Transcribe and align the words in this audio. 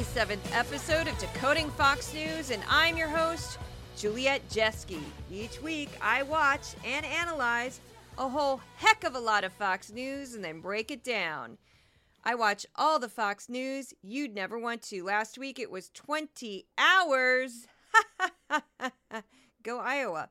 This 0.00 0.08
is 0.08 0.14
the 0.14 0.20
97th 0.20 0.56
episode 0.56 1.08
of 1.08 1.18
Decoding 1.18 1.68
Fox 1.72 2.14
News, 2.14 2.50
and 2.50 2.62
I'm 2.70 2.96
your 2.96 3.10
host, 3.10 3.58
Juliet 3.98 4.40
Jeske. 4.48 4.98
Each 5.30 5.60
week, 5.60 5.90
I 6.00 6.22
watch 6.22 6.68
and 6.86 7.04
analyze 7.04 7.82
a 8.16 8.26
whole 8.26 8.62
heck 8.76 9.04
of 9.04 9.14
a 9.14 9.20
lot 9.20 9.44
of 9.44 9.52
Fox 9.52 9.92
News 9.92 10.32
and 10.32 10.42
then 10.42 10.62
break 10.62 10.90
it 10.90 11.04
down. 11.04 11.58
I 12.24 12.34
watch 12.34 12.64
all 12.76 12.98
the 12.98 13.10
Fox 13.10 13.50
News 13.50 13.92
you'd 14.00 14.34
never 14.34 14.58
want 14.58 14.80
to. 14.84 15.04
Last 15.04 15.36
week, 15.36 15.58
it 15.58 15.70
was 15.70 15.90
20 15.90 16.64
hours. 16.78 17.66
Go 19.62 19.80
Iowa. 19.80 20.30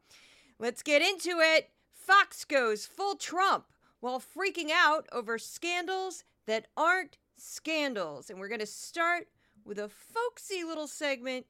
Let's 0.57 0.81
get 0.81 1.03
into 1.03 1.41
it. 1.41 1.69
Fox 1.93 2.43
goes 2.43 2.87
full 2.87 3.17
Trump 3.17 3.65
while 3.99 4.19
freaking 4.19 4.71
out 4.73 5.05
over 5.11 5.37
scandals 5.37 6.23
that 6.47 6.65
aren't 6.75 7.19
scandals. 7.37 8.31
And 8.31 8.39
we're 8.39 8.47
going 8.47 8.61
to 8.61 8.65
start 8.65 9.27
with 9.69 9.77
a 9.77 9.87
folksy 9.87 10.63
little 10.63 10.87
segment 10.87 11.45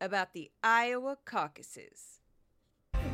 about 0.00 0.32
the 0.34 0.50
Iowa 0.62 1.16
caucuses. 1.24 2.18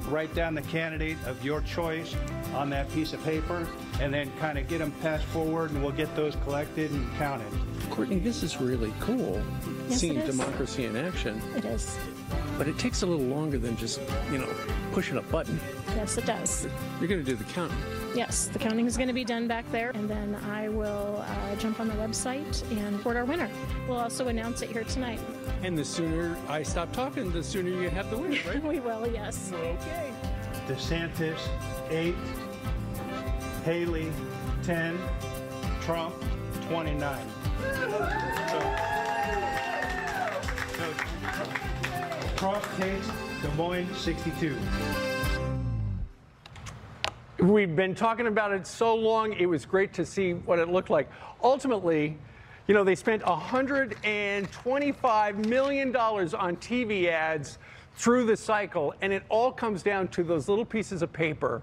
Write 0.09 0.35
down 0.35 0.55
the 0.55 0.63
candidate 0.63 1.19
of 1.27 1.45
your 1.45 1.61
choice 1.61 2.15
on 2.55 2.71
that 2.71 2.91
piece 2.93 3.13
of 3.13 3.23
paper 3.23 3.69
and 4.01 4.15
then 4.15 4.33
kind 4.39 4.57
of 4.57 4.67
get 4.67 4.79
them 4.79 4.93
passed 5.03 5.25
forward 5.27 5.71
and 5.73 5.83
we'll 5.83 5.93
get 5.93 6.15
those 6.17 6.37
collected 6.37 6.91
and 6.91 7.17
counted. 7.17 7.47
Courtney, 7.91 8.19
this 8.19 8.43
is 8.43 8.59
really 8.59 8.93
cool. 9.01 9.43
Yes, 9.89 10.01
seeing 10.01 10.17
it 10.17 10.29
is. 10.29 10.37
democracy 10.37 10.87
in 10.87 10.97
action. 10.97 11.41
It 11.55 11.65
is. 11.67 11.99
But 12.57 12.67
it 12.67 12.79
takes 12.79 13.03
a 13.03 13.07
little 13.07 13.27
longer 13.27 13.59
than 13.59 13.77
just, 13.77 14.01
you 14.33 14.39
know, 14.39 14.49
pushing 14.93 15.19
a 15.19 15.23
button. 15.23 15.61
Yes, 15.89 16.17
it 16.17 16.25
does. 16.25 16.67
You're 16.99 17.09
going 17.09 17.23
to 17.23 17.31
do 17.31 17.37
the 17.37 17.45
counting. 17.53 17.77
Yes, 18.17 18.47
the 18.47 18.59
counting 18.59 18.87
is 18.87 18.97
going 18.97 19.09
to 19.09 19.15
be 19.15 19.25
done 19.25 19.47
back 19.47 19.71
there, 19.71 19.91
and 19.91 20.09
then 20.09 20.37
I 20.51 20.71
will 20.71 21.23
uh, 21.27 21.57
jump 21.57 21.81
on 21.81 21.89
the 21.89 21.95
website 21.95 22.63
and 22.71 22.97
report 22.97 23.15
our 23.15 23.27
winner. 23.27 23.51
We'll 23.87 23.99
also 23.99 24.29
announce 24.29 24.63
it 24.63 24.71
here 24.71 24.85
tonight. 24.85 25.21
And 25.63 25.77
the 25.77 25.85
sooner 25.85 26.35
I 26.49 26.63
stop 26.63 26.93
talking, 26.93 27.31
the 27.31 27.45
sooner 27.45 27.69
you 27.69 27.91
have 27.91 28.11
the 28.11 28.17
winner, 28.17 28.41
right? 28.47 28.63
we 28.65 28.81
will, 28.81 29.07
yes. 29.07 29.53
okay. 29.53 30.13
DeSantis, 30.67 31.39
eight. 31.91 32.15
Haley, 33.67 34.11
10. 34.63 34.99
Trump, 35.83 36.15
29. 36.69 37.27
So, 37.61 37.91
so 40.79 40.95
Trump 42.37 42.65
takes 42.79 43.11
Des 43.43 43.51
Moines, 43.57 43.93
62. 43.97 44.57
We've 47.47 47.75
been 47.77 47.95
talking 47.95 48.27
about 48.27 48.53
it 48.53 48.67
so 48.67 48.97
long, 48.97 49.33
it 49.35 49.47
was 49.47 49.65
great 49.65 49.95
to 49.95 50.05
see 50.05 50.33
what 50.33 50.59
it 50.59 50.69
looked 50.69 50.91
like. 50.91 51.09
Ultimately, 51.45 52.19
you 52.67 52.75
know, 52.75 52.83
they 52.83 52.97
spent 52.97 53.23
$125 53.23 55.47
million 55.47 55.95
on 55.95 56.57
TV 56.57 57.07
ads 57.07 57.59
through 57.95 58.27
the 58.27 58.37
cycle, 58.37 58.95
and 59.01 59.13
it 59.13 59.23
all 59.29 59.53
comes 59.53 59.85
down 59.85 60.09
to 60.09 60.25
those 60.25 60.49
little 60.49 60.65
pieces 60.65 61.03
of 61.03 61.13
paper 61.13 61.63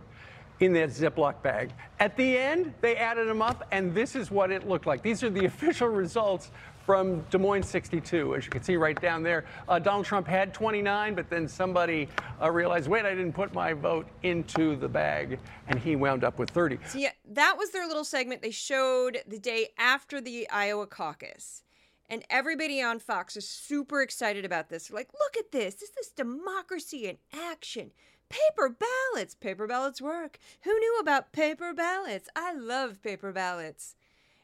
in 0.61 0.71
that 0.71 0.87
Ziploc 0.89 1.41
bag. 1.41 1.73
At 1.99 2.15
the 2.15 2.37
end, 2.37 2.73
they 2.79 2.95
added 2.95 3.27
them 3.27 3.41
up, 3.41 3.67
and 3.73 3.93
this 3.93 4.15
is 4.15 4.31
what 4.31 4.51
it 4.51 4.65
looked 4.65 4.85
like. 4.85 5.01
These 5.01 5.21
are 5.21 5.29
the 5.29 5.43
official 5.45 5.89
results 5.89 6.51
from 6.85 7.21
Des 7.29 7.37
Moines 7.37 7.67
62, 7.67 8.35
as 8.35 8.45
you 8.45 8.51
can 8.51 8.63
see 8.63 8.75
right 8.75 8.99
down 9.01 9.23
there. 9.23 9.45
Uh, 9.67 9.79
Donald 9.79 10.05
Trump 10.05 10.27
had 10.27 10.53
29, 10.53 11.15
but 11.15 11.29
then 11.29 11.47
somebody 11.47 12.09
uh, 12.41 12.51
realized, 12.51 12.89
wait, 12.89 13.05
I 13.05 13.11
didn't 13.11 13.33
put 13.33 13.53
my 13.53 13.73
vote 13.73 14.07
into 14.23 14.75
the 14.75 14.89
bag, 14.89 15.39
and 15.67 15.79
he 15.79 15.95
wound 15.95 16.23
up 16.23 16.39
with 16.39 16.49
30. 16.49 16.79
So 16.87 16.97
yeah, 16.97 17.11
that 17.31 17.55
was 17.57 17.71
their 17.71 17.87
little 17.87 18.03
segment 18.03 18.41
they 18.41 18.51
showed 18.51 19.19
the 19.27 19.39
day 19.39 19.69
after 19.77 20.19
the 20.19 20.49
Iowa 20.49 20.87
caucus. 20.87 21.63
And 22.09 22.23
everybody 22.29 22.81
on 22.81 22.99
Fox 22.99 23.37
is 23.37 23.47
super 23.47 24.01
excited 24.01 24.43
about 24.43 24.69
this. 24.69 24.87
They're 24.87 24.97
like, 24.97 25.13
look 25.13 25.37
at 25.37 25.51
this. 25.51 25.75
This 25.75 25.91
is 25.99 26.11
democracy 26.11 27.07
in 27.07 27.17
action. 27.33 27.91
Paper 28.29 28.75
ballots. 28.77 29.35
Paper 29.35 29.67
ballots 29.67 30.01
work. 30.01 30.37
Who 30.63 30.77
knew 30.77 30.97
about 30.99 31.31
paper 31.31 31.73
ballots? 31.73 32.29
I 32.35 32.53
love 32.53 33.01
paper 33.01 33.31
ballots. 33.31 33.95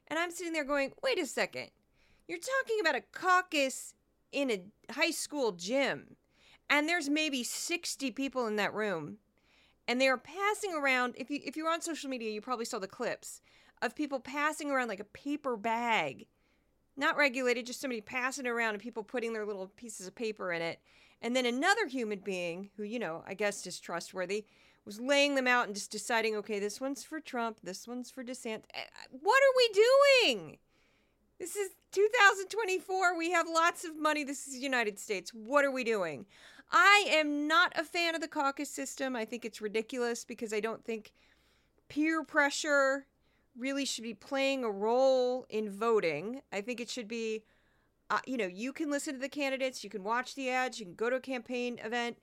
And 0.07 0.17
I'm 0.17 0.31
sitting 0.31 0.53
there 0.53 0.63
going, 0.63 0.94
wait 1.03 1.19
a 1.19 1.25
second. 1.25 1.69
You're 2.29 2.38
talking 2.38 2.79
about 2.79 2.95
a 2.95 3.01
caucus 3.12 3.95
in 4.31 4.51
a 4.51 4.94
high 4.94 5.09
school 5.09 5.51
gym. 5.51 6.16
And 6.69 6.88
there's 6.88 7.09
maybe 7.09 7.44
60 7.44 8.12
people 8.12 8.45
in 8.45 8.56
that 8.57 8.73
room 8.73 9.17
and 9.88 10.00
they 10.00 10.07
are 10.07 10.19
passing 10.19 10.75
around 10.75 11.16
if 11.18 11.31
you 11.31 11.39
if 11.44 11.57
you're 11.57 11.72
on 11.72 11.81
social 11.81 12.12
media 12.12 12.29
you 12.29 12.41
probably 12.41 12.66
saw 12.66 12.78
the 12.78 12.88
clips 12.88 13.41
of 13.81 13.95
people 13.95 14.19
passing 14.19 14.69
around 14.69 14.88
like 14.88 15.00
a 15.00 15.06
paper 15.06 15.57
bag. 15.57 16.28
Not 16.95 17.18
regulated 17.18 17.66
just 17.66 17.81
somebody 17.81 18.01
passing 18.01 18.45
around 18.45 18.75
and 18.75 18.84
people 18.84 19.03
putting 19.03 19.34
their 19.34 19.47
little 19.47 19.66
pieces 19.68 20.06
of 20.06 20.13
paper 20.13 20.51
in 20.51 20.62
it. 20.62 20.79
And 21.23 21.35
then 21.35 21.47
another 21.47 21.88
human 21.88 22.19
being 22.19 22.69
who 22.78 22.84
you 22.84 23.00
know 23.00 23.23
i 23.25 23.34
guess 23.34 23.66
is 23.66 23.79
trustworthy 23.79 24.45
was 24.85 25.01
laying 25.01 25.34
them 25.34 25.47
out 25.47 25.66
and 25.66 25.73
just 25.73 25.89
deciding 25.91 26.35
okay 26.35 26.59
this 26.59 26.79
one's 26.79 27.03
for 27.03 27.19
trump 27.19 27.57
this 27.63 27.88
one's 27.88 28.12
for 28.12 28.23
desantis. 28.23 28.66
Eh, 28.75 28.84
what 29.09 29.41
are 29.41 29.57
we 29.57 29.69
doing 29.73 30.57
this 31.39 31.55
is 31.55 31.69
2024. 31.94 33.17
We 33.17 33.31
have 33.31 33.47
lots 33.47 33.85
of 33.85 33.97
money. 33.97 34.23
This 34.23 34.45
is 34.45 34.53
the 34.53 34.59
United 34.59 35.00
States. 35.00 35.33
What 35.33 35.63
are 35.63 35.72
we 35.72 35.83
doing? 35.83 36.25
I 36.72 37.05
am 37.09 37.47
not 37.47 37.72
a 37.75 37.83
fan 37.83 38.13
of 38.13 38.22
the 38.22 38.27
caucus 38.27 38.69
system. 38.69 39.16
I 39.16 39.25
think 39.25 39.45
it's 39.45 39.61
ridiculous 39.61 40.25
because 40.25 40.53
I 40.53 40.59
don't 40.59 40.83
think 40.83 41.13
peer 41.88 42.23
pressure 42.23 43.05
really 43.57 43.85
should 43.85 44.03
be 44.03 44.13
playing 44.13 44.63
a 44.63 44.69
role 44.69 45.45
in 45.50 45.69
voting. 45.69 46.41
I 46.51 46.61
think 46.61 46.79
it 46.79 46.89
should 46.89 47.07
be, 47.07 47.44
uh, 48.09 48.19
you 48.27 48.38
know, 48.38 48.45
you 48.45 48.71
can 48.71 48.91
listen 48.91 49.16
to 49.16 49.19
the 49.19 49.29
candidates, 49.29 49.83
you 49.83 49.89
can 49.89 50.03
watch 50.03 50.35
the 50.35 50.50
ads, 50.50 50.79
you 50.79 50.85
can 50.85 50.95
go 50.95 51.09
to 51.09 51.16
a 51.16 51.21
campaign 51.21 51.79
event, 51.83 52.17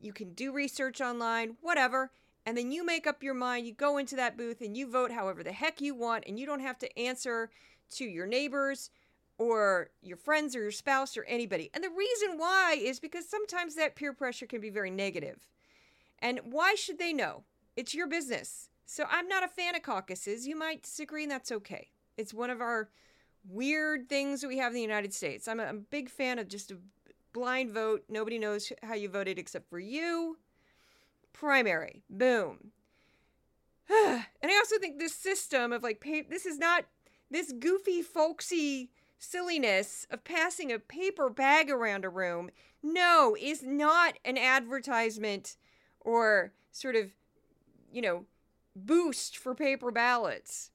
you 0.00 0.12
can 0.12 0.32
do 0.34 0.52
research 0.52 1.00
online, 1.00 1.56
whatever. 1.60 2.12
And 2.46 2.56
then 2.56 2.72
you 2.72 2.84
make 2.84 3.06
up 3.06 3.22
your 3.22 3.34
mind, 3.34 3.66
you 3.66 3.74
go 3.74 3.98
into 3.98 4.16
that 4.16 4.38
booth 4.38 4.60
and 4.60 4.76
you 4.76 4.90
vote 4.90 5.10
however 5.10 5.42
the 5.42 5.52
heck 5.52 5.80
you 5.80 5.94
want, 5.94 6.24
and 6.26 6.38
you 6.38 6.46
don't 6.46 6.60
have 6.60 6.78
to 6.78 6.98
answer 6.98 7.50
to 7.90 8.04
your 8.04 8.26
neighbors 8.26 8.90
or 9.38 9.90
your 10.02 10.16
friends 10.16 10.54
or 10.54 10.60
your 10.60 10.70
spouse 10.70 11.16
or 11.16 11.24
anybody. 11.24 11.70
And 11.72 11.82
the 11.82 11.90
reason 11.90 12.38
why 12.38 12.78
is 12.78 13.00
because 13.00 13.28
sometimes 13.28 13.74
that 13.74 13.96
peer 13.96 14.12
pressure 14.12 14.46
can 14.46 14.60
be 14.60 14.70
very 14.70 14.90
negative. 14.90 15.48
And 16.18 16.40
why 16.44 16.74
should 16.74 16.98
they 16.98 17.12
know? 17.12 17.44
It's 17.76 17.94
your 17.94 18.06
business. 18.06 18.68
So 18.84 19.04
I'm 19.08 19.28
not 19.28 19.44
a 19.44 19.48
fan 19.48 19.74
of 19.74 19.82
caucuses. 19.82 20.46
You 20.46 20.56
might 20.56 20.82
disagree, 20.82 21.22
and 21.22 21.32
that's 21.32 21.52
okay. 21.52 21.88
It's 22.16 22.34
one 22.34 22.50
of 22.50 22.60
our 22.60 22.90
weird 23.48 24.08
things 24.08 24.42
that 24.42 24.48
we 24.48 24.58
have 24.58 24.72
in 24.72 24.76
the 24.76 24.82
United 24.82 25.14
States. 25.14 25.48
I'm 25.48 25.60
a, 25.60 25.64
I'm 25.64 25.76
a 25.76 25.80
big 25.80 26.10
fan 26.10 26.38
of 26.38 26.48
just 26.48 26.70
a 26.70 26.76
blind 27.32 27.70
vote. 27.70 28.04
Nobody 28.08 28.38
knows 28.38 28.72
how 28.82 28.94
you 28.94 29.08
voted 29.08 29.38
except 29.38 29.70
for 29.70 29.78
you. 29.78 30.36
Primary. 31.32 32.02
Boom. 32.10 32.72
and 33.90 34.24
I 34.44 34.56
also 34.58 34.78
think 34.78 34.98
this 34.98 35.14
system 35.14 35.72
of 35.72 35.82
like, 35.82 36.00
pay, 36.00 36.22
this 36.22 36.44
is 36.44 36.58
not 36.58 36.84
this 37.30 37.52
goofy, 37.52 38.02
folksy 38.02 38.90
silliness 39.18 40.06
of 40.10 40.24
passing 40.24 40.72
a 40.72 40.78
paper 40.78 41.28
bag 41.28 41.70
around 41.70 42.04
a 42.04 42.08
room, 42.08 42.50
no, 42.82 43.36
is 43.38 43.62
not 43.62 44.18
an 44.24 44.38
advertisement 44.38 45.56
or 46.00 46.52
sort 46.72 46.96
of, 46.96 47.12
you 47.92 48.00
know, 48.00 48.24
boost 48.74 49.36
for 49.36 49.54
paper 49.54 49.90
ballots. 49.90 50.70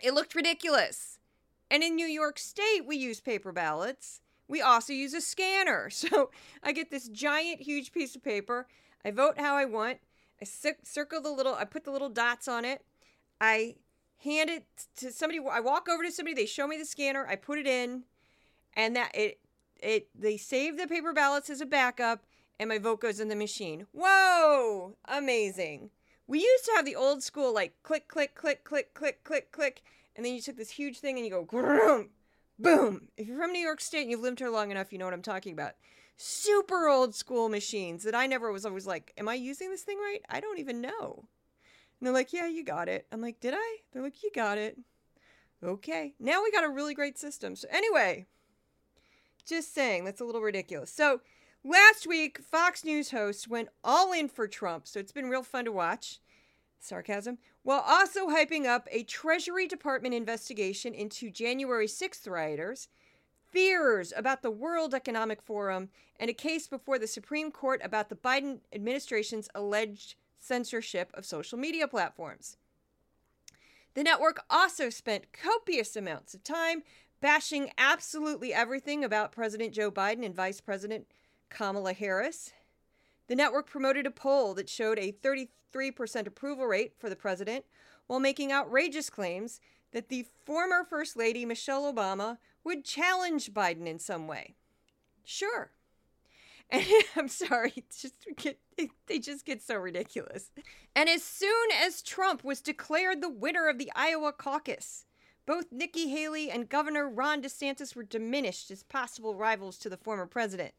It 0.00 0.14
looked 0.14 0.34
ridiculous. 0.34 1.18
And 1.70 1.82
in 1.82 1.96
New 1.96 2.06
York 2.06 2.38
State, 2.38 2.82
we 2.86 2.96
use 2.96 3.20
paper 3.20 3.52
ballots. 3.52 4.20
We 4.46 4.62
also 4.62 4.92
use 4.92 5.14
a 5.14 5.20
scanner. 5.20 5.90
So 5.98 6.30
I 6.62 6.72
get 6.72 6.90
this 6.90 7.08
giant, 7.08 7.60
huge 7.60 7.92
piece 7.92 8.14
of 8.14 8.22
paper. 8.22 8.66
I 9.04 9.10
vote 9.10 9.38
how 9.38 9.56
I 9.56 9.64
want. 9.64 9.98
I 10.40 10.44
circle 10.44 11.20
the 11.20 11.30
little, 11.30 11.54
I 11.54 11.64
put 11.64 11.84
the 11.84 11.90
little 11.90 12.08
dots 12.08 12.46
on 12.46 12.64
it. 12.64 12.84
I 13.40 13.74
hand 14.22 14.50
it 14.50 14.64
to 14.96 15.12
somebody. 15.12 15.40
I 15.50 15.60
walk 15.60 15.88
over 15.88 16.02
to 16.02 16.12
somebody. 16.12 16.34
They 16.34 16.46
show 16.46 16.66
me 16.66 16.76
the 16.76 16.84
scanner. 16.84 17.26
I 17.26 17.36
put 17.36 17.58
it 17.58 17.66
in, 17.66 18.04
and 18.74 18.96
that 18.96 19.14
it 19.14 19.40
it 19.80 20.08
they 20.14 20.36
save 20.36 20.76
the 20.76 20.86
paper 20.86 21.12
ballots 21.12 21.50
as 21.50 21.60
a 21.60 21.66
backup, 21.66 22.24
and 22.58 22.68
my 22.68 22.78
vote 22.78 23.00
goes 23.00 23.20
in 23.20 23.28
the 23.28 23.36
machine. 23.36 23.86
Whoa, 23.92 24.96
amazing! 25.06 25.90
We 26.26 26.40
used 26.40 26.64
to 26.66 26.72
have 26.76 26.84
the 26.84 26.96
old 26.96 27.22
school 27.22 27.54
like 27.54 27.74
click, 27.82 28.08
click, 28.08 28.34
click, 28.34 28.64
click, 28.64 28.94
click, 28.94 29.24
click, 29.24 29.52
click, 29.52 29.82
and 30.14 30.24
then 30.24 30.34
you 30.34 30.42
took 30.42 30.56
this 30.56 30.70
huge 30.70 30.98
thing 30.98 31.16
and 31.16 31.24
you 31.24 31.30
go 31.30 31.44
boom, 31.44 32.10
boom. 32.58 33.08
If 33.16 33.26
you're 33.26 33.38
from 33.38 33.52
New 33.52 33.60
York 33.60 33.80
State 33.80 34.02
and 34.02 34.10
you've 34.10 34.20
lived 34.20 34.40
here 34.40 34.50
long 34.50 34.70
enough, 34.70 34.92
you 34.92 34.98
know 34.98 35.04
what 35.04 35.14
I'm 35.14 35.22
talking 35.22 35.52
about. 35.52 35.72
Super 36.16 36.88
old 36.88 37.14
school 37.14 37.48
machines 37.48 38.02
that 38.02 38.14
I 38.14 38.26
never 38.26 38.50
was 38.50 38.66
always 38.66 38.86
like, 38.86 39.12
am 39.16 39.28
I 39.28 39.34
using 39.34 39.70
this 39.70 39.82
thing 39.82 39.98
right? 39.98 40.20
I 40.28 40.40
don't 40.40 40.58
even 40.58 40.80
know. 40.80 41.24
And 42.00 42.06
they're 42.06 42.14
like, 42.14 42.32
yeah, 42.32 42.46
you 42.46 42.64
got 42.64 42.88
it. 42.88 43.06
I'm 43.10 43.20
like, 43.20 43.40
did 43.40 43.54
I? 43.56 43.76
They're 43.92 44.02
like, 44.02 44.22
you 44.22 44.30
got 44.34 44.58
it. 44.58 44.78
Okay. 45.62 46.14
Now 46.20 46.42
we 46.42 46.52
got 46.52 46.64
a 46.64 46.68
really 46.68 46.94
great 46.94 47.18
system. 47.18 47.56
So, 47.56 47.66
anyway, 47.70 48.26
just 49.44 49.74
saying, 49.74 50.04
that's 50.04 50.20
a 50.20 50.24
little 50.24 50.40
ridiculous. 50.40 50.92
So, 50.92 51.20
last 51.64 52.06
week, 52.06 52.38
Fox 52.38 52.84
News 52.84 53.10
hosts 53.10 53.48
went 53.48 53.68
all 53.82 54.12
in 54.12 54.28
for 54.28 54.46
Trump. 54.46 54.86
So, 54.86 55.00
it's 55.00 55.12
been 55.12 55.28
real 55.28 55.42
fun 55.42 55.64
to 55.64 55.72
watch. 55.72 56.20
sarcasm, 56.80 57.38
while 57.62 57.84
also 57.86 58.28
hyping 58.28 58.66
up 58.66 58.88
a 58.90 59.02
Treasury 59.04 59.66
Department 59.66 60.14
investigation 60.14 60.94
into 60.94 61.30
January 61.30 61.86
6th 61.86 62.28
rioters, 62.28 62.88
fears 63.50 64.12
about 64.16 64.42
the 64.42 64.50
World 64.50 64.94
Economic 64.94 65.42
Forum, 65.42 65.88
and 66.20 66.30
a 66.30 66.34
case 66.34 66.66
before 66.66 66.98
the 66.98 67.06
Supreme 67.06 67.50
Court 67.50 67.80
about 67.82 68.08
the 68.08 68.16
Biden 68.16 68.60
administration's 68.72 69.48
alleged 69.54 70.14
censorship 70.38 71.10
of 71.14 71.26
social 71.26 71.58
media 71.58 71.88
platforms. 71.88 72.56
The 73.94 74.02
network 74.02 74.40
also 74.48 74.90
spent 74.90 75.32
copious 75.32 75.96
amounts 75.96 76.34
of 76.34 76.44
time 76.44 76.82
bashing 77.20 77.70
absolutely 77.78 78.54
everything 78.54 79.04
about 79.04 79.32
President 79.32 79.74
Joe 79.74 79.90
Biden 79.90 80.24
and 80.24 80.34
Vice 80.34 80.60
President 80.60 81.06
Kamala 81.48 81.92
Harris. 81.92 82.52
The 83.26 83.36
network 83.36 83.68
promoted 83.68 84.06
a 84.06 84.10
poll 84.10 84.54
that 84.54 84.68
showed 84.68 84.98
a 84.98 85.12
33% 85.12 85.48
approval 86.26 86.66
rate 86.66 86.94
for 86.96 87.08
the 87.08 87.16
president 87.16 87.64
while 88.06 88.20
making 88.20 88.52
outrageous 88.52 89.10
claims 89.10 89.60
that 89.92 90.08
the 90.08 90.26
former 90.44 90.84
First 90.84 91.16
Lady 91.16 91.44
Michelle 91.44 91.92
Obama 91.92 92.38
would 92.64 92.84
challenge 92.84 93.52
Biden 93.52 93.86
in 93.86 93.98
some 93.98 94.26
way. 94.26 94.54
Sure. 95.24 95.72
And 96.70 96.84
I'm 97.16 97.28
sorry, 97.28 97.84
just 97.98 98.14
get, 98.36 98.58
they 99.06 99.18
just 99.18 99.44
get 99.44 99.62
so 99.62 99.76
ridiculous. 99.76 100.50
And 100.94 101.08
as 101.08 101.22
soon 101.22 101.70
as 101.82 102.02
Trump 102.02 102.44
was 102.44 102.60
declared 102.60 103.22
the 103.22 103.30
winner 103.30 103.68
of 103.68 103.78
the 103.78 103.90
Iowa 103.94 104.32
caucus, 104.32 105.06
both 105.46 105.72
Nikki 105.72 106.10
Haley 106.10 106.50
and 106.50 106.68
Governor 106.68 107.08
Ron 107.08 107.40
DeSantis 107.40 107.96
were 107.96 108.02
diminished 108.02 108.70
as 108.70 108.82
possible 108.82 109.34
rivals 109.34 109.78
to 109.78 109.88
the 109.88 109.96
former 109.96 110.26
president. 110.26 110.74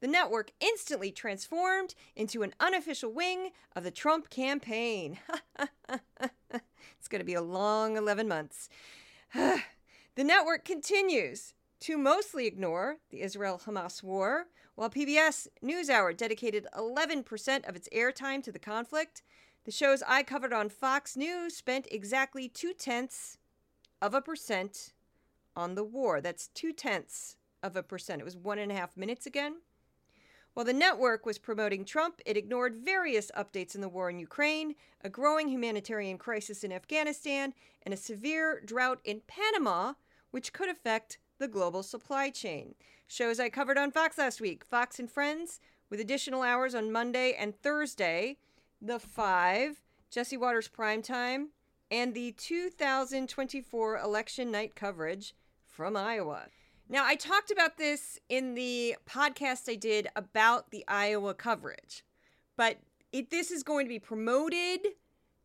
The 0.00 0.06
network 0.08 0.52
instantly 0.60 1.10
transformed 1.10 1.94
into 2.14 2.42
an 2.42 2.54
unofficial 2.60 3.12
wing 3.12 3.50
of 3.74 3.82
the 3.84 3.90
Trump 3.90 4.30
campaign. 4.30 5.18
it's 5.88 7.08
going 7.08 7.20
to 7.20 7.24
be 7.24 7.34
a 7.34 7.42
long 7.42 7.96
11 7.96 8.28
months. 8.28 8.68
the 9.34 9.62
network 10.24 10.64
continues 10.64 11.54
to 11.80 11.98
mostly 11.98 12.46
ignore 12.46 12.98
the 13.10 13.22
Israel 13.22 13.60
Hamas 13.64 14.04
war, 14.04 14.46
while 14.74 14.90
PBS 14.90 15.48
NewsHour 15.62 16.16
dedicated 16.16 16.66
11% 16.76 17.68
of 17.68 17.76
its 17.76 17.88
airtime 17.90 18.42
to 18.42 18.52
the 18.52 18.58
conflict. 18.58 19.22
The 19.64 19.70
shows 19.70 20.02
I 20.06 20.22
covered 20.22 20.52
on 20.52 20.68
Fox 20.68 21.16
News 21.16 21.54
spent 21.54 21.86
exactly 21.90 22.48
two 22.48 22.72
tenths 22.72 23.38
of 24.00 24.14
a 24.14 24.20
percent 24.20 24.92
on 25.54 25.74
the 25.74 25.84
war. 25.84 26.20
That's 26.20 26.48
two 26.48 26.72
tenths 26.72 27.36
of 27.62 27.76
a 27.76 27.82
percent. 27.82 28.20
It 28.20 28.24
was 28.24 28.36
one 28.36 28.58
and 28.58 28.72
a 28.72 28.74
half 28.74 28.96
minutes 28.96 29.26
again. 29.26 29.56
While 30.54 30.66
the 30.66 30.72
network 30.74 31.24
was 31.24 31.38
promoting 31.38 31.84
Trump, 31.84 32.20
it 32.26 32.36
ignored 32.36 32.76
various 32.76 33.30
updates 33.36 33.74
in 33.74 33.80
the 33.80 33.88
war 33.88 34.10
in 34.10 34.18
Ukraine, 34.18 34.74
a 35.02 35.08
growing 35.08 35.48
humanitarian 35.48 36.18
crisis 36.18 36.62
in 36.62 36.72
Afghanistan, 36.72 37.54
and 37.82 37.94
a 37.94 37.96
severe 37.96 38.60
drought 38.64 39.00
in 39.04 39.22
Panama, 39.26 39.94
which 40.30 40.52
could 40.52 40.68
affect 40.68 41.18
the 41.42 41.48
global 41.48 41.82
supply 41.82 42.30
chain. 42.30 42.76
Shows 43.08 43.40
I 43.40 43.50
covered 43.50 43.76
on 43.76 43.90
Fox 43.90 44.16
last 44.16 44.40
week 44.40 44.64
Fox 44.64 45.00
and 45.00 45.10
Friends, 45.10 45.60
with 45.90 46.00
additional 46.00 46.42
hours 46.42 46.74
on 46.74 46.92
Monday 46.92 47.34
and 47.38 47.60
Thursday. 47.60 48.38
The 48.80 48.98
Five, 48.98 49.82
Jesse 50.10 50.36
Watters 50.36 50.68
Primetime, 50.68 51.48
and 51.90 52.14
the 52.14 52.32
2024 52.32 53.98
election 53.98 54.50
night 54.50 54.74
coverage 54.74 55.34
from 55.66 55.96
Iowa. 55.96 56.46
Now, 56.88 57.04
I 57.04 57.16
talked 57.16 57.50
about 57.50 57.76
this 57.76 58.18
in 58.28 58.54
the 58.54 58.96
podcast 59.08 59.70
I 59.70 59.74
did 59.74 60.08
about 60.16 60.70
the 60.70 60.84
Iowa 60.88 61.34
coverage, 61.34 62.04
but 62.56 62.78
it, 63.12 63.30
this 63.30 63.50
is 63.50 63.62
going 63.62 63.84
to 63.84 63.88
be 63.90 63.98
promoted 63.98 64.80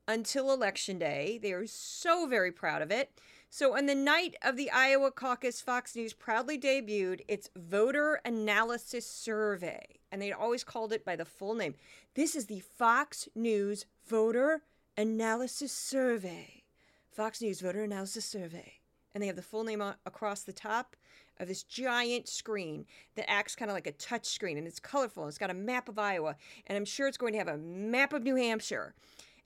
until 0.07 0.51
Election 0.53 0.99
Day. 0.99 1.39
They 1.41 1.53
are 1.53 1.67
so 1.67 2.27
very 2.27 2.51
proud 2.51 2.81
of 2.81 2.91
it. 2.91 3.11
So, 3.49 3.77
on 3.77 3.85
the 3.85 3.95
night 3.95 4.35
of 4.41 4.57
the 4.57 4.69
Iowa 4.71 5.09
caucus, 5.09 5.61
Fox 5.61 5.95
News 5.95 6.13
proudly 6.13 6.59
debuted 6.59 7.21
its 7.27 7.49
voter 7.55 8.19
analysis 8.25 9.09
survey, 9.09 9.99
and 10.11 10.21
they 10.21 10.33
always 10.33 10.65
called 10.65 10.91
it 10.91 11.05
by 11.05 11.15
the 11.15 11.25
full 11.25 11.55
name. 11.55 11.75
This 12.13 12.35
is 12.35 12.47
the 12.47 12.59
Fox 12.59 13.29
News 13.35 13.85
Voter 14.05 14.63
Analysis 14.97 15.71
Survey. 15.71 16.63
Fox 17.11 17.41
News 17.41 17.61
Voter 17.61 17.83
Analysis 17.83 18.25
Survey. 18.25 18.73
And 19.13 19.23
they 19.23 19.27
have 19.27 19.35
the 19.35 19.41
full 19.41 19.63
name 19.63 19.81
across 20.05 20.43
the 20.43 20.53
top 20.53 20.95
of 21.39 21.47
this 21.47 21.63
giant 21.63 22.27
screen 22.27 22.85
that 23.15 23.29
acts 23.29 23.55
kind 23.55 23.71
of 23.71 23.75
like 23.75 23.87
a 23.87 23.91
touch 23.93 24.25
screen 24.25 24.57
and 24.57 24.67
it's 24.67 24.79
colorful. 24.79 25.27
It's 25.27 25.37
got 25.37 25.49
a 25.49 25.55
map 25.55 25.89
of 25.89 25.97
Iowa. 25.97 26.35
And 26.67 26.75
I'm 26.77 26.85
sure 26.85 27.07
it's 27.07 27.17
going 27.17 27.33
to 27.33 27.39
have 27.39 27.47
a 27.47 27.57
map 27.57 28.13
of 28.13 28.23
New 28.23 28.35
Hampshire 28.35 28.93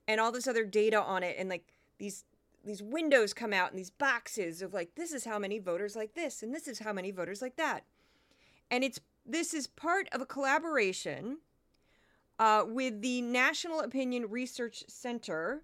and 0.08 0.20
all 0.20 0.32
this 0.32 0.46
other 0.46 0.64
data 0.64 1.00
on 1.00 1.22
it. 1.22 1.36
And 1.38 1.48
like 1.48 1.66
these 1.98 2.24
these 2.64 2.82
windows 2.82 3.32
come 3.32 3.52
out 3.52 3.70
and 3.70 3.78
these 3.78 3.90
boxes 3.90 4.62
of 4.62 4.72
like 4.72 4.94
this 4.94 5.12
is 5.12 5.24
how 5.24 5.38
many 5.38 5.58
voters 5.58 5.96
like 5.96 6.14
this 6.14 6.42
and 6.42 6.54
this 6.54 6.68
is 6.68 6.78
how 6.78 6.92
many 6.92 7.10
voters 7.10 7.42
like 7.42 7.56
that. 7.56 7.84
And 8.70 8.84
it's 8.84 9.00
this 9.24 9.54
is 9.54 9.66
part 9.66 10.08
of 10.12 10.20
a 10.20 10.26
collaboration 10.26 11.38
uh, 12.38 12.64
with 12.66 13.02
the 13.02 13.22
National 13.22 13.80
Opinion 13.80 14.28
Research 14.28 14.84
Center 14.88 15.62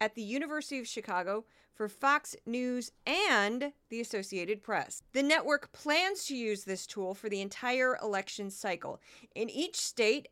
at 0.00 0.14
the 0.14 0.22
University 0.22 0.78
of 0.78 0.86
Chicago 0.86 1.44
for 1.74 1.88
Fox 1.88 2.36
News 2.46 2.92
and 3.06 3.72
the 3.88 4.00
Associated 4.00 4.62
Press. 4.62 5.02
The 5.12 5.22
network 5.22 5.72
plans 5.72 6.26
to 6.26 6.36
use 6.36 6.64
this 6.64 6.86
tool 6.86 7.14
for 7.14 7.28
the 7.28 7.40
entire 7.40 7.96
election 8.02 8.50
cycle. 8.50 9.00
In 9.34 9.48
each 9.48 9.76
state, 9.76 10.28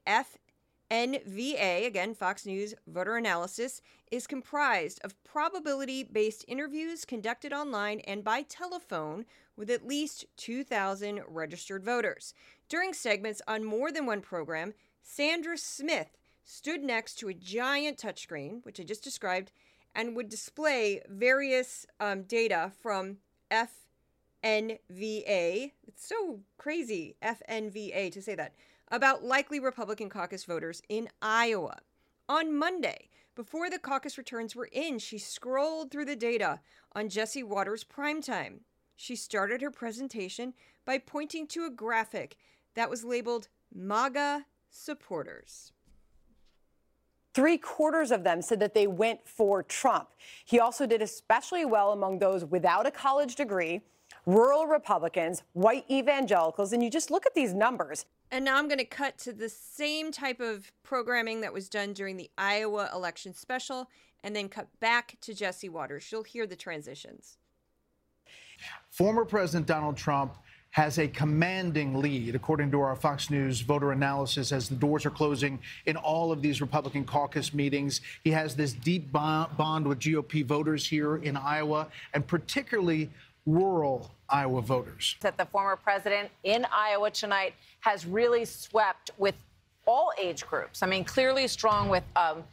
FNVA, 0.90 1.86
again, 1.86 2.14
Fox 2.14 2.46
News 2.46 2.74
voter 2.86 3.16
analysis, 3.16 3.82
is 4.10 4.26
comprised 4.26 5.00
of 5.04 5.22
probability 5.22 6.02
based 6.02 6.44
interviews 6.48 7.04
conducted 7.04 7.52
online 7.52 8.00
and 8.00 8.24
by 8.24 8.42
telephone 8.42 9.26
with 9.54 9.70
at 9.70 9.86
least 9.86 10.24
2,000 10.38 11.22
registered 11.28 11.84
voters. 11.84 12.32
During 12.68 12.94
segments 12.94 13.42
on 13.46 13.64
more 13.64 13.92
than 13.92 14.06
one 14.06 14.22
program, 14.22 14.72
Sandra 15.02 15.58
Smith 15.58 16.16
stood 16.44 16.82
next 16.82 17.16
to 17.16 17.28
a 17.28 17.34
giant 17.34 17.98
touchscreen, 17.98 18.64
which 18.64 18.80
I 18.80 18.84
just 18.84 19.04
described, 19.04 19.52
and 19.94 20.16
would 20.16 20.30
display 20.30 21.02
various 21.08 21.84
um, 22.00 22.22
data 22.22 22.72
from 22.80 23.18
FNVA. 23.50 23.72
It's 25.86 26.06
so 26.06 26.40
crazy, 26.56 27.16
FNVA, 27.22 28.10
to 28.12 28.22
say 28.22 28.34
that, 28.36 28.54
about 28.90 29.24
likely 29.24 29.60
Republican 29.60 30.08
caucus 30.08 30.44
voters 30.44 30.82
in 30.88 31.08
Iowa. 31.20 31.78
On 32.28 32.56
Monday, 32.56 33.08
before 33.34 33.70
the 33.70 33.78
caucus 33.78 34.18
returns 34.18 34.56
were 34.56 34.68
in, 34.72 34.98
she 34.98 35.18
scrolled 35.18 35.90
through 35.90 36.06
the 36.06 36.16
data 36.16 36.60
on 36.92 37.08
Jesse 37.08 37.42
Watters' 37.42 37.84
primetime. 37.84 38.60
She 38.96 39.14
started 39.14 39.62
her 39.62 39.70
presentation 39.70 40.54
by 40.84 40.98
pointing 40.98 41.46
to 41.48 41.64
a 41.64 41.70
graphic 41.70 42.36
that 42.74 42.90
was 42.90 43.04
labeled 43.04 43.48
MAGA 43.72 44.46
supporters. 44.70 45.72
Three 47.34 47.58
quarters 47.58 48.10
of 48.10 48.24
them 48.24 48.42
said 48.42 48.58
that 48.58 48.74
they 48.74 48.88
went 48.88 49.28
for 49.28 49.62
Trump. 49.62 50.08
He 50.44 50.58
also 50.58 50.86
did 50.86 51.00
especially 51.00 51.64
well 51.64 51.92
among 51.92 52.18
those 52.18 52.44
without 52.44 52.86
a 52.86 52.90
college 52.90 53.36
degree, 53.36 53.82
rural 54.28 54.66
Republicans, 54.66 55.42
white 55.54 55.86
evangelicals, 55.90 56.74
and 56.74 56.82
you 56.82 56.90
just 56.90 57.10
look 57.10 57.24
at 57.24 57.34
these 57.34 57.54
numbers. 57.54 58.04
And 58.30 58.44
now 58.44 58.58
I'm 58.58 58.68
going 58.68 58.78
to 58.78 58.84
cut 58.84 59.16
to 59.20 59.32
the 59.32 59.48
same 59.48 60.12
type 60.12 60.38
of 60.38 60.70
programming 60.82 61.40
that 61.40 61.52
was 61.54 61.70
done 61.70 61.94
during 61.94 62.18
the 62.18 62.30
Iowa 62.36 62.90
election 62.94 63.32
special 63.32 63.88
and 64.22 64.36
then 64.36 64.50
cut 64.50 64.68
back 64.80 65.16
to 65.22 65.32
Jesse 65.32 65.70
Watters. 65.70 66.12
You'll 66.12 66.24
hear 66.24 66.46
the 66.46 66.56
transitions. 66.56 67.38
Former 68.90 69.24
President 69.24 69.66
Donald 69.66 69.96
Trump 69.96 70.36
has 70.72 70.98
a 70.98 71.08
commanding 71.08 71.94
lead, 71.98 72.34
according 72.34 72.70
to 72.70 72.80
our 72.80 72.94
Fox 72.94 73.30
News 73.30 73.62
voter 73.62 73.92
analysis, 73.92 74.52
as 74.52 74.68
the 74.68 74.74
doors 74.74 75.06
are 75.06 75.10
closing 75.10 75.58
in 75.86 75.96
all 75.96 76.30
of 76.30 76.42
these 76.42 76.60
Republican 76.60 77.06
caucus 77.06 77.54
meetings. 77.54 78.02
He 78.22 78.30
has 78.32 78.54
this 78.54 78.74
deep 78.74 79.10
bond 79.10 79.86
with 79.86 80.00
GOP 80.00 80.44
voters 80.44 80.86
here 80.86 81.16
in 81.16 81.38
Iowa, 81.38 81.88
and 82.12 82.26
particularly 82.26 83.08
rural 83.48 84.10
Iowa 84.28 84.62
voters. 84.62 85.16
That 85.20 85.36
the 85.38 85.46
former 85.46 85.76
president 85.76 86.30
in 86.44 86.66
Iowa 86.72 87.10
tonight 87.10 87.54
has 87.80 88.06
really 88.06 88.44
swept 88.44 89.10
with 89.18 89.34
all 89.86 90.12
age 90.20 90.46
groups. 90.46 90.82
I 90.82 90.86
mean, 90.86 91.04
clearly 91.04 91.48
strong 91.48 91.88
with. 91.88 92.04
Um, 92.16 92.44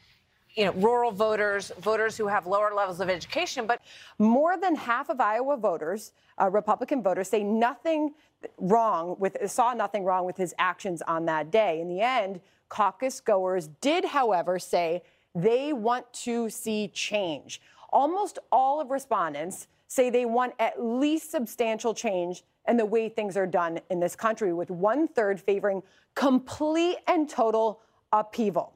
you 0.57 0.63
know, 0.63 0.71
rural 0.71 1.11
voters, 1.11 1.73
voters 1.81 2.15
who 2.15 2.27
have 2.27 2.47
lower 2.47 2.73
levels 2.73 3.01
of 3.01 3.09
education, 3.09 3.67
but 3.67 3.81
more 4.19 4.55
than 4.55 4.73
half 4.73 5.09
of 5.09 5.19
Iowa 5.19 5.57
voters 5.57 6.13
uh, 6.41 6.49
Republican 6.49 7.01
voters 7.01 7.29
say 7.29 7.43
nothing 7.43 8.13
wrong 8.57 9.15
with 9.19 9.37
saw 9.49 9.73
nothing 9.73 10.03
wrong 10.03 10.25
with 10.25 10.37
his 10.37 10.53
actions 10.59 11.01
on 11.03 11.25
that 11.25 11.51
day. 11.51 11.79
In 11.79 11.87
the 11.87 12.01
end, 12.01 12.41
caucus 12.69 13.19
goers 13.19 13.69
did, 13.81 14.05
however, 14.05 14.59
say 14.59 15.01
they 15.33 15.73
want 15.73 16.11
to 16.13 16.49
see 16.49 16.89
change. 16.89 17.61
Almost 17.91 18.39
all 18.51 18.81
of 18.81 18.91
respondents 18.91 19.67
say 19.87 20.09
they 20.09 20.25
want 20.25 20.53
at 20.59 20.83
least 20.83 21.31
substantial 21.31 21.93
change 21.93 22.43
in 22.67 22.77
the 22.77 22.85
way 22.85 23.09
things 23.09 23.37
are 23.37 23.47
done 23.47 23.79
in 23.89 23.99
this 23.99 24.15
country, 24.15 24.53
with 24.53 24.71
one 24.71 25.07
third 25.07 25.39
favoring 25.39 25.83
complete 26.15 26.97
and 27.07 27.29
total 27.29 27.81
upheaval. 28.11 28.73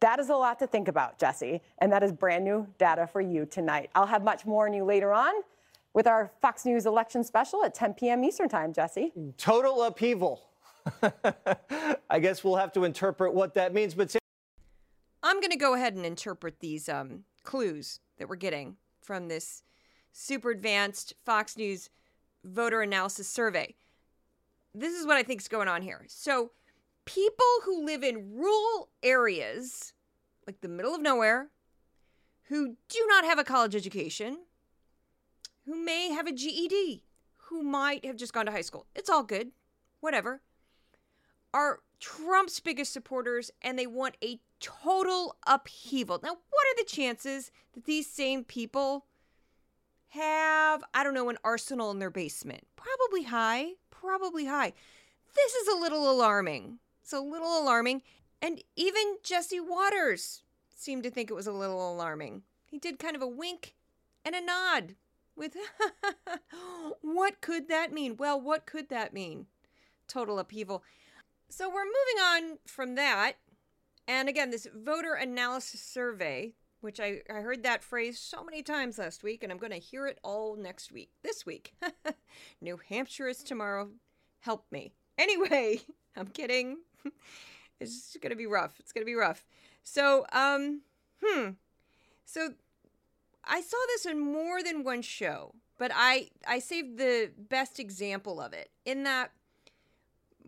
That 0.00 0.18
is 0.18 0.30
a 0.30 0.34
lot 0.34 0.58
to 0.60 0.66
think 0.66 0.88
about, 0.88 1.18
Jesse, 1.18 1.60
and 1.78 1.92
that 1.92 2.02
is 2.02 2.12
brand 2.12 2.44
new 2.44 2.66
data 2.78 3.06
for 3.06 3.20
you 3.20 3.44
tonight. 3.44 3.90
I'll 3.94 4.06
have 4.06 4.24
much 4.24 4.46
more 4.46 4.66
on 4.66 4.72
you 4.72 4.84
later 4.84 5.12
on 5.12 5.34
with 5.92 6.06
our 6.06 6.30
Fox 6.40 6.64
News 6.64 6.86
election 6.86 7.22
special 7.22 7.64
at 7.64 7.74
10 7.74 7.94
p.m. 7.94 8.24
Eastern 8.24 8.48
Time, 8.48 8.72
Jesse. 8.72 9.12
Total 9.36 9.82
upheaval. 9.82 10.42
I 12.10 12.18
guess 12.18 12.42
we'll 12.42 12.56
have 12.56 12.72
to 12.72 12.84
interpret 12.84 13.34
what 13.34 13.54
that 13.54 13.74
means, 13.74 13.94
but 13.94 14.16
I'm 15.22 15.40
going 15.40 15.50
to 15.50 15.58
go 15.58 15.74
ahead 15.74 15.94
and 15.94 16.06
interpret 16.06 16.60
these 16.60 16.88
um, 16.88 17.24
clues 17.42 18.00
that 18.18 18.28
we're 18.28 18.36
getting 18.36 18.76
from 19.02 19.28
this 19.28 19.62
super 20.12 20.50
advanced 20.50 21.14
Fox 21.24 21.56
News 21.56 21.90
voter 22.44 22.82
analysis 22.82 23.28
survey. 23.28 23.74
This 24.74 24.94
is 24.94 25.06
what 25.06 25.16
I 25.16 25.22
think 25.22 25.40
is 25.40 25.48
going 25.48 25.68
on 25.68 25.82
here. 25.82 26.04
So, 26.08 26.52
people 27.04 27.46
who 27.64 27.84
live 27.84 28.02
in 28.02 28.36
rural 28.36 28.90
areas, 29.02 29.94
like 30.46 30.60
the 30.60 30.68
middle 30.68 30.94
of 30.94 31.00
nowhere, 31.00 31.48
who 32.44 32.76
do 32.88 33.06
not 33.08 33.24
have 33.24 33.38
a 33.38 33.44
college 33.44 33.74
education, 33.74 34.38
who 35.66 35.84
may 35.84 36.10
have 36.10 36.26
a 36.26 36.32
GED, 36.32 37.04
who 37.36 37.62
might 37.62 38.04
have 38.04 38.16
just 38.16 38.32
gone 38.32 38.46
to 38.46 38.52
high 38.52 38.60
school, 38.60 38.86
it's 38.94 39.10
all 39.10 39.22
good, 39.22 39.50
whatever, 40.00 40.42
are 41.52 41.80
Trump's 41.98 42.60
biggest 42.60 42.92
supporters 42.92 43.50
and 43.60 43.78
they 43.78 43.86
want 43.86 44.16
a 44.22 44.40
total 44.60 45.36
upheaval. 45.46 46.20
Now, 46.22 46.30
what 46.30 46.66
are 46.66 46.76
the 46.76 46.88
chances 46.88 47.50
that 47.74 47.84
these 47.84 48.08
same 48.08 48.44
people 48.44 49.06
have, 50.10 50.84
I 50.94 51.02
don't 51.02 51.14
know, 51.14 51.28
an 51.28 51.38
arsenal 51.44 51.90
in 51.90 51.98
their 51.98 52.10
basement? 52.10 52.66
Probably 52.76 53.24
high, 53.24 53.72
probably 53.90 54.46
high. 54.46 54.72
This 55.34 55.54
is 55.54 55.68
a 55.68 55.78
little 55.78 56.10
alarming. 56.10 56.78
It's 57.02 57.12
a 57.12 57.20
little 57.20 57.60
alarming. 57.60 58.02
And 58.42 58.62
even 58.76 59.16
Jesse 59.22 59.60
Watters 59.60 60.42
seemed 60.74 61.02
to 61.04 61.10
think 61.10 61.30
it 61.30 61.34
was 61.34 61.46
a 61.46 61.52
little 61.52 61.92
alarming. 61.92 62.42
He 62.66 62.78
did 62.78 62.98
kind 62.98 63.16
of 63.16 63.22
a 63.22 63.28
wink 63.28 63.74
and 64.24 64.34
a 64.34 64.40
nod 64.40 64.94
with, 65.36 65.56
what 67.02 67.40
could 67.40 67.68
that 67.68 67.92
mean? 67.92 68.16
Well, 68.16 68.40
what 68.40 68.66
could 68.66 68.88
that 68.88 69.12
mean? 69.12 69.46
Total 70.08 70.38
upheaval. 70.38 70.82
So 71.48 71.68
we're 71.68 71.84
moving 71.84 72.22
on 72.22 72.58
from 72.66 72.94
that. 72.96 73.34
And 74.06 74.28
again, 74.28 74.50
this 74.50 74.66
voter 74.74 75.14
analysis 75.14 75.80
survey, 75.80 76.54
which 76.80 77.00
I, 77.00 77.20
I 77.28 77.40
heard 77.40 77.62
that 77.62 77.82
phrase 77.82 78.18
so 78.18 78.44
many 78.44 78.62
times 78.62 78.98
last 78.98 79.22
week, 79.22 79.42
and 79.42 79.52
I'm 79.52 79.58
going 79.58 79.72
to 79.72 79.78
hear 79.78 80.06
it 80.06 80.18
all 80.22 80.56
next 80.56 80.92
week, 80.92 81.10
this 81.22 81.44
week. 81.44 81.74
New 82.60 82.80
Hampshire 82.88 83.28
is 83.28 83.42
tomorrow. 83.42 83.90
Help 84.40 84.64
me. 84.70 84.92
Anyway, 85.18 85.80
I'm 86.16 86.28
kidding. 86.28 86.78
it's 87.80 88.16
going 88.20 88.30
to 88.30 88.36
be 88.36 88.46
rough. 88.46 88.80
It's 88.80 88.92
going 88.92 89.02
to 89.02 89.10
be 89.10 89.14
rough. 89.14 89.46
So, 89.82 90.26
um, 90.32 90.82
hmm. 91.22 91.50
So 92.24 92.50
I 93.44 93.60
saw 93.60 93.76
this 93.88 94.06
in 94.06 94.20
more 94.20 94.62
than 94.62 94.84
one 94.84 95.02
show, 95.02 95.54
but 95.78 95.90
I 95.94 96.28
I 96.46 96.60
saved 96.60 96.98
the 96.98 97.30
best 97.36 97.80
example 97.80 98.40
of 98.40 98.52
it 98.52 98.70
in 98.84 99.02
that 99.04 99.32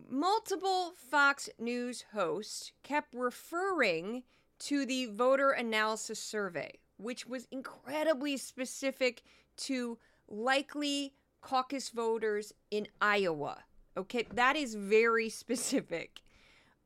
multiple 0.09 0.93
Fox 0.95 1.49
News 1.59 2.05
hosts 2.13 2.71
kept 2.83 3.13
referring 3.13 4.23
to 4.65 4.85
the 4.85 5.07
voter 5.07 5.51
analysis 5.51 6.19
survey, 6.19 6.71
which 6.97 7.27
was 7.27 7.47
incredibly 7.51 8.37
specific 8.37 9.23
to 9.57 9.97
likely 10.29 11.13
caucus 11.41 11.89
voters 11.89 12.53
in 12.71 12.87
Iowa. 13.01 13.63
Okay, 13.97 14.25
that 14.33 14.55
is 14.55 14.75
very 14.75 15.29
specific. 15.43 16.21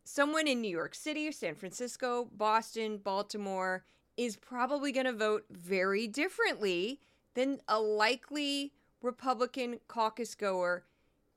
Someone 0.04 0.48
in 0.48 0.62
New 0.62 0.72
York 0.72 0.96
City, 0.96 1.32
San 1.32 1.54
Francisco, 1.54 2.30
Boston, 2.36 2.98
Baltimore 2.98 3.84
is 4.16 4.36
probably 4.38 4.92
going 4.92 5.06
to 5.06 5.14
vote 5.14 5.46
very 5.52 6.08
differently 6.08 7.02
than 7.36 7.60
a 7.68 7.80
likely 7.80 8.74
Republican 9.04 9.80
caucus 9.88 10.34
goer 10.34 10.86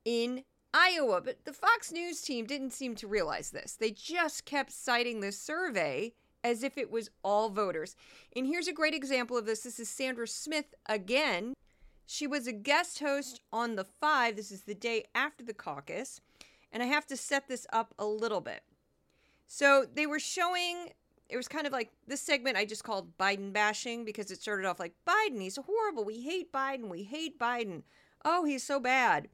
in 0.05 0.45
Iowa. 0.73 1.21
But 1.21 1.45
the 1.45 1.53
Fox 1.53 1.93
News 1.93 2.23
team 2.23 2.47
didn't 2.47 2.73
seem 2.73 2.95
to 2.97 3.07
realize 3.07 3.51
this. 3.51 3.75
They 3.75 3.91
just 3.91 4.47
kept 4.47 4.73
citing 4.73 5.21
this 5.21 5.39
survey 5.39 6.15
as 6.43 6.63
if 6.63 6.79
it 6.79 6.91
was 6.91 7.11
all 7.23 7.51
voters. 7.51 7.97
And 8.35 8.47
here's 8.47 8.69
a 8.69 8.73
great 8.73 8.95
example 8.95 9.37
of 9.37 9.47
this. 9.47 9.63
This 9.63 9.81
is 9.81 9.89
Sandra 9.89 10.27
Smith 10.27 10.75
again. 10.87 11.55
She 12.07 12.27
was 12.27 12.47
a 12.47 12.53
guest 12.53 12.99
host 12.99 13.41
on 13.53 13.77
The 13.77 13.85
Five. 13.85 14.37
This 14.37 14.51
is 14.51 14.63
the 14.63 14.75
day 14.75 15.05
after 15.15 15.45
the 15.45 15.55
caucus. 15.55 16.21
And 16.73 16.83
I 16.83 16.87
have 16.87 17.07
to 17.07 17.17
set 17.17 17.49
this 17.49 17.67
up 17.73 17.95
a 17.99 18.05
little 18.05 18.41
bit. 18.41 18.63
So 19.47 19.85
they 19.93 20.07
were 20.07 20.21
showing, 20.21 20.91
it 21.29 21.37
was 21.37 21.49
kind 21.49 21.67
of 21.67 21.73
like 21.73 21.91
this 22.07 22.21
segment 22.21 22.57
I 22.57 22.65
just 22.65 22.85
called 22.85 23.17
Biden 23.19 23.53
bashing 23.53 24.05
because 24.05 24.31
it 24.31 24.41
started 24.41 24.67
off 24.67 24.81
like 24.81 24.95
Biden, 25.07 25.41
he's 25.41 25.57
horrible. 25.57 26.05
We 26.05 26.21
hate 26.23 26.53
Biden. 26.53 26.89
We 26.89 27.03
hate 27.03 27.39
Biden. 27.39 27.83
Oh, 28.25 28.45
he's 28.45 28.63
so 28.63 28.81
bad. 28.81 29.29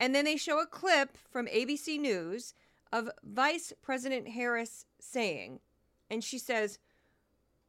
And 0.00 0.14
then 0.14 0.24
they 0.24 0.36
show 0.36 0.60
a 0.60 0.66
clip 0.66 1.16
from 1.30 1.46
ABC 1.46 1.98
News 1.98 2.54
of 2.92 3.10
Vice 3.24 3.72
President 3.82 4.28
Harris 4.28 4.86
saying, 5.00 5.60
and 6.10 6.22
she 6.22 6.38
says, 6.38 6.78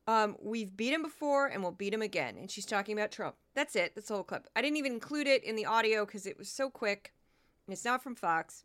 um, 0.08 0.36
We've 0.42 0.76
beat 0.76 0.94
him 0.94 1.04
before 1.04 1.48
and 1.48 1.62
we'll 1.62 1.72
beat 1.72 1.94
him 1.94 2.02
again. 2.02 2.36
And 2.38 2.50
she's 2.50 2.66
talking 2.66 2.98
about 2.98 3.12
Trump. 3.12 3.36
That's 3.54 3.76
it. 3.76 3.94
That's 3.96 4.08
the 4.08 4.16
whole 4.16 4.24
clip. 4.24 4.48
I 4.56 4.62
didn't 4.62 4.78
even 4.78 4.94
include 4.94 5.28
it 5.28 5.44
in 5.44 5.56
the 5.56 5.66
audio 5.66 6.06
because 6.06 6.26
it 6.26 6.38
was 6.38 6.50
so 6.50 6.70
quick 6.70 7.14
and 7.68 7.74
it's 7.74 7.86
not 7.86 8.02
from 8.02 8.16
Fox. 8.16 8.64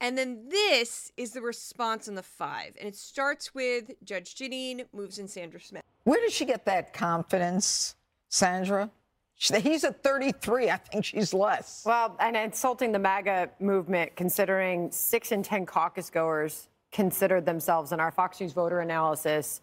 And 0.00 0.16
then 0.16 0.48
this 0.48 1.10
is 1.16 1.32
the 1.32 1.40
response 1.40 2.08
on 2.08 2.14
the 2.14 2.22
five. 2.22 2.76
And 2.78 2.88
it 2.88 2.94
starts 2.94 3.54
with 3.54 3.90
Judge 4.04 4.34
Jeanine, 4.34 4.84
moves 4.92 5.18
in 5.18 5.26
Sandra 5.26 5.60
Smith. 5.60 5.82
Where 6.04 6.20
did 6.20 6.30
she 6.30 6.44
get 6.44 6.64
that 6.66 6.92
confidence, 6.92 7.96
Sandra? 8.28 8.90
He's 9.34 9.84
at 9.84 10.02
33. 10.02 10.70
I 10.70 10.76
think 10.76 11.04
she's 11.04 11.32
less. 11.32 11.82
Well, 11.86 12.16
and 12.20 12.36
insulting 12.36 12.92
the 12.92 12.98
MAGA 12.98 13.50
movement, 13.60 14.16
considering 14.16 14.90
six 14.90 15.32
in 15.32 15.42
10 15.42 15.64
caucus 15.66 16.10
goers 16.10 16.68
considered 16.92 17.44
themselves 17.44 17.92
in 17.92 18.00
our 18.00 18.10
Fox 18.10 18.40
News 18.40 18.52
voter 18.52 18.80
analysis 18.80 19.60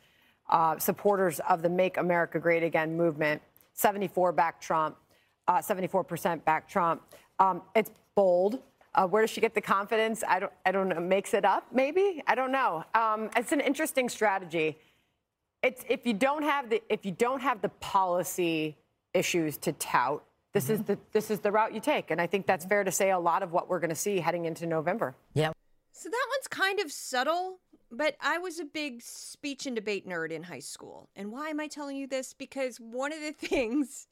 uh, 0.49 0.77
supporters 0.77 1.39
of 1.41 1.61
the 1.61 1.69
Make 1.69 1.97
America 1.97 2.39
Great 2.39 2.63
Again 2.63 2.95
movement. 2.95 3.41
74 3.73 4.31
back 4.31 4.61
Trump, 4.61 4.95
uh, 5.47 5.57
74% 5.57 6.43
back 6.45 6.67
Trump. 6.67 7.01
Um, 7.39 7.61
it's 7.75 7.91
bold. 8.15 8.61
Uh, 8.93 9.05
where 9.05 9.21
does 9.21 9.29
she 9.29 9.41
get 9.41 9.53
the 9.53 9.61
confidence? 9.61 10.23
I 10.25 10.39
don't. 10.39 10.53
I 10.65 10.71
don't 10.71 10.87
know. 10.87 11.01
Makes 11.01 11.33
it 11.33 11.43
up, 11.43 11.67
maybe. 11.73 12.23
I 12.27 12.35
don't 12.35 12.53
know. 12.53 12.85
Um, 12.93 13.29
it's 13.35 13.51
an 13.51 13.59
interesting 13.59 14.07
strategy. 14.07 14.77
It's 15.61 15.83
if 15.89 16.05
you 16.05 16.13
don't 16.13 16.43
have 16.43 16.69
the 16.69 16.81
if 16.87 17.05
you 17.05 17.11
don't 17.11 17.41
have 17.41 17.61
the 17.61 17.69
policy 17.69 18.77
issues 19.13 19.57
to 19.57 19.73
tout. 19.73 20.23
This 20.53 20.65
mm-hmm. 20.65 20.73
is 20.73 20.83
the 20.83 20.97
this 21.11 21.29
is 21.29 21.41
the 21.41 21.51
route 21.51 21.73
you 21.73 21.81
take, 21.81 22.09
and 22.09 22.21
I 22.21 22.27
think 22.27 22.47
that's 22.47 22.63
fair 22.63 22.85
to 22.85 22.91
say. 22.91 23.11
A 23.11 23.19
lot 23.19 23.43
of 23.43 23.51
what 23.51 23.67
we're 23.67 23.81
going 23.81 23.89
to 23.89 23.95
see 23.95 24.21
heading 24.21 24.45
into 24.45 24.65
November. 24.65 25.13
Yeah. 25.33 25.51
So 25.97 26.09
that 26.09 26.27
one's 26.29 26.49
kind 26.49 26.81
of 26.81 26.91
subtle, 26.91 27.59
but 27.89 28.17
I 28.19 28.37
was 28.37 28.59
a 28.59 28.65
big 28.65 29.01
speech 29.01 29.65
and 29.65 29.73
debate 29.73 30.05
nerd 30.05 30.29
in 30.29 30.43
high 30.43 30.59
school. 30.59 31.09
And 31.15 31.31
why 31.31 31.47
am 31.47 31.61
I 31.61 31.67
telling 31.67 31.95
you 31.95 32.05
this? 32.05 32.33
Because 32.33 32.81
one 32.81 33.13
of 33.13 33.21
the 33.21 33.31
things 33.47 34.05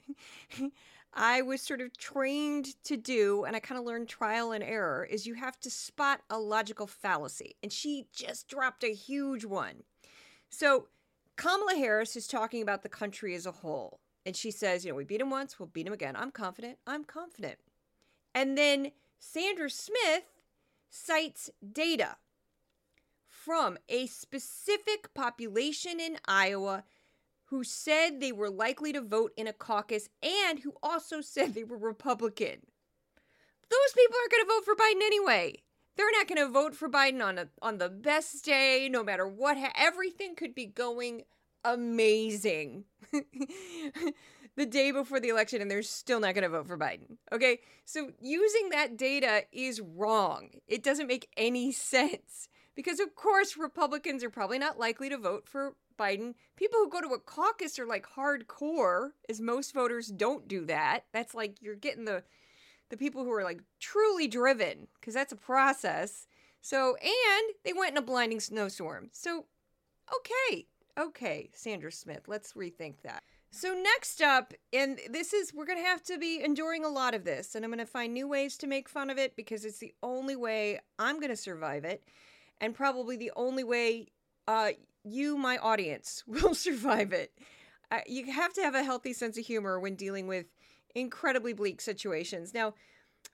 I 1.13 1.41
was 1.41 1.61
sort 1.61 1.81
of 1.81 1.97
trained 1.97 2.81
to 2.85 2.95
do, 2.95 3.43
and 3.43 3.53
I 3.53 3.59
kind 3.59 3.77
of 3.77 3.85
learned 3.85 4.07
trial 4.07 4.53
and 4.53 4.63
error, 4.63 5.03
is 5.03 5.27
you 5.27 5.33
have 5.33 5.59
to 5.59 5.69
spot 5.69 6.21
a 6.29 6.39
logical 6.39 6.87
fallacy. 6.87 7.57
And 7.61 7.71
she 7.71 8.07
just 8.13 8.47
dropped 8.47 8.85
a 8.85 8.93
huge 8.93 9.43
one. 9.43 9.83
So 10.49 10.87
Kamala 11.35 11.75
Harris 11.75 12.15
is 12.15 12.27
talking 12.27 12.61
about 12.61 12.83
the 12.83 12.89
country 12.89 13.35
as 13.35 13.45
a 13.45 13.51
whole. 13.51 13.99
And 14.25 14.37
she 14.37 14.51
says, 14.51 14.85
you 14.85 14.91
know, 14.91 14.95
we 14.95 15.03
beat 15.03 15.19
him 15.19 15.29
once, 15.29 15.59
we'll 15.59 15.67
beat 15.67 15.85
him 15.85 15.91
again. 15.91 16.15
I'm 16.15 16.31
confident. 16.31 16.77
I'm 16.87 17.03
confident. 17.03 17.57
And 18.33 18.57
then 18.57 18.93
Sandra 19.19 19.69
Smith 19.69 20.32
cites 20.93 21.49
data 21.71 22.17
from 23.27 23.77
a 23.89 24.05
specific 24.05 25.13
population 25.13 25.99
in 25.99 26.17
Iowa 26.27 26.83
who 27.45 27.63
said 27.63 28.19
they 28.19 28.31
were 28.31 28.49
likely 28.49 28.93
to 28.93 29.01
vote 29.01 29.33
in 29.35 29.47
a 29.47 29.53
caucus 29.53 30.09
and 30.21 30.59
who 30.59 30.73
also 30.81 31.19
said 31.19 31.53
they 31.53 31.63
were 31.63 31.77
Republican. 31.77 32.61
Those 33.69 33.93
people 33.95 34.17
are 34.17 34.29
going 34.29 34.43
to 34.43 34.53
vote 34.53 34.65
for 34.65 34.75
Biden 34.75 35.01
anyway. 35.03 35.63
They're 35.95 36.11
not 36.11 36.27
going 36.27 36.45
to 36.45 36.51
vote 36.51 36.75
for 36.75 36.89
Biden 36.89 37.23
on 37.23 37.37
a, 37.37 37.47
on 37.61 37.79
the 37.79 37.89
best 37.89 38.45
day, 38.45 38.87
no 38.89 39.03
matter 39.03 39.27
what. 39.27 39.57
Ha- 39.57 39.73
everything 39.75 40.35
could 40.35 40.55
be 40.55 40.65
going 40.65 41.23
amazing 41.65 42.83
the 44.55 44.65
day 44.65 44.91
before 44.91 45.19
the 45.19 45.29
election 45.29 45.61
and 45.61 45.69
they're 45.69 45.81
still 45.81 46.19
not 46.19 46.35
going 46.35 46.43
to 46.43 46.49
vote 46.49 46.67
for 46.67 46.77
Biden. 46.77 47.17
Okay? 47.31 47.59
So 47.85 48.11
using 48.21 48.69
that 48.69 48.97
data 48.97 49.43
is 49.51 49.81
wrong. 49.81 50.49
It 50.67 50.83
doesn't 50.83 51.07
make 51.07 51.29
any 51.37 51.71
sense 51.71 52.47
because, 52.75 52.99
of 52.99 53.15
course, 53.15 53.57
Republicans 53.57 54.23
are 54.23 54.29
probably 54.29 54.59
not 54.59 54.79
likely 54.79 55.09
to 55.09 55.17
vote 55.17 55.47
for 55.47 55.75
Biden. 55.97 56.33
People 56.55 56.79
who 56.79 56.89
go 56.89 57.01
to 57.01 57.13
a 57.13 57.19
caucus 57.19 57.77
are 57.79 57.85
like 57.85 58.07
hardcore, 58.15 59.09
as 59.29 59.39
most 59.39 59.73
voters 59.73 60.07
don't 60.07 60.47
do 60.47 60.65
that. 60.65 61.05
That's 61.13 61.33
like 61.33 61.61
you're 61.61 61.75
getting 61.75 62.05
the 62.05 62.23
the 62.89 62.97
people 62.97 63.23
who 63.23 63.31
are 63.31 63.43
like 63.43 63.61
truly 63.79 64.27
driven 64.27 64.87
because 64.99 65.13
that's 65.13 65.33
a 65.33 65.37
process. 65.37 66.27
So, 66.61 66.95
and 66.95 67.55
they 67.65 67.73
went 67.73 67.91
in 67.91 67.97
a 67.97 68.01
blinding 68.01 68.39
snowstorm. 68.39 69.09
So, 69.11 69.45
Okay, 70.11 70.67
okay, 70.99 71.49
Sandra 71.53 71.91
Smith, 71.91 72.23
let's 72.27 72.53
rethink 72.53 72.95
that. 73.03 73.23
So, 73.55 73.75
next 73.75 74.19
up, 74.19 74.55
and 74.73 74.99
this 75.11 75.31
is, 75.31 75.53
we're 75.53 75.67
going 75.67 75.77
to 75.77 75.85
have 75.85 76.01
to 76.05 76.17
be 76.17 76.43
enduring 76.43 76.83
a 76.83 76.89
lot 76.89 77.13
of 77.13 77.23
this, 77.23 77.53
and 77.53 77.63
I'm 77.63 77.69
going 77.69 77.77
to 77.77 77.85
find 77.85 78.11
new 78.11 78.27
ways 78.27 78.57
to 78.57 78.67
make 78.67 78.89
fun 78.89 79.11
of 79.11 79.19
it 79.19 79.35
because 79.35 79.63
it's 79.63 79.77
the 79.77 79.93
only 80.01 80.35
way 80.35 80.79
I'm 80.97 81.19
going 81.19 81.29
to 81.29 81.35
survive 81.35 81.85
it, 81.85 82.03
and 82.59 82.73
probably 82.73 83.15
the 83.15 83.31
only 83.35 83.63
way 83.63 84.07
uh, 84.47 84.71
you, 85.03 85.37
my 85.37 85.57
audience, 85.57 86.23
will 86.27 86.55
survive 86.55 87.13
it. 87.13 87.31
Uh, 87.91 87.99
you 88.07 88.31
have 88.31 88.53
to 88.53 88.63
have 88.63 88.73
a 88.73 88.83
healthy 88.83 89.13
sense 89.13 89.37
of 89.37 89.45
humor 89.45 89.79
when 89.79 89.93
dealing 89.93 90.25
with 90.25 90.47
incredibly 90.95 91.53
bleak 91.53 91.79
situations. 91.79 92.55
Now, 92.55 92.73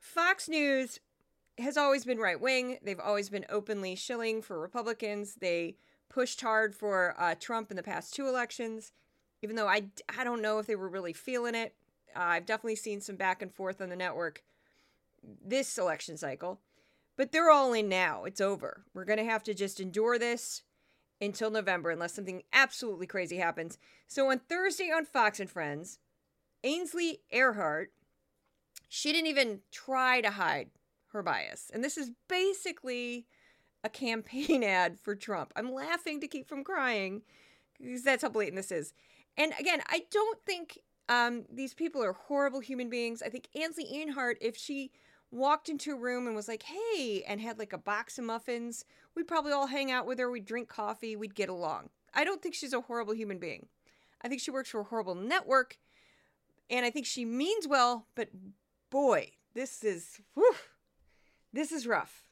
Fox 0.02 0.50
News 0.50 1.00
has 1.58 1.78
always 1.78 2.04
been 2.04 2.18
right 2.18 2.42
wing. 2.42 2.78
They've 2.84 3.00
always 3.00 3.30
been 3.30 3.46
openly 3.48 3.96
shilling 3.96 4.42
for 4.42 4.60
Republicans. 4.60 5.36
They 5.40 5.78
pushed 6.10 6.42
hard 6.42 6.76
for 6.76 7.16
uh, 7.18 7.36
Trump 7.40 7.72
in 7.72 7.78
the 7.78 7.84
past 7.84 8.14
two 8.14 8.28
elections, 8.28 8.92
even 9.42 9.56
though 9.56 9.68
I, 9.68 9.86
I 10.18 10.24
don't 10.24 10.42
know 10.42 10.60
if 10.60 10.68
they 10.68 10.76
were 10.76 10.90
really 10.90 11.14
feeling 11.14 11.56
it. 11.56 11.74
Uh, 12.16 12.22
I've 12.22 12.46
definitely 12.46 12.76
seen 12.76 13.02
some 13.02 13.16
back 13.16 13.42
and 13.42 13.54
forth 13.54 13.82
on 13.82 13.90
the 13.90 13.96
network 13.96 14.44
this 15.46 15.78
election 15.78 16.18
cycle, 16.18 16.60
but 17.18 17.32
they're 17.32 17.52
all 17.52 17.74
in 17.74 17.90
now. 17.90 18.24
It's 18.24 18.42
over. 18.42 18.86
We're 18.94 19.06
going 19.06 19.20
to 19.20 19.26
have 19.26 19.44
to 19.44 19.54
just 19.54 19.80
endure 19.80 20.18
this 20.18 20.64
until 21.22 21.52
November 21.52 21.90
unless 21.90 22.14
something 22.14 22.44
absolutely 22.54 23.08
crazy 23.08 23.38
happens. 23.38 23.78
So 24.08 24.32
on 24.32 24.40
Thursday 24.40 24.92
on 24.92 25.06
Fox 25.06 25.40
and 25.40 25.50
Friends, 25.50 26.00
Ainsley 26.64 27.20
Earhardt, 27.34 27.88
she 28.88 29.12
didn't 29.12 29.28
even 29.28 29.60
try 29.72 30.22
to 30.22 30.32
hide 30.32 30.70
her 31.12 31.22
bias. 31.22 31.70
And 31.74 31.84
this 31.84 31.98
is 31.98 32.12
basically 32.28 33.26
a 33.84 33.90
campaign 33.90 34.64
ad 34.66 35.00
for 35.00 35.16
Trump. 35.16 35.52
I'm 35.56 35.74
laughing 35.74 36.22
to 36.22 36.28
keep 36.28 36.48
from 36.48 36.64
crying 36.64 37.22
because 37.78 38.04
that's 38.04 38.24
how 38.24 38.30
blatant 38.30 38.58
this 38.58 38.72
is. 38.72 38.94
And 39.38 39.54
again, 39.60 39.82
I 39.88 40.04
don't 40.12 40.40
think 40.46 40.80
um, 41.08 41.46
these 41.52 41.74
people 41.74 42.04
are 42.04 42.14
horrible 42.14 42.60
human 42.60 42.90
beings. 42.90 43.22
I 43.22 43.30
think 43.30 43.48
Ainsley 43.56 43.86
Earhardt, 43.86 44.36
if 44.42 44.56
she 44.58 44.92
walked 45.32 45.70
into 45.70 45.94
a 45.94 46.00
room 46.00 46.28
and 46.28 46.36
was 46.36 46.48
like, 46.48 46.64
hey, 46.64 47.24
and 47.28 47.40
had 47.40 47.60
like 47.60 47.74
a 47.74 47.78
box 47.78 48.18
of 48.18 48.26
muffins, 48.26 48.86
we'd 49.16 49.28
probably 49.28 49.52
all 49.52 49.68
hang 49.68 49.92
out 49.92 50.06
with 50.06 50.20
her. 50.20 50.30
We'd 50.30 50.46
drink 50.46 50.68
coffee. 50.68 51.16
We'd 51.16 51.36
get 51.36 51.50
along. 51.50 51.90
I 52.14 52.24
don't 52.24 52.42
think 52.42 52.56
she's 52.56 52.74
a 52.74 52.82
horrible 52.82 53.14
human 53.14 53.40
being. 53.40 53.68
I 54.22 54.28
think 54.28 54.42
she 54.42 54.52
works 54.52 54.70
for 54.70 54.82
a 54.82 54.86
horrible 54.86 55.16
network. 55.16 55.78
And 56.70 56.86
I 56.86 56.92
think 56.92 57.06
she 57.06 57.26
means 57.26 57.68
well, 57.68 58.06
but 58.16 58.30
boy, 58.90 59.32
this 59.54 59.84
is, 59.84 60.22
whew, 60.36 60.56
this 61.52 61.72
is 61.72 61.88
rough. 61.88 62.29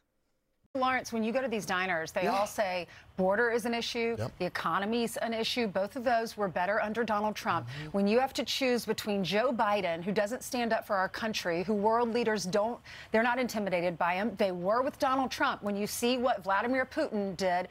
Lawrence, 0.77 1.11
when 1.11 1.23
you 1.23 1.31
go 1.31 1.41
to 1.41 1.47
these 1.47 1.65
diners, 1.65 2.11
they 2.11 2.23
yeah. 2.23 2.35
all 2.35 2.47
say 2.47 2.87
border 3.17 3.51
is 3.51 3.65
an 3.65 3.73
issue, 3.73 4.15
yep. 4.17 4.31
the 4.39 4.45
economy's 4.45 5.17
an 5.17 5.33
issue. 5.33 5.67
Both 5.67 5.95
of 5.95 6.03
those 6.03 6.37
were 6.37 6.47
better 6.47 6.81
under 6.81 7.03
Donald 7.03 7.35
Trump. 7.35 7.67
Mm-hmm. 7.67 7.89
When 7.89 8.07
you 8.07 8.19
have 8.19 8.33
to 8.33 8.43
choose 8.43 8.85
between 8.85 9.23
Joe 9.23 9.51
Biden, 9.51 10.03
who 10.03 10.11
doesn't 10.11 10.43
stand 10.43 10.71
up 10.71 10.85
for 10.85 10.95
our 10.95 11.09
country, 11.09 11.63
who 11.63 11.73
world 11.73 12.13
leaders 12.13 12.43
don't, 12.43 12.79
they're 13.11 13.23
not 13.23 13.39
intimidated 13.39 13.97
by 13.97 14.15
him. 14.15 14.33
They 14.37 14.51
were 14.51 14.81
with 14.81 14.99
Donald 14.99 15.31
Trump. 15.31 15.63
When 15.63 15.75
you 15.75 15.87
see 15.87 16.17
what 16.17 16.43
Vladimir 16.43 16.85
Putin 16.85 17.35
did 17.37 17.67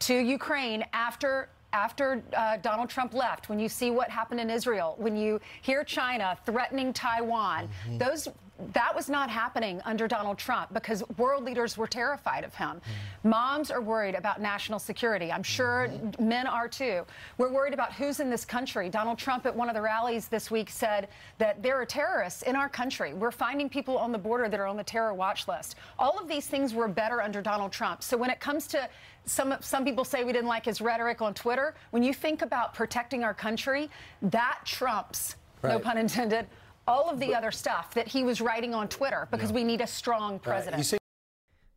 to 0.00 0.14
Ukraine 0.14 0.84
after 0.92 1.48
after 1.72 2.22
uh, 2.36 2.56
Donald 2.58 2.88
Trump 2.88 3.14
left, 3.14 3.48
when 3.48 3.58
you 3.58 3.68
see 3.68 3.90
what 3.90 4.10
happened 4.10 4.40
in 4.40 4.50
Israel, 4.50 4.94
when 4.98 5.16
you 5.16 5.40
hear 5.62 5.84
China 5.84 6.36
threatening 6.44 6.92
Taiwan, 6.92 7.68
mm-hmm. 7.68 7.98
those 7.98 8.28
that 8.72 8.94
was 8.94 9.08
not 9.08 9.30
happening 9.30 9.80
under 9.84 10.06
Donald 10.06 10.38
Trump 10.38 10.72
because 10.72 11.02
world 11.16 11.44
leaders 11.44 11.76
were 11.76 11.86
terrified 11.86 12.44
of 12.44 12.54
him. 12.54 12.80
Mm. 13.24 13.30
Moms 13.30 13.70
are 13.70 13.80
worried 13.80 14.14
about 14.14 14.40
national 14.40 14.78
security. 14.78 15.32
I'm 15.32 15.42
sure 15.42 15.88
mm-hmm. 15.88 16.28
men 16.28 16.46
are 16.46 16.68
too. 16.68 17.04
We're 17.38 17.52
worried 17.52 17.74
about 17.74 17.92
who's 17.92 18.20
in 18.20 18.30
this 18.30 18.44
country. 18.44 18.88
Donald 18.88 19.18
Trump 19.18 19.46
at 19.46 19.54
one 19.54 19.68
of 19.68 19.74
the 19.74 19.80
rallies 19.80 20.28
this 20.28 20.50
week 20.50 20.70
said 20.70 21.08
that 21.38 21.62
there 21.62 21.80
are 21.80 21.86
terrorists 21.86 22.42
in 22.42 22.56
our 22.56 22.68
country. 22.68 23.14
We're 23.14 23.30
finding 23.30 23.68
people 23.68 23.96
on 23.98 24.12
the 24.12 24.18
border 24.18 24.48
that 24.48 24.60
are 24.60 24.66
on 24.66 24.76
the 24.76 24.84
terror 24.84 25.14
watch 25.14 25.48
list. 25.48 25.76
All 25.98 26.18
of 26.18 26.28
these 26.28 26.46
things 26.46 26.74
were 26.74 26.88
better 26.88 27.22
under 27.22 27.40
Donald 27.40 27.72
Trump. 27.72 28.02
So 28.02 28.16
when 28.16 28.30
it 28.30 28.40
comes 28.40 28.66
to 28.68 28.88
some 29.26 29.54
some 29.60 29.84
people 29.84 30.04
say 30.04 30.24
we 30.24 30.32
didn't 30.32 30.48
like 30.48 30.64
his 30.64 30.80
rhetoric 30.80 31.22
on 31.22 31.34
Twitter. 31.34 31.74
When 31.90 32.02
you 32.02 32.12
think 32.12 32.42
about 32.42 32.74
protecting 32.74 33.22
our 33.24 33.34
country, 33.34 33.90
that 34.22 34.60
trumps, 34.64 35.36
right. 35.62 35.72
no 35.72 35.78
pun 35.78 35.98
intended, 35.98 36.46
all 36.86 37.08
of 37.08 37.20
the 37.20 37.28
but, 37.28 37.36
other 37.36 37.50
stuff 37.50 37.94
that 37.94 38.08
he 38.08 38.24
was 38.24 38.40
writing 38.40 38.74
on 38.74 38.88
Twitter 38.88 39.28
because 39.30 39.50
yeah. 39.50 39.56
we 39.56 39.64
need 39.64 39.80
a 39.80 39.86
strong 39.86 40.38
president. 40.38 40.76
Right. 40.76 40.86
See- 40.86 40.96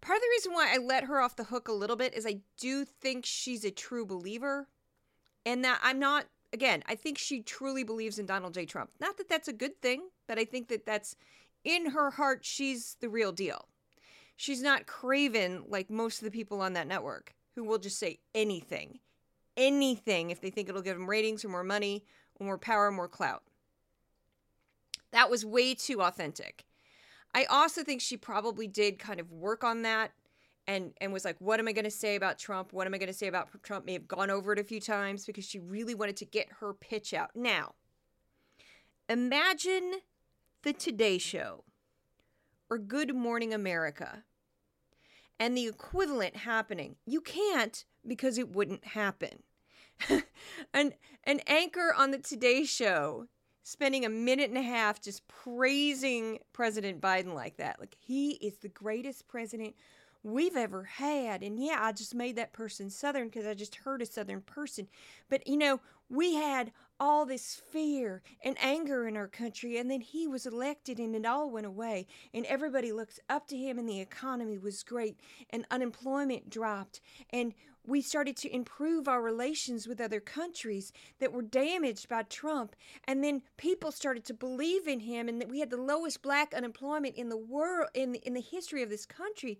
Part 0.01 0.17
of 0.17 0.21
the 0.21 0.29
reason 0.31 0.53
why 0.53 0.73
I 0.73 0.77
let 0.77 1.05
her 1.05 1.21
off 1.21 1.37
the 1.37 1.45
hook 1.45 1.69
a 1.69 1.71
little 1.71 1.95
bit 1.95 2.13
is 2.13 2.25
I 2.25 2.41
do 2.59 2.83
think 2.83 3.25
she's 3.25 3.63
a 3.63 3.71
true 3.71 4.05
believer, 4.05 4.67
and 5.45 5.63
that 5.63 5.79
I'm 5.81 5.99
not. 5.99 6.25
Again, 6.51 6.83
I 6.87 6.95
think 6.95 7.17
she 7.17 7.41
truly 7.41 7.83
believes 7.83 8.19
in 8.19 8.25
Donald 8.27 8.53
J. 8.53 8.65
Trump. 8.65 8.91
Not 8.99 9.17
that 9.17 9.29
that's 9.29 9.47
a 9.47 9.53
good 9.53 9.81
thing, 9.81 10.09
but 10.27 10.37
I 10.37 10.45
think 10.45 10.67
that 10.67 10.85
that's 10.85 11.15
in 11.63 11.91
her 11.91 12.11
heart. 12.11 12.43
She's 12.43 12.97
the 12.99 13.09
real 13.09 13.31
deal. 13.31 13.65
She's 14.35 14.61
not 14.61 14.87
craven 14.87 15.63
like 15.67 15.89
most 15.89 16.19
of 16.19 16.25
the 16.25 16.31
people 16.31 16.61
on 16.61 16.73
that 16.73 16.87
network 16.87 17.33
who 17.55 17.63
will 17.63 17.77
just 17.77 17.99
say 17.99 18.19
anything, 18.33 18.99
anything 19.55 20.31
if 20.31 20.41
they 20.41 20.49
think 20.49 20.69
it'll 20.69 20.81
give 20.81 20.97
them 20.97 21.09
ratings 21.09 21.45
or 21.45 21.49
more 21.49 21.63
money 21.63 22.03
or 22.39 22.45
more 22.45 22.57
power, 22.57 22.87
or 22.87 22.91
more 22.91 23.07
clout. 23.07 23.43
That 25.11 25.29
was 25.29 25.45
way 25.45 25.75
too 25.75 26.01
authentic. 26.01 26.65
I 27.35 27.45
also 27.45 27.83
think 27.83 28.01
she 28.01 28.17
probably 28.17 28.67
did 28.67 28.99
kind 28.99 29.19
of 29.19 29.31
work 29.31 29.63
on 29.63 29.83
that 29.83 30.11
and 30.67 30.93
and 31.01 31.11
was 31.11 31.25
like 31.25 31.35
what 31.39 31.59
am 31.59 31.67
I 31.67 31.73
going 31.73 31.85
to 31.85 31.91
say 31.91 32.15
about 32.15 32.39
Trump? 32.39 32.73
What 32.73 32.87
am 32.87 32.93
I 32.93 32.97
going 32.97 33.07
to 33.07 33.13
say 33.13 33.27
about 33.27 33.49
Trump? 33.63 33.85
May 33.85 33.93
have 33.93 34.07
gone 34.07 34.29
over 34.29 34.53
it 34.53 34.59
a 34.59 34.63
few 34.63 34.79
times 34.79 35.25
because 35.25 35.45
she 35.45 35.59
really 35.59 35.93
wanted 35.93 36.17
to 36.17 36.25
get 36.25 36.47
her 36.59 36.73
pitch 36.73 37.13
out. 37.13 37.31
Now, 37.35 37.75
imagine 39.09 39.95
the 40.63 40.73
Today 40.73 41.17
show 41.17 41.63
or 42.69 42.77
Good 42.77 43.15
Morning 43.15 43.53
America 43.53 44.23
and 45.39 45.57
the 45.57 45.67
equivalent 45.67 46.37
happening. 46.37 46.95
You 47.05 47.21
can't 47.21 47.83
because 48.07 48.37
it 48.37 48.49
wouldn't 48.53 48.85
happen. 48.85 49.43
an 50.73 50.93
an 51.23 51.39
anchor 51.47 51.93
on 51.95 52.11
the 52.11 52.17
Today 52.17 52.63
show 52.65 53.27
spending 53.63 54.05
a 54.05 54.09
minute 54.09 54.49
and 54.49 54.57
a 54.57 54.61
half 54.61 55.01
just 55.01 55.27
praising 55.27 56.39
President 56.51 56.99
Biden 56.99 57.33
like 57.33 57.57
that. 57.57 57.79
Like 57.79 57.95
he 57.99 58.31
is 58.31 58.57
the 58.57 58.69
greatest 58.69 59.27
president 59.27 59.75
we've 60.23 60.55
ever 60.55 60.83
had. 60.83 61.43
And 61.43 61.59
yeah, 61.59 61.79
I 61.81 61.91
just 61.91 62.15
made 62.15 62.35
that 62.37 62.53
person 62.53 62.89
Southern 62.89 63.27
because 63.27 63.45
I 63.45 63.53
just 63.53 63.75
heard 63.75 64.01
a 64.01 64.05
Southern 64.05 64.41
person. 64.41 64.87
But 65.29 65.45
you 65.47 65.57
know, 65.57 65.81
we 66.09 66.35
had 66.35 66.71
all 66.99 67.25
this 67.25 67.61
fear 67.71 68.21
and 68.43 68.55
anger 68.61 69.07
in 69.07 69.17
our 69.17 69.27
country, 69.27 69.77
and 69.77 69.91
then 69.91 70.01
he 70.01 70.27
was 70.27 70.45
elected 70.45 70.99
and 70.99 71.15
it 71.15 71.25
all 71.25 71.49
went 71.49 71.65
away. 71.65 72.07
And 72.33 72.45
everybody 72.45 72.91
looks 72.91 73.19
up 73.29 73.47
to 73.47 73.57
him, 73.57 73.77
and 73.77 73.89
the 73.89 73.99
economy 73.99 74.57
was 74.57 74.83
great, 74.83 75.19
and 75.49 75.65
unemployment 75.69 76.49
dropped. 76.49 77.01
And 77.31 77.53
we 77.85 78.01
started 78.01 78.37
to 78.37 78.55
improve 78.55 79.09
our 79.09 79.21
relations 79.21 79.87
with 79.87 79.99
other 79.99 80.21
countries 80.21 80.93
that 81.19 81.33
were 81.33 81.41
damaged 81.41 82.07
by 82.07 82.23
Trump. 82.23 82.75
And 83.05 83.21
then 83.21 83.41
people 83.57 83.91
started 83.91 84.23
to 84.25 84.33
believe 84.33 84.87
in 84.87 85.01
him, 85.01 85.27
and 85.27 85.41
that 85.41 85.49
we 85.49 85.59
had 85.59 85.69
the 85.69 85.77
lowest 85.77 86.21
black 86.21 86.53
unemployment 86.53 87.15
in 87.15 87.27
the 87.27 87.37
world, 87.37 87.89
in, 87.93 88.15
in 88.15 88.33
the 88.33 88.41
history 88.41 88.83
of 88.83 88.89
this 88.89 89.05
country. 89.05 89.59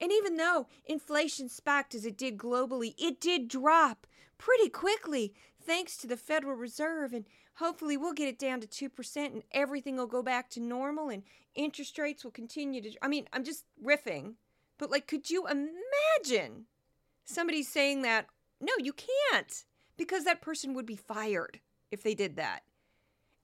And 0.00 0.10
even 0.10 0.36
though 0.36 0.66
inflation 0.86 1.48
spiked 1.48 1.94
as 1.94 2.06
it 2.06 2.16
did 2.16 2.38
globally, 2.38 2.94
it 2.98 3.20
did 3.20 3.48
drop 3.48 4.06
pretty 4.38 4.68
quickly 4.70 5.34
thanks 5.62 5.96
to 5.98 6.06
the 6.06 6.16
Federal 6.16 6.54
Reserve. 6.54 7.12
And 7.12 7.26
hopefully 7.54 7.96
we'll 7.96 8.14
get 8.14 8.28
it 8.28 8.38
down 8.38 8.60
to 8.60 8.66
2% 8.66 9.16
and 9.26 9.42
everything 9.52 9.96
will 9.96 10.06
go 10.06 10.22
back 10.22 10.48
to 10.50 10.60
normal 10.60 11.10
and 11.10 11.22
interest 11.54 11.98
rates 11.98 12.24
will 12.24 12.30
continue 12.30 12.80
to. 12.80 12.92
I 13.02 13.08
mean, 13.08 13.26
I'm 13.32 13.44
just 13.44 13.64
riffing. 13.84 14.34
But, 14.78 14.90
like, 14.90 15.06
could 15.06 15.28
you 15.28 15.46
imagine 15.46 16.64
somebody 17.26 17.62
saying 17.62 18.00
that? 18.02 18.26
No, 18.62 18.72
you 18.78 18.94
can't 18.94 19.64
because 19.98 20.24
that 20.24 20.40
person 20.40 20.72
would 20.72 20.86
be 20.86 20.96
fired 20.96 21.60
if 21.90 22.02
they 22.02 22.14
did 22.14 22.36
that. 22.36 22.62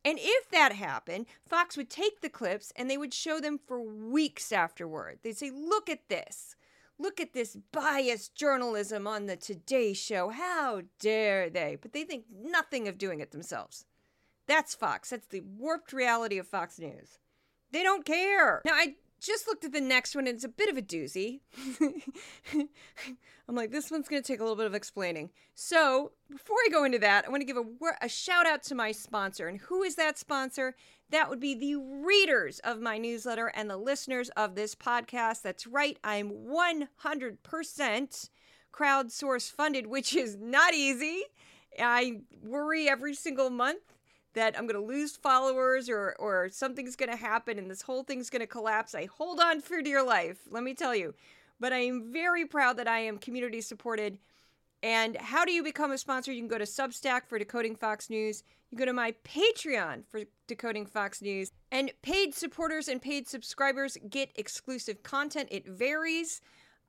And 0.06 0.20
if 0.22 0.48
that 0.50 0.72
happened, 0.72 1.26
Fox 1.48 1.76
would 1.76 1.90
take 1.90 2.20
the 2.20 2.28
clips 2.28 2.72
and 2.76 2.88
they 2.88 2.96
would 2.96 3.12
show 3.12 3.40
them 3.40 3.58
for 3.66 3.82
weeks 3.82 4.52
afterward. 4.52 5.18
They'd 5.22 5.36
say, 5.36 5.50
Look 5.50 5.90
at 5.90 6.08
this. 6.08 6.54
Look 6.96 7.20
at 7.20 7.32
this 7.32 7.58
biased 7.72 8.36
journalism 8.36 9.08
on 9.08 9.26
the 9.26 9.36
Today 9.36 9.92
Show. 9.92 10.30
How 10.30 10.82
dare 11.00 11.50
they? 11.50 11.76
But 11.82 11.92
they 11.92 12.04
think 12.04 12.26
nothing 12.32 12.86
of 12.86 12.98
doing 12.98 13.18
it 13.18 13.32
themselves. 13.32 13.84
That's 14.46 14.76
Fox. 14.76 15.10
That's 15.10 15.26
the 15.26 15.40
warped 15.40 15.92
reality 15.92 16.38
of 16.38 16.46
Fox 16.46 16.78
News. 16.78 17.18
They 17.72 17.82
don't 17.82 18.04
care. 18.04 18.62
Now, 18.64 18.74
I 18.74 18.94
just 19.20 19.46
looked 19.46 19.64
at 19.64 19.72
the 19.72 19.80
next 19.80 20.14
one 20.14 20.26
and 20.26 20.36
it's 20.36 20.44
a 20.44 20.48
bit 20.48 20.68
of 20.68 20.76
a 20.76 20.82
doozy. 20.82 21.40
I'm 23.48 23.54
like, 23.54 23.70
this 23.70 23.90
one's 23.90 24.08
going 24.08 24.22
to 24.22 24.26
take 24.26 24.40
a 24.40 24.42
little 24.42 24.56
bit 24.56 24.66
of 24.66 24.74
explaining. 24.74 25.30
So, 25.54 26.12
before 26.30 26.56
I 26.66 26.70
go 26.70 26.84
into 26.84 26.98
that, 26.98 27.24
I 27.24 27.30
want 27.30 27.40
to 27.40 27.46
give 27.46 27.56
a, 27.56 27.64
a 28.02 28.08
shout 28.08 28.46
out 28.46 28.62
to 28.64 28.74
my 28.74 28.92
sponsor. 28.92 29.48
And 29.48 29.58
who 29.58 29.82
is 29.82 29.94
that 29.96 30.18
sponsor? 30.18 30.74
That 31.10 31.30
would 31.30 31.40
be 31.40 31.54
the 31.54 31.76
readers 31.76 32.58
of 32.60 32.80
my 32.80 32.98
newsletter 32.98 33.52
and 33.54 33.70
the 33.70 33.76
listeners 33.76 34.28
of 34.30 34.54
this 34.54 34.74
podcast. 34.74 35.42
That's 35.42 35.66
right, 35.66 35.98
I'm 36.02 36.30
100% 36.30 38.30
crowdsource 38.72 39.50
funded, 39.50 39.86
which 39.86 40.14
is 40.14 40.36
not 40.36 40.74
easy. 40.74 41.22
I 41.78 42.20
worry 42.42 42.88
every 42.88 43.14
single 43.14 43.50
month 43.50 43.95
that 44.36 44.56
I'm 44.56 44.66
going 44.66 44.80
to 44.80 44.86
lose 44.86 45.16
followers 45.16 45.88
or 45.88 46.14
or 46.18 46.48
something's 46.50 46.94
going 46.94 47.10
to 47.10 47.16
happen 47.16 47.58
and 47.58 47.70
this 47.70 47.82
whole 47.82 48.04
thing's 48.04 48.30
going 48.30 48.40
to 48.40 48.46
collapse. 48.46 48.94
I 48.94 49.06
hold 49.06 49.40
on 49.40 49.60
for 49.62 49.82
dear 49.82 50.02
life, 50.02 50.38
let 50.50 50.62
me 50.62 50.74
tell 50.74 50.94
you. 50.94 51.14
But 51.58 51.72
I 51.72 51.78
am 51.78 52.12
very 52.12 52.44
proud 52.44 52.76
that 52.76 52.86
I 52.86 53.00
am 53.00 53.16
community 53.16 53.62
supported. 53.62 54.18
And 54.82 55.16
how 55.16 55.46
do 55.46 55.52
you 55.52 55.64
become 55.64 55.90
a 55.90 55.96
sponsor? 55.96 56.32
You 56.32 56.42
can 56.42 56.48
go 56.48 56.58
to 56.58 56.64
Substack 56.64 57.22
for 57.26 57.38
Decoding 57.38 57.74
Fox 57.74 58.10
News. 58.10 58.44
You 58.70 58.76
go 58.76 58.84
to 58.84 58.92
my 58.92 59.14
Patreon 59.24 60.04
for 60.10 60.20
Decoding 60.46 60.84
Fox 60.84 61.22
News. 61.22 61.50
And 61.72 61.90
paid 62.02 62.34
supporters 62.34 62.88
and 62.88 63.00
paid 63.00 63.26
subscribers 63.26 63.96
get 64.10 64.30
exclusive 64.34 65.02
content. 65.02 65.48
It 65.50 65.66
varies. 65.66 66.42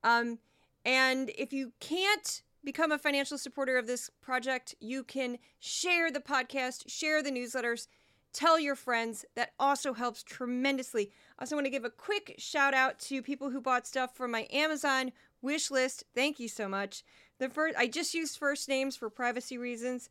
Um, 0.04 0.38
and 0.84 1.30
if 1.36 1.54
you 1.54 1.72
can't 1.80 2.42
become 2.68 2.92
a 2.92 2.98
financial 2.98 3.38
supporter 3.38 3.78
of 3.78 3.86
this 3.86 4.10
project, 4.20 4.74
you 4.78 5.02
can 5.02 5.38
share 5.58 6.10
the 6.10 6.20
podcast, 6.20 6.84
share 6.86 7.22
the 7.22 7.30
newsletters, 7.30 7.86
tell 8.34 8.60
your 8.60 8.74
friends. 8.74 9.24
That 9.36 9.52
also 9.58 9.94
helps 9.94 10.22
tremendously. 10.22 11.10
I 11.38 11.44
also 11.44 11.56
want 11.56 11.64
to 11.64 11.70
give 11.70 11.86
a 11.86 11.90
quick 11.90 12.34
shout 12.36 12.74
out 12.74 12.98
to 12.98 13.22
people 13.22 13.48
who 13.48 13.62
bought 13.62 13.86
stuff 13.86 14.14
from 14.14 14.32
my 14.32 14.46
Amazon 14.52 15.12
wish 15.40 15.70
list. 15.70 16.04
Thank 16.14 16.38
you 16.38 16.46
so 16.46 16.68
much. 16.68 17.04
The 17.38 17.48
first 17.48 17.74
I 17.78 17.86
just 17.86 18.12
used 18.12 18.36
first 18.36 18.68
names 18.68 18.96
for 18.96 19.08
privacy 19.08 19.56
reasons. 19.56 20.10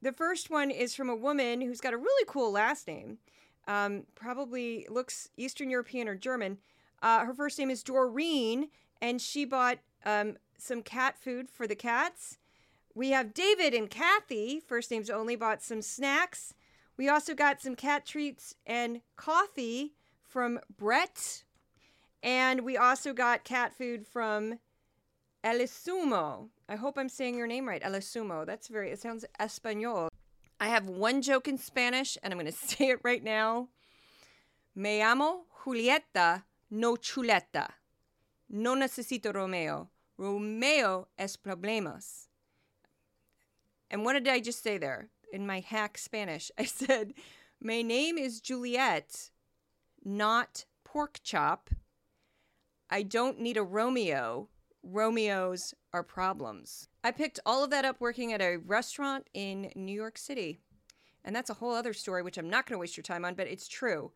The 0.00 0.12
first 0.12 0.48
one 0.48 0.70
is 0.70 0.94
from 0.94 1.10
a 1.10 1.14
woman 1.14 1.60
who's 1.60 1.82
got 1.82 1.92
a 1.92 1.98
really 1.98 2.24
cool 2.26 2.50
last 2.50 2.86
name. 2.86 3.18
Um, 3.66 4.04
probably 4.14 4.86
looks 4.88 5.28
Eastern 5.36 5.68
European 5.68 6.08
or 6.08 6.14
German. 6.14 6.56
Uh, 7.02 7.26
her 7.26 7.34
first 7.34 7.58
name 7.58 7.68
is 7.68 7.82
Doreen, 7.82 8.68
and 9.02 9.20
she 9.20 9.44
bought 9.44 9.78
um, 10.06 10.38
some 10.58 10.82
cat 10.82 11.16
food 11.16 11.48
for 11.48 11.66
the 11.66 11.74
cats. 11.74 12.38
We 12.94 13.10
have 13.10 13.34
David 13.34 13.74
and 13.74 13.88
Kathy, 13.88 14.60
first 14.60 14.90
names 14.90 15.08
only, 15.08 15.36
bought 15.36 15.62
some 15.62 15.82
snacks. 15.82 16.54
We 16.96 17.08
also 17.08 17.34
got 17.34 17.62
some 17.62 17.76
cat 17.76 18.04
treats 18.04 18.54
and 18.66 19.00
coffee 19.16 19.94
from 20.26 20.58
Brett. 20.76 21.44
And 22.22 22.62
we 22.62 22.76
also 22.76 23.12
got 23.12 23.44
cat 23.44 23.72
food 23.72 24.06
from 24.06 24.58
Elisumo. 25.44 26.48
I 26.68 26.76
hope 26.76 26.98
I'm 26.98 27.08
saying 27.08 27.36
your 27.36 27.46
name 27.46 27.68
right. 27.68 27.82
Elisumo. 27.82 28.44
That's 28.44 28.68
very, 28.68 28.90
it 28.90 29.00
sounds 29.00 29.24
Espanol. 29.38 30.08
I 30.60 30.66
have 30.68 30.88
one 30.88 31.22
joke 31.22 31.46
in 31.46 31.56
Spanish, 31.56 32.18
and 32.22 32.32
I'm 32.32 32.38
going 32.38 32.50
to 32.52 32.58
say 32.58 32.88
it 32.88 33.00
right 33.04 33.22
now. 33.22 33.68
Me 34.74 35.00
llamo 35.00 35.42
Julieta, 35.64 36.42
no 36.70 36.96
chuleta. 36.96 37.68
No 38.50 38.74
necesito 38.74 39.32
Romeo. 39.34 39.88
Romeo 40.18 41.06
es 41.16 41.36
problemas. 41.36 42.26
And 43.90 44.04
what 44.04 44.14
did 44.14 44.28
I 44.28 44.40
just 44.40 44.62
say 44.62 44.76
there 44.76 45.08
in 45.32 45.46
my 45.46 45.60
hack 45.60 45.96
Spanish? 45.96 46.50
I 46.58 46.64
said, 46.64 47.14
My 47.62 47.82
name 47.82 48.18
is 48.18 48.40
Juliet, 48.40 49.30
not 50.04 50.66
pork 50.84 51.20
chop. 51.22 51.70
I 52.90 53.02
don't 53.02 53.40
need 53.40 53.56
a 53.56 53.62
Romeo. 53.62 54.48
Romeos 54.82 55.74
are 55.92 56.02
problems. 56.02 56.88
I 57.04 57.10
picked 57.10 57.40
all 57.44 57.64
of 57.64 57.70
that 57.70 57.84
up 57.84 58.00
working 58.00 58.32
at 58.32 58.40
a 58.40 58.56
restaurant 58.56 59.28
in 59.34 59.70
New 59.74 59.92
York 59.92 60.18
City. 60.18 60.60
And 61.24 61.34
that's 61.34 61.50
a 61.50 61.54
whole 61.54 61.74
other 61.74 61.92
story, 61.92 62.22
which 62.22 62.38
I'm 62.38 62.48
not 62.48 62.66
going 62.66 62.76
to 62.76 62.80
waste 62.80 62.96
your 62.96 63.02
time 63.02 63.24
on, 63.24 63.34
but 63.34 63.48
it's 63.48 63.68
true. 63.68 64.12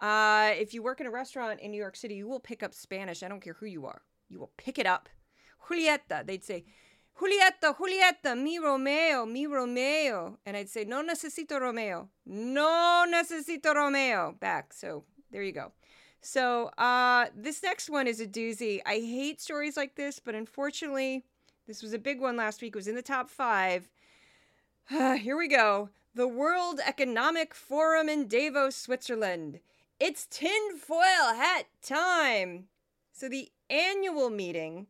Uh, 0.00 0.50
if 0.54 0.74
you 0.74 0.82
work 0.82 1.00
in 1.00 1.06
a 1.06 1.10
restaurant 1.10 1.60
in 1.60 1.70
New 1.70 1.80
York 1.80 1.96
City, 1.96 2.16
you 2.16 2.26
will 2.26 2.40
pick 2.40 2.62
up 2.62 2.74
Spanish. 2.74 3.22
I 3.22 3.28
don't 3.28 3.40
care 3.40 3.56
who 3.60 3.66
you 3.66 3.86
are. 3.86 4.02
You 4.28 4.40
will 4.40 4.52
pick 4.56 4.78
it 4.78 4.86
up. 4.86 5.08
Julieta. 5.68 6.26
They'd 6.26 6.44
say, 6.44 6.64
Julieta, 7.20 7.74
Julieta, 7.76 8.36
mi 8.36 8.58
Romeo, 8.58 9.24
mi 9.24 9.46
Romeo. 9.46 10.38
And 10.44 10.56
I'd 10.56 10.68
say, 10.68 10.84
no 10.84 11.02
necesito 11.02 11.60
Romeo. 11.60 12.08
No 12.26 13.06
necesito 13.08 13.74
Romeo. 13.74 14.34
Back. 14.38 14.72
So 14.72 15.04
there 15.30 15.42
you 15.42 15.52
go. 15.52 15.72
So 16.20 16.70
uh, 16.76 17.26
this 17.34 17.62
next 17.62 17.88
one 17.88 18.06
is 18.06 18.20
a 18.20 18.26
doozy. 18.26 18.80
I 18.84 18.96
hate 18.96 19.40
stories 19.40 19.76
like 19.76 19.94
this, 19.94 20.18
but 20.18 20.34
unfortunately, 20.34 21.24
this 21.66 21.82
was 21.82 21.92
a 21.92 21.98
big 21.98 22.20
one 22.20 22.36
last 22.36 22.60
week. 22.60 22.74
It 22.74 22.78
was 22.78 22.88
in 22.88 22.96
the 22.96 23.02
top 23.02 23.30
five. 23.30 23.88
here 24.88 25.36
we 25.36 25.48
go. 25.48 25.90
The 26.14 26.28
World 26.28 26.80
Economic 26.84 27.54
Forum 27.54 28.08
in 28.08 28.26
Davos, 28.26 28.74
Switzerland. 28.74 29.60
It's 29.98 30.26
tinfoil 30.26 31.34
hat 31.36 31.66
time. 31.82 32.68
So 33.12 33.28
the 33.28 33.50
annual 33.70 34.30
meeting 34.30 34.86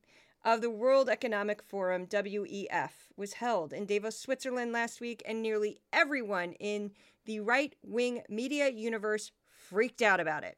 of 0.47 0.61
the 0.61 0.71
World 0.71 1.11
Economic 1.11 1.61
Forum, 1.61 2.07
WEF, 2.07 2.91
was 3.17 3.33
held 3.33 3.73
in 3.73 3.85
Davos, 3.85 4.17
Switzerland 4.17 4.71
last 4.71 5.01
week, 5.01 5.21
and 5.27 5.43
nearly 5.43 5.81
everyone 5.93 6.53
in 6.61 6.93
the 7.25 7.41
right 7.41 7.75
wing 7.83 8.23
media 8.29 8.71
universe 8.71 9.33
freaked 9.49 10.01
out 10.01 10.21
about 10.21 10.45
it. 10.45 10.57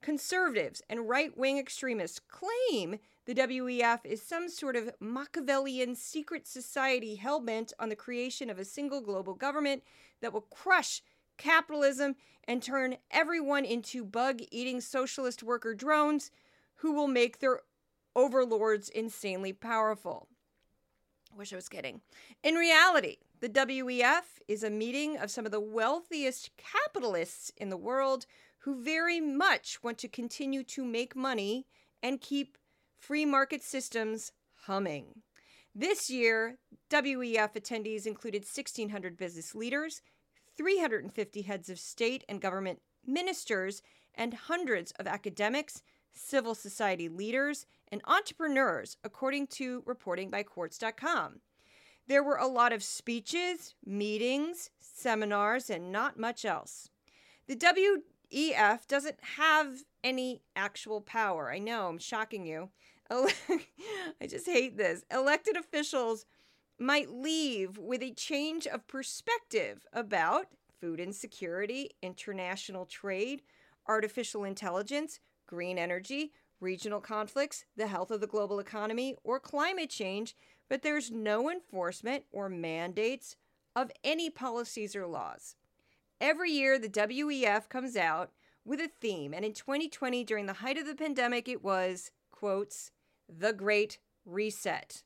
Conservatives 0.00 0.82
and 0.88 1.08
right 1.08 1.36
wing 1.36 1.58
extremists 1.58 2.20
claim 2.20 3.00
the 3.26 3.34
WEF 3.34 3.98
is 4.04 4.22
some 4.22 4.48
sort 4.48 4.76
of 4.76 4.92
Machiavellian 5.00 5.96
secret 5.96 6.46
society 6.46 7.16
hell 7.16 7.40
bent 7.40 7.72
on 7.80 7.88
the 7.88 7.96
creation 7.96 8.48
of 8.48 8.60
a 8.60 8.64
single 8.64 9.00
global 9.00 9.34
government 9.34 9.82
that 10.20 10.32
will 10.32 10.42
crush 10.42 11.02
capitalism 11.38 12.14
and 12.44 12.62
turn 12.62 12.98
everyone 13.10 13.64
into 13.64 14.04
bug 14.04 14.42
eating 14.52 14.80
socialist 14.80 15.42
worker 15.42 15.74
drones 15.74 16.30
who 16.76 16.92
will 16.92 17.08
make 17.08 17.40
their 17.40 17.62
overlords 18.14 18.88
insanely 18.88 19.52
powerful. 19.52 20.28
Wish 21.36 21.52
I 21.52 21.56
was 21.56 21.68
kidding. 21.68 22.00
In 22.42 22.54
reality, 22.54 23.16
the 23.40 23.48
WEF 23.48 24.40
is 24.46 24.62
a 24.62 24.70
meeting 24.70 25.18
of 25.18 25.30
some 25.30 25.44
of 25.44 25.52
the 25.52 25.60
wealthiest 25.60 26.50
capitalists 26.56 27.50
in 27.56 27.70
the 27.70 27.76
world 27.76 28.26
who 28.60 28.82
very 28.82 29.20
much 29.20 29.82
want 29.82 29.98
to 29.98 30.08
continue 30.08 30.62
to 30.62 30.84
make 30.84 31.16
money 31.16 31.66
and 32.02 32.20
keep 32.20 32.56
free 32.96 33.26
market 33.26 33.62
systems 33.62 34.32
humming. 34.62 35.22
This 35.74 36.08
year, 36.08 36.58
WEF 36.90 37.54
attendees 37.54 38.06
included 38.06 38.42
1,600 38.42 39.16
business 39.16 39.54
leaders, 39.54 40.02
350 40.56 41.42
heads 41.42 41.68
of 41.68 41.80
state 41.80 42.24
and 42.28 42.40
government 42.40 42.80
ministers, 43.04 43.82
and 44.14 44.34
hundreds 44.34 44.92
of 44.92 45.06
academics, 45.06 45.82
civil 46.14 46.54
society 46.54 47.08
leaders, 47.08 47.66
and 47.88 48.00
entrepreneurs, 48.06 48.96
according 49.04 49.46
to 49.48 49.82
reporting 49.86 50.30
by 50.30 50.42
Quartz.com. 50.42 51.40
There 52.06 52.22
were 52.22 52.36
a 52.36 52.46
lot 52.46 52.72
of 52.72 52.82
speeches, 52.82 53.74
meetings, 53.84 54.70
seminars, 54.80 55.70
and 55.70 55.90
not 55.90 56.18
much 56.18 56.44
else. 56.44 56.90
The 57.46 57.56
WEF 57.56 58.86
doesn't 58.86 59.18
have 59.36 59.84
any 60.02 60.42
actual 60.56 61.00
power. 61.00 61.50
I 61.50 61.58
know, 61.58 61.88
I'm 61.88 61.98
shocking 61.98 62.46
you. 62.46 62.70
I 63.10 64.26
just 64.28 64.46
hate 64.46 64.76
this. 64.76 65.04
Elected 65.10 65.56
officials 65.56 66.26
might 66.78 67.10
leave 67.10 67.78
with 67.78 68.02
a 68.02 68.12
change 68.12 68.66
of 68.66 68.86
perspective 68.86 69.86
about 69.92 70.46
food 70.80 71.00
insecurity, 71.00 71.90
international 72.02 72.86
trade, 72.86 73.42
artificial 73.86 74.44
intelligence, 74.44 75.20
green 75.54 75.78
energy, 75.78 76.32
regional 76.60 77.00
conflicts, 77.00 77.64
the 77.76 77.86
health 77.86 78.10
of 78.10 78.20
the 78.20 78.26
global 78.26 78.58
economy, 78.58 79.14
or 79.22 79.38
climate 79.38 79.88
change, 79.88 80.34
but 80.68 80.82
there's 80.82 81.10
no 81.10 81.48
enforcement 81.48 82.24
or 82.32 82.48
mandates 82.48 83.36
of 83.76 83.92
any 84.02 84.30
policies 84.30 84.96
or 84.96 85.06
laws. 85.06 85.54
Every 86.20 86.50
year, 86.50 86.78
the 86.78 86.88
WEF 86.88 87.68
comes 87.68 87.96
out 87.96 88.30
with 88.64 88.80
a 88.80 88.88
theme, 88.88 89.32
and 89.32 89.44
in 89.44 89.52
2020, 89.52 90.24
during 90.24 90.46
the 90.46 90.54
height 90.54 90.78
of 90.78 90.86
the 90.86 90.94
pandemic, 90.94 91.48
it 91.48 91.62
was, 91.62 92.10
quotes, 92.32 92.90
the 93.28 93.52
Great 93.52 93.98
Reset. 94.24 95.02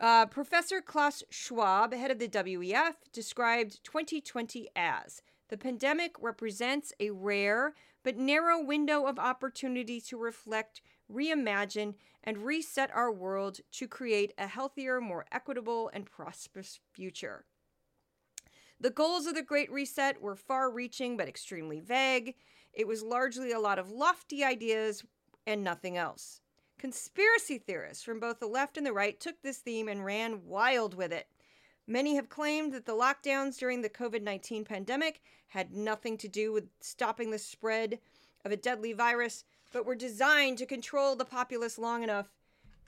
Uh, 0.00 0.26
Professor 0.26 0.80
Klaus 0.80 1.22
Schwab, 1.30 1.92
head 1.92 2.10
of 2.10 2.18
the 2.18 2.28
WEF, 2.28 2.94
described 3.12 3.82
2020 3.82 4.68
as 4.76 5.22
the 5.48 5.56
pandemic 5.56 6.16
represents 6.20 6.92
a 6.98 7.10
rare 7.10 7.74
but 8.04 8.16
narrow 8.16 8.62
window 8.62 9.06
of 9.06 9.18
opportunity 9.18 10.00
to 10.02 10.16
reflect, 10.16 10.82
reimagine, 11.12 11.94
and 12.22 12.38
reset 12.38 12.90
our 12.94 13.10
world 13.10 13.60
to 13.72 13.88
create 13.88 14.32
a 14.38 14.46
healthier, 14.46 15.00
more 15.00 15.26
equitable, 15.32 15.90
and 15.92 16.06
prosperous 16.06 16.78
future. 16.92 17.46
The 18.78 18.90
goals 18.90 19.26
of 19.26 19.34
the 19.34 19.42
Great 19.42 19.72
Reset 19.72 20.20
were 20.20 20.36
far 20.36 20.70
reaching 20.70 21.16
but 21.16 21.28
extremely 21.28 21.80
vague. 21.80 22.34
It 22.72 22.86
was 22.86 23.02
largely 23.02 23.52
a 23.52 23.60
lot 23.60 23.78
of 23.78 23.90
lofty 23.90 24.44
ideas 24.44 25.02
and 25.46 25.64
nothing 25.64 25.96
else. 25.96 26.42
Conspiracy 26.78 27.58
theorists 27.58 28.04
from 28.04 28.20
both 28.20 28.40
the 28.40 28.46
left 28.46 28.76
and 28.76 28.86
the 28.86 28.92
right 28.92 29.18
took 29.18 29.40
this 29.42 29.58
theme 29.58 29.88
and 29.88 30.04
ran 30.04 30.44
wild 30.44 30.94
with 30.94 31.12
it. 31.12 31.28
Many 31.86 32.16
have 32.16 32.30
claimed 32.30 32.72
that 32.72 32.86
the 32.86 32.94
lockdowns 32.94 33.58
during 33.58 33.82
the 33.82 33.90
COVID 33.90 34.22
19 34.22 34.64
pandemic 34.64 35.20
had 35.48 35.74
nothing 35.74 36.16
to 36.18 36.28
do 36.28 36.52
with 36.52 36.68
stopping 36.80 37.30
the 37.30 37.38
spread 37.38 37.98
of 38.44 38.52
a 38.52 38.56
deadly 38.56 38.92
virus, 38.92 39.44
but 39.72 39.84
were 39.84 39.94
designed 39.94 40.58
to 40.58 40.66
control 40.66 41.14
the 41.14 41.24
populace 41.24 41.78
long 41.78 42.02
enough 42.02 42.30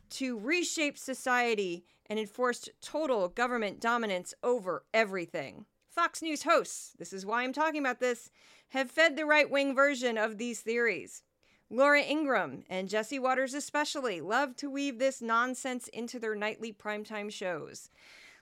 to 0.08 0.38
reshape 0.38 0.96
society 0.96 1.84
and 2.08 2.18
enforced 2.18 2.70
total 2.80 3.28
government 3.28 3.80
dominance 3.80 4.32
over 4.42 4.84
everything. 4.94 5.66
Fox 5.88 6.22
News 6.22 6.44
hosts, 6.44 6.92
this 6.98 7.12
is 7.12 7.26
why 7.26 7.42
I'm 7.42 7.52
talking 7.52 7.80
about 7.80 8.00
this, 8.00 8.30
have 8.68 8.90
fed 8.90 9.16
the 9.16 9.26
right 9.26 9.50
wing 9.50 9.74
version 9.74 10.16
of 10.16 10.38
these 10.38 10.60
theories. 10.60 11.22
Laura 11.68 12.00
Ingraham 12.00 12.62
and 12.70 12.88
Jesse 12.88 13.18
Watters, 13.18 13.54
especially, 13.54 14.20
love 14.20 14.54
to 14.56 14.70
weave 14.70 14.98
this 14.98 15.20
nonsense 15.20 15.88
into 15.88 16.18
their 16.18 16.36
nightly 16.36 16.72
primetime 16.72 17.32
shows. 17.32 17.90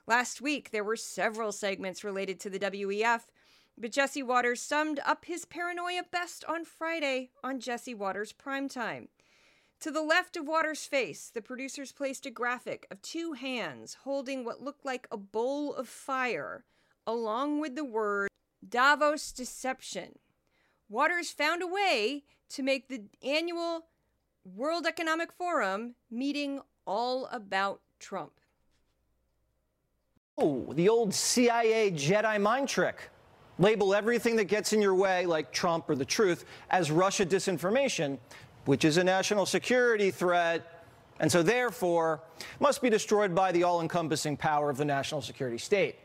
Last 0.07 0.39
week, 0.39 0.69
there 0.69 0.83
were 0.83 0.95
several 0.95 1.51
segments 1.51 2.03
related 2.03 2.39
to 2.41 2.49
the 2.49 2.59
WEF, 2.59 3.21
but 3.75 3.91
Jesse 3.91 4.21
Watters 4.21 4.61
summed 4.61 4.99
up 5.03 5.25
his 5.25 5.45
paranoia 5.45 6.03
best 6.11 6.45
on 6.45 6.63
Friday 6.63 7.31
on 7.43 7.59
Jesse 7.59 7.95
Watters 7.95 8.31
Primetime. 8.31 9.07
To 9.79 9.91
the 9.91 10.03
left 10.03 10.37
of 10.37 10.47
Watters' 10.47 10.85
face, 10.85 11.29
the 11.33 11.41
producers 11.41 11.91
placed 11.91 12.25
a 12.25 12.31
graphic 12.31 12.87
of 12.91 13.01
two 13.01 13.33
hands 13.33 13.97
holding 14.03 14.45
what 14.45 14.61
looked 14.61 14.85
like 14.85 15.07
a 15.11 15.17
bowl 15.17 15.73
of 15.73 15.89
fire, 15.89 16.65
along 17.07 17.59
with 17.59 17.75
the 17.75 17.83
word 17.83 18.29
Davos 18.67 19.31
Deception. 19.31 20.19
Watters 20.87 21.31
found 21.31 21.63
a 21.63 21.67
way 21.67 22.23
to 22.49 22.63
make 22.63 22.87
the 22.87 23.05
annual 23.23 23.87
World 24.45 24.85
Economic 24.85 25.31
Forum 25.33 25.95
meeting 26.11 26.61
all 26.85 27.25
about 27.31 27.81
Trump. 27.99 28.39
Oh, 30.37 30.73
the 30.73 30.89
old 30.89 31.13
CIA 31.13 31.91
Jedi 31.91 32.41
mind 32.41 32.67
trick. 32.67 33.09
Label 33.57 33.95
everything 33.95 34.35
that 34.35 34.45
gets 34.45 34.73
in 34.73 34.81
your 34.81 34.93
way, 34.93 35.25
like 35.25 35.53
Trump 35.53 35.89
or 35.89 35.95
the 35.95 36.03
truth, 36.03 36.43
as 36.69 36.91
Russia 36.91 37.25
disinformation, 37.25 38.17
which 38.65 38.83
is 38.83 38.97
a 38.97 39.03
national 39.03 39.45
security 39.45 40.11
threat, 40.11 40.83
and 41.21 41.31
so 41.31 41.41
therefore 41.41 42.19
must 42.59 42.81
be 42.81 42.89
destroyed 42.89 43.33
by 43.33 43.53
the 43.53 43.63
all 43.63 43.79
encompassing 43.81 44.35
power 44.35 44.69
of 44.69 44.75
the 44.75 44.83
national 44.83 45.21
security 45.21 45.57
state. 45.57 45.95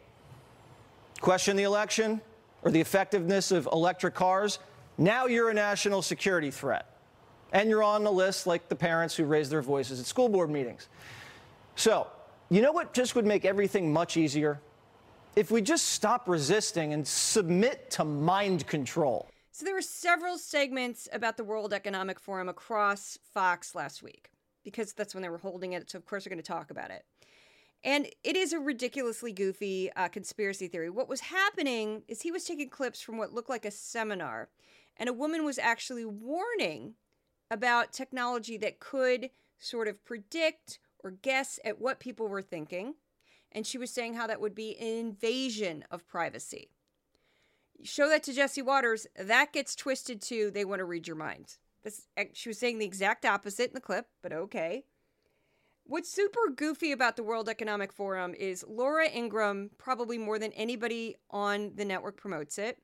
Question 1.21 1.57
the 1.57 1.65
election 1.65 2.21
or 2.63 2.71
the 2.71 2.81
effectiveness 2.81 3.51
of 3.51 3.69
electric 3.73 4.15
cars? 4.15 4.61
Now 4.97 5.27
you're 5.27 5.51
a 5.51 5.55
national 5.55 6.03
security 6.03 6.53
threat. 6.53 6.87
And 7.53 7.69
you're 7.69 7.83
on 7.83 8.05
the 8.05 8.13
list 8.13 8.47
like 8.47 8.69
the 8.69 8.77
parents 8.77 9.17
who 9.17 9.25
raise 9.25 9.51
their 9.51 9.63
voices 9.63 9.99
at 9.99 10.07
school 10.07 10.29
board 10.29 10.51
meetings. 10.51 10.87
So, 11.75 12.07
you 12.51 12.61
know 12.61 12.73
what 12.73 12.93
just 12.93 13.15
would 13.15 13.27
make 13.27 13.45
everything 13.45 13.93
much 13.93 14.17
easier? 14.17 14.61
If 15.37 15.53
we 15.53 15.63
just 15.63 15.91
stop 15.91 16.29
resisting 16.29 16.93
and 16.93 17.07
submit 17.07 17.91
to 17.93 18.05
mind 18.05 18.67
control. 18.67 19.29
So 19.53 19.65
there 19.65 19.75
were 19.75 19.81
several 19.83 20.37
segments 20.37 21.09
about 21.13 21.37
the 21.37 21.45
World 21.45 21.73
Economic 21.73 22.19
Forum 22.19 22.49
across 22.49 23.19
Fox 23.33 23.77
last 23.77 24.03
week 24.03 24.31
because 24.65 24.93
that's 24.93 25.15
when 25.15 25.23
they 25.23 25.29
were 25.29 25.39
holding 25.39 25.75
it. 25.75 25.89
So 25.91 25.99
of 25.99 26.07
course 26.07 26.27
we're 26.27 26.31
going 26.31 26.43
to 26.43 26.53
talk 26.53 26.73
about 26.73 26.91
it. 26.91 27.05
And 27.85 28.09
it 28.25 28.37
is 28.37 28.53
a 28.53 28.59
ridiculously 28.59 29.33
goofy 29.33 29.91
uh, 29.93 30.09
conspiracy 30.09 30.67
theory. 30.67 30.91
What 30.91 31.09
was 31.09 31.21
happening 31.21 32.03
is 32.09 32.21
he 32.21 32.33
was 32.33 32.45
taking 32.45 32.69
clips 32.69 33.01
from 33.01 33.17
what 33.17 33.33
looked 33.33 33.49
like 33.49 33.65
a 33.65 33.71
seminar, 33.71 34.49
and 34.99 35.09
a 35.09 35.15
woman 35.15 35.45
was 35.45 35.59
actually 35.59 36.05
warning 36.05 36.95
about 37.51 37.93
technology 37.93 38.59
that 38.59 38.81
could 38.81 39.31
sort 39.59 39.89
of 39.89 40.05
predict 40.05 40.79
or 41.03 41.13
guess 41.23 41.59
at 41.65 41.81
what 41.81 42.01
people 42.01 42.29
were 42.29 42.43
thinking. 42.43 42.95
And 43.53 43.67
she 43.67 43.79
was 43.79 43.91
saying 43.91 44.15
how 44.15 44.27
that 44.27 44.41
would 44.41 44.55
be 44.55 44.77
an 44.79 44.87
invasion 44.87 45.85
of 45.91 46.07
privacy. 46.07 46.71
show 47.83 48.09
that 48.09 48.23
to 48.25 48.33
Jesse 48.33 48.63
Watters, 48.63 49.07
that 49.17 49.53
gets 49.53 49.75
twisted 49.75 50.21
to 50.23 50.51
they 50.51 50.65
want 50.65 50.81
to 50.81 50.85
read 50.85 51.07
your 51.07 51.17
mind. 51.17 51.57
This, 51.83 52.07
eh, 52.17 52.27
she 52.35 52.51
was 52.51 52.59
saying 52.59 52.79
the 52.79 52.85
exact 52.85 53.25
opposite 53.25 53.71
in 53.71 53.75
the 53.75 53.81
clip, 53.81 54.07
but 54.23 54.33
okay. 54.33 54.85
What's 55.85 56.13
super 56.13 56.51
goofy 56.55 56.93
about 56.93 57.17
the 57.17 57.23
World 57.23 57.49
Economic 57.49 57.93
Forum 57.93 58.35
is 58.35 58.65
Laura 58.69 59.09
Ingraham, 59.09 59.71
probably 59.79 60.19
more 60.19 60.39
than 60.39 60.53
anybody 60.53 61.17
on 61.31 61.73
the 61.75 61.85
network, 61.85 62.17
promotes 62.17 62.59
it. 62.59 62.79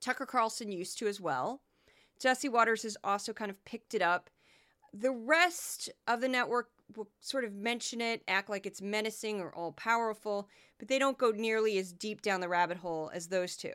Tucker 0.00 0.26
Carlson 0.26 0.70
used 0.70 0.98
to 0.98 1.06
as 1.06 1.20
well. 1.20 1.62
Jesse 2.20 2.48
Watters 2.48 2.82
has 2.82 2.96
also 3.02 3.32
kind 3.32 3.50
of 3.50 3.64
picked 3.64 3.94
it 3.94 4.02
up. 4.02 4.28
The 4.92 5.12
rest 5.12 5.90
of 6.06 6.20
the 6.20 6.28
network 6.28 6.68
will 6.96 7.08
sort 7.20 7.44
of 7.44 7.54
mention 7.54 8.00
it, 8.00 8.22
act 8.28 8.50
like 8.50 8.66
it's 8.66 8.82
menacing 8.82 9.40
or 9.40 9.54
all 9.54 9.72
powerful, 9.72 10.48
but 10.78 10.88
they 10.88 10.98
don't 10.98 11.16
go 11.18 11.30
nearly 11.30 11.78
as 11.78 11.92
deep 11.92 12.20
down 12.20 12.40
the 12.40 12.48
rabbit 12.48 12.78
hole 12.78 13.10
as 13.14 13.28
those 13.28 13.56
two. 13.56 13.74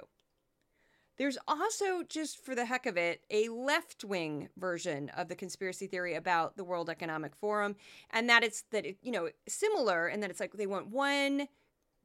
There's 1.18 1.38
also, 1.48 2.04
just 2.08 2.46
for 2.46 2.54
the 2.54 2.66
heck 2.66 2.86
of 2.86 2.96
it, 2.96 3.24
a 3.32 3.50
left 3.50 4.04
wing 4.04 4.50
version 4.56 5.10
of 5.18 5.28
the 5.28 5.36
conspiracy 5.36 5.88
theory 5.88 6.14
about 6.14 6.58
the 6.58 6.64
World 6.64 6.90
Economic 6.90 7.36
Forum, 7.36 7.76
and 8.12 8.30
that 8.30 8.44
it's 8.44 8.64
that 8.70 8.86
it, 8.86 8.98
you 9.02 9.12
know 9.12 9.30
similar, 9.48 10.08
and 10.08 10.22
that 10.22 10.30
it's 10.30 10.40
like 10.40 10.54
they 10.54 10.68
want 10.68 10.90
one 10.90 11.48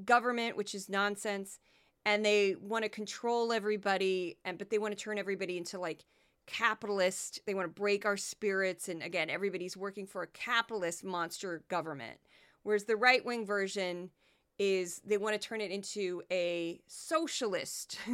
government, 0.03 0.57
which 0.57 0.75
is 0.75 0.89
nonsense, 0.89 1.59
and 2.07 2.25
they 2.25 2.57
want 2.59 2.85
to 2.85 2.89
control 2.89 3.53
everybody, 3.53 4.39
and 4.47 4.57
but 4.57 4.71
they 4.71 4.79
want 4.79 4.97
to 4.97 5.05
turn 5.05 5.19
everybody 5.19 5.59
into 5.59 5.79
like 5.79 6.07
capitalist. 6.47 7.41
They 7.47 7.55
want 7.55 7.75
to 7.75 7.81
break 7.81 8.05
our 8.05 8.17
spirits, 8.17 8.89
and 8.89 9.03
again, 9.03 9.31
everybody's 9.31 9.77
working 9.77 10.07
for 10.07 10.23
a 10.23 10.27
capitalist 10.27 11.05
monster 11.05 11.63
government. 11.69 12.19
Whereas 12.63 12.85
the 12.85 12.97
right 12.97 13.25
wing 13.25 13.45
version 13.45 14.11
is 14.59 15.01
they 15.05 15.17
want 15.17 15.41
to 15.41 15.49
turn 15.49 15.61
it 15.61 15.71
into 15.71 16.23
a 16.31 16.81
socialist. 16.87 17.99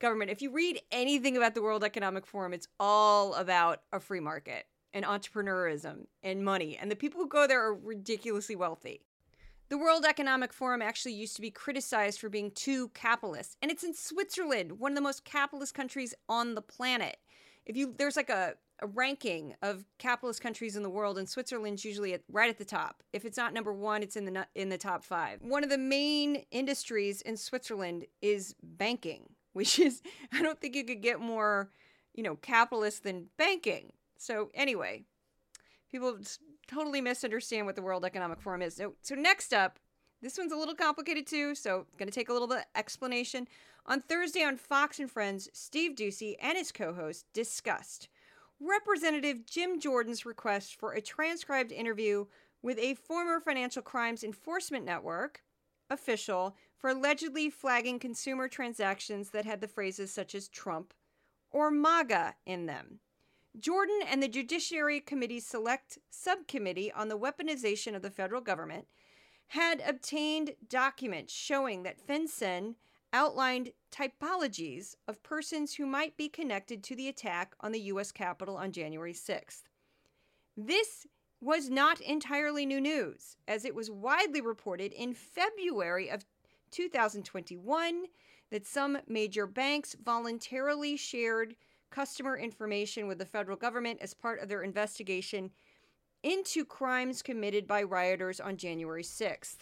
government. 0.00 0.30
If 0.30 0.42
you 0.42 0.50
read 0.50 0.80
anything 0.90 1.36
about 1.36 1.54
the 1.54 1.62
World 1.62 1.84
Economic 1.84 2.26
Forum, 2.26 2.52
it's 2.52 2.66
all 2.80 3.34
about 3.34 3.82
a 3.92 4.00
free 4.00 4.18
market 4.18 4.64
and 4.92 5.04
entrepreneurism 5.04 6.06
and 6.22 6.44
money. 6.44 6.76
And 6.80 6.90
the 6.90 6.96
people 6.96 7.20
who 7.20 7.28
go 7.28 7.46
there 7.46 7.64
are 7.64 7.74
ridiculously 7.74 8.56
wealthy. 8.56 9.02
The 9.68 9.78
World 9.78 10.04
Economic 10.04 10.52
Forum 10.52 10.82
actually 10.82 11.12
used 11.12 11.36
to 11.36 11.42
be 11.42 11.50
criticized 11.52 12.18
for 12.18 12.28
being 12.28 12.50
too 12.50 12.88
capitalist. 12.88 13.56
And 13.62 13.70
it's 13.70 13.84
in 13.84 13.94
Switzerland, 13.94 14.80
one 14.80 14.92
of 14.92 14.96
the 14.96 15.02
most 15.02 15.24
capitalist 15.24 15.74
countries 15.74 16.12
on 16.28 16.56
the 16.56 16.62
planet. 16.62 17.18
If 17.66 17.76
you 17.76 17.94
there's 17.96 18.16
like 18.16 18.30
a, 18.30 18.54
a 18.80 18.86
ranking 18.86 19.54
of 19.62 19.84
capitalist 19.98 20.40
countries 20.40 20.76
in 20.76 20.82
the 20.82 20.90
world, 20.90 21.18
and 21.18 21.28
Switzerland's 21.28 21.84
usually 21.84 22.14
at, 22.14 22.22
right 22.30 22.50
at 22.50 22.58
the 22.58 22.64
top. 22.64 23.02
If 23.12 23.24
it's 23.24 23.36
not 23.36 23.52
number 23.52 23.72
one, 23.72 24.02
it's 24.02 24.16
in 24.16 24.24
the 24.24 24.46
in 24.54 24.68
the 24.68 24.78
top 24.78 25.04
five. 25.04 25.40
One 25.42 25.64
of 25.64 25.70
the 25.70 25.78
main 25.78 26.44
industries 26.50 27.22
in 27.22 27.36
Switzerland 27.36 28.06
is 28.22 28.54
banking 28.62 29.28
which 29.52 29.78
is 29.78 30.02
I 30.32 30.42
don't 30.42 30.60
think 30.60 30.76
you 30.76 30.84
could 30.84 31.02
get 31.02 31.20
more, 31.20 31.70
you 32.14 32.22
know, 32.22 32.36
capitalist 32.36 33.02
than 33.02 33.26
banking. 33.36 33.92
So 34.16 34.50
anyway, 34.54 35.04
people 35.90 36.18
totally 36.68 37.00
misunderstand 37.00 37.66
what 37.66 37.74
the 37.74 37.82
World 37.82 38.04
Economic 38.04 38.40
Forum 38.40 38.62
is. 38.62 38.76
So, 38.76 38.94
so 39.02 39.16
next 39.16 39.52
up, 39.52 39.78
this 40.22 40.38
one's 40.38 40.52
a 40.52 40.56
little 40.56 40.74
complicated 40.74 41.26
too, 41.26 41.54
so 41.54 41.86
going 41.98 42.08
to 42.08 42.14
take 42.14 42.28
a 42.28 42.32
little 42.32 42.46
bit 42.46 42.58
of 42.58 42.64
explanation. 42.76 43.48
On 43.86 44.00
Thursday 44.00 44.42
on 44.42 44.56
Fox 44.56 44.98
and 44.98 45.10
Friends, 45.10 45.48
Steve 45.52 45.92
Doocy 45.96 46.34
and 46.40 46.56
his 46.56 46.70
co-host 46.70 47.26
discussed 47.32 48.08
Representative 48.60 49.46
Jim 49.46 49.80
Jordan's 49.80 50.26
request 50.26 50.78
for 50.78 50.92
a 50.92 51.00
transcribed 51.00 51.72
interview 51.72 52.26
with 52.62 52.78
a 52.78 52.94
former 52.94 53.40
Financial 53.40 53.82
Crimes 53.82 54.22
Enforcement 54.22 54.84
Network 54.84 55.42
official 55.88 56.54
for 56.76 56.90
allegedly 56.90 57.50
flagging 57.50 57.98
consumer 57.98 58.48
transactions 58.48 59.30
that 59.30 59.44
had 59.46 59.60
the 59.60 59.68
phrases 59.68 60.12
such 60.12 60.34
as 60.34 60.48
Trump 60.48 60.94
or 61.50 61.70
MAGA 61.70 62.34
in 62.46 62.66
them. 62.66 63.00
Jordan 63.58 64.00
and 64.06 64.22
the 64.22 64.28
Judiciary 64.28 65.00
Committee's 65.00 65.46
Select 65.46 65.98
Subcommittee 66.10 66.92
on 66.92 67.08
the 67.08 67.18
Weaponization 67.18 67.96
of 67.96 68.02
the 68.02 68.10
Federal 68.10 68.40
Government 68.40 68.86
had 69.48 69.82
obtained 69.84 70.54
documents 70.68 71.32
showing 71.32 71.82
that 71.82 72.06
FinCEN 72.06 72.76
outlined 73.12 73.72
typologies 73.92 74.94
of 75.08 75.22
persons 75.22 75.74
who 75.74 75.86
might 75.86 76.16
be 76.16 76.28
connected 76.28 76.82
to 76.84 76.96
the 76.96 77.08
attack 77.08 77.54
on 77.60 77.72
the 77.72 77.80
U.S. 77.80 78.12
Capitol 78.12 78.56
on 78.56 78.72
January 78.72 79.12
6th. 79.12 79.62
This 80.56 81.06
was 81.40 81.70
not 81.70 82.00
entirely 82.00 82.66
new 82.66 82.80
news, 82.80 83.36
as 83.48 83.64
it 83.64 83.74
was 83.74 83.90
widely 83.90 84.40
reported 84.40 84.92
in 84.92 85.14
February 85.14 86.10
of 86.10 86.24
2021 86.70 88.04
that 88.50 88.66
some 88.66 88.98
major 89.08 89.46
banks 89.46 89.96
voluntarily 90.04 90.96
shared 90.96 91.56
customer 91.90 92.36
information 92.36 93.08
with 93.08 93.18
the 93.18 93.24
federal 93.24 93.56
government 93.56 93.98
as 94.02 94.14
part 94.14 94.40
of 94.40 94.48
their 94.48 94.62
investigation 94.62 95.50
into 96.22 96.64
crimes 96.64 97.22
committed 97.22 97.66
by 97.66 97.82
rioters 97.82 98.40
on 98.40 98.56
January 98.56 99.02
6th. 99.02 99.56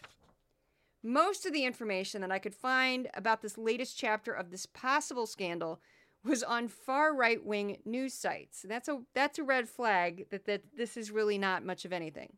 Most 1.02 1.46
of 1.46 1.52
the 1.52 1.64
information 1.64 2.22
that 2.22 2.32
I 2.32 2.38
could 2.40 2.54
find 2.54 3.08
about 3.14 3.40
this 3.40 3.56
latest 3.56 3.96
chapter 3.96 4.32
of 4.32 4.50
this 4.50 4.66
possible 4.66 5.26
scandal 5.26 5.80
was 6.24 6.42
on 6.42 6.66
far 6.66 7.14
right 7.14 7.44
wing 7.44 7.78
news 7.84 8.14
sites. 8.14 8.64
That's 8.68 8.88
a 8.88 9.02
that's 9.14 9.38
a 9.38 9.44
red 9.44 9.68
flag 9.68 10.26
that, 10.30 10.46
that 10.46 10.62
this 10.76 10.96
is 10.96 11.12
really 11.12 11.38
not 11.38 11.64
much 11.64 11.84
of 11.84 11.92
anything. 11.92 12.36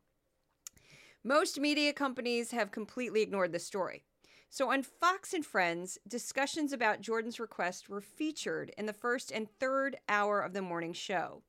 Most 1.25 1.59
media 1.59 1.93
companies 1.93 2.51
have 2.51 2.71
completely 2.71 3.23
ignored 3.23 3.53
this 3.53 3.67
story. 3.67 4.05
So 4.51 4.71
on 4.71 4.83
Fox 4.83 5.33
and 5.33 5.47
Friends, 5.47 5.99
discussions 6.09 6.73
about 6.73 7.01
Jordan's 7.01 7.39
request 7.39 7.89
were 7.89 8.01
featured 8.01 8.73
in 8.77 8.87
the 8.87 8.93
first 8.93 9.31
and 9.31 9.49
third 9.49 9.97
hour 10.09 10.41
of 10.41 10.53
the 10.53 10.63
morning 10.63 10.93
show. 10.93 11.43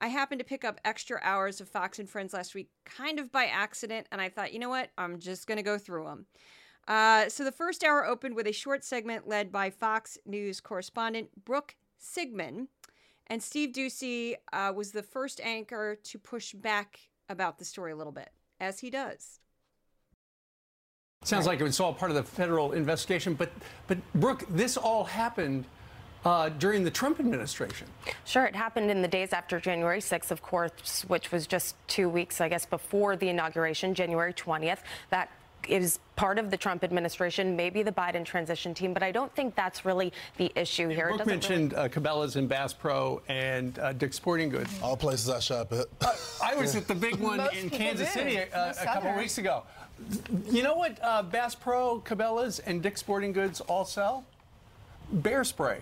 I 0.00 0.08
happened 0.08 0.38
to 0.38 0.44
pick 0.44 0.64
up 0.64 0.80
extra 0.84 1.20
hours 1.22 1.60
of 1.60 1.68
Fox 1.68 1.98
and 1.98 2.08
Friends 2.08 2.32
last 2.32 2.54
week, 2.54 2.70
kind 2.84 3.18
of 3.18 3.30
by 3.30 3.46
accident, 3.46 4.06
and 4.10 4.20
I 4.20 4.28
thought, 4.30 4.52
you 4.52 4.58
know 4.58 4.70
what? 4.70 4.90
I'm 4.96 5.18
just 5.18 5.46
going 5.46 5.56
to 5.56 5.62
go 5.62 5.76
through 5.76 6.04
them. 6.04 6.26
Uh, 6.88 7.28
so 7.28 7.44
the 7.44 7.52
first 7.52 7.84
hour 7.84 8.06
opened 8.06 8.34
with 8.34 8.46
a 8.46 8.52
short 8.52 8.82
segment 8.82 9.28
led 9.28 9.52
by 9.52 9.68
Fox 9.68 10.16
News 10.24 10.60
correspondent 10.60 11.28
Brooke 11.44 11.76
Singman. 11.98 12.68
And 13.26 13.42
Steve 13.42 13.70
Doocy 13.70 14.34
uh, 14.52 14.72
was 14.74 14.90
the 14.90 15.02
first 15.02 15.40
anchor 15.40 15.96
to 16.02 16.18
push 16.18 16.52
back 16.52 16.98
about 17.28 17.58
the 17.58 17.64
story 17.64 17.92
a 17.92 17.96
little 17.96 18.12
bit, 18.12 18.30
as 18.58 18.80
he 18.80 18.90
does. 18.90 19.38
Sounds 21.22 21.46
like 21.46 21.60
it 21.60 21.64
was 21.64 21.78
all 21.78 21.92
part 21.92 22.10
of 22.10 22.16
the 22.16 22.22
federal 22.22 22.72
investigation, 22.72 23.34
but 23.34 23.52
but 23.86 23.98
Brooke, 24.14 24.46
this 24.48 24.78
all 24.78 25.04
happened 25.04 25.66
uh, 26.24 26.48
during 26.50 26.84
the 26.84 26.90
Trump 26.90 27.20
administration. 27.20 27.86
Sure, 28.24 28.44
it 28.44 28.54
happened 28.54 28.90
in 28.90 29.02
the 29.02 29.08
days 29.08 29.32
after 29.32 29.60
January 29.60 30.00
6th, 30.00 30.30
of 30.30 30.42
course, 30.42 31.04
which 31.08 31.32
was 31.32 31.46
just 31.46 31.76
two 31.88 32.08
weeks, 32.08 32.40
I 32.40 32.48
guess, 32.48 32.66
before 32.66 33.16
the 33.16 33.28
inauguration, 33.28 33.94
January 33.94 34.32
20th. 34.32 34.78
That 35.10 35.30
is 35.68 35.98
part 36.16 36.38
of 36.38 36.50
the 36.50 36.56
Trump 36.56 36.84
administration, 36.84 37.56
maybe 37.56 37.82
the 37.82 37.92
Biden 37.92 38.24
transition 38.24 38.74
team, 38.74 38.92
but 38.92 39.02
I 39.02 39.12
don't 39.12 39.34
think 39.34 39.54
that's 39.54 39.84
really 39.84 40.12
the 40.36 40.50
issue 40.54 40.88
here. 40.88 41.08
Brooke 41.08 41.26
mentioned 41.26 41.72
really... 41.72 41.84
uh, 41.84 41.88
Cabela's 41.88 42.36
and 42.36 42.48
Bass 42.48 42.72
Pro 42.72 43.20
and 43.28 43.78
uh, 43.78 43.92
Dick's 43.92 44.16
Sporting 44.16 44.48
Goods. 44.48 44.70
All 44.82 44.96
places 44.96 45.28
I 45.28 45.38
shop 45.40 45.72
at. 45.72 45.86
Uh, 46.00 46.14
I 46.42 46.54
was 46.54 46.74
at 46.76 46.88
the 46.88 46.94
big 46.94 47.16
one 47.20 47.40
in 47.54 47.70
Kansas 47.70 48.12
do. 48.12 48.20
City 48.20 48.38
uh, 48.38 48.72
a 48.80 48.84
couple 48.84 49.14
weeks 49.16 49.38
ago. 49.38 49.64
You 50.46 50.62
know 50.62 50.76
what 50.76 50.98
uh, 51.02 51.22
Bass 51.22 51.54
Pro, 51.54 52.00
Cabela's, 52.00 52.58
and 52.60 52.82
Dick's 52.82 53.00
Sporting 53.00 53.32
Goods 53.32 53.60
all 53.62 53.84
sell? 53.84 54.24
Bear 55.12 55.44
spray. 55.44 55.80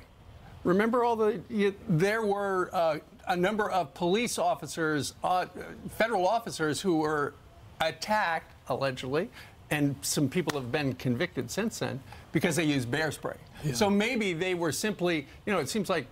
Remember 0.69 1.03
all 1.03 1.17
the, 1.17 1.41
you, 1.49 1.75
there 1.89 2.23
were 2.27 2.69
uh, 2.75 2.99
a 3.27 3.35
number 3.35 3.71
of 3.71 3.95
police 3.95 4.39
officers, 4.39 5.15
uh, 5.25 5.47
federal 5.97 6.29
officers 6.29 6.79
who 6.79 6.99
were 6.99 7.33
attacked, 7.81 8.53
allegedly, 8.69 9.31
and 9.71 9.97
some 10.03 10.29
people 10.29 10.61
have 10.61 10.71
been 10.71 10.93
convicted 10.97 11.51
since 11.51 11.79
then 11.79 11.99
because 12.33 12.57
they 12.57 12.65
used 12.65 12.91
bear 12.91 13.11
spray. 13.11 13.37
Yeah. 13.65 13.73
So 13.73 13.89
maybe 13.89 14.35
they 14.35 14.53
were 14.53 14.71
simply, 14.71 15.27
you 15.47 15.55
know, 15.55 15.59
it 15.59 15.71
seems 15.71 15.89
like 15.89 16.07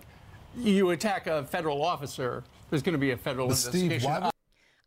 you 0.57 0.89
attack 0.89 1.27
a 1.27 1.45
federal 1.45 1.85
officer, 1.85 2.43
there's 2.71 2.83
going 2.83 2.95
to 2.95 2.99
be 2.99 3.11
a 3.11 3.17
federal 3.19 3.49
but 3.49 3.59
investigation. 3.59 4.01
Steve, 4.01 4.09
why... 4.09 4.31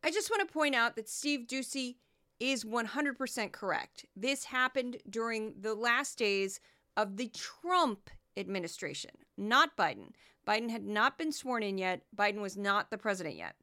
I 0.04 0.10
just 0.10 0.32
want 0.32 0.48
to 0.48 0.52
point 0.52 0.74
out 0.74 0.96
that 0.96 1.08
Steve 1.08 1.42
Doocy 1.48 1.98
is 2.40 2.64
100% 2.64 3.52
correct. 3.52 4.08
This 4.16 4.46
happened 4.46 4.98
during 5.08 5.54
the 5.62 5.76
last 5.76 6.18
days 6.18 6.60
of 6.98 7.18
the 7.18 7.28
Trump 7.28 8.10
administration, 8.40 9.12
not 9.40 9.78
Biden. 9.78 10.12
Biden 10.48 10.70
had 10.70 10.86
not 10.86 11.18
been 11.18 11.32
sworn 11.32 11.64
in 11.64 11.78
yet. 11.78 12.02
Biden 12.16 12.42
was 12.42 12.58
not 12.58 12.90
the 12.90 12.98
president 12.98 13.36
yet. 13.36 13.56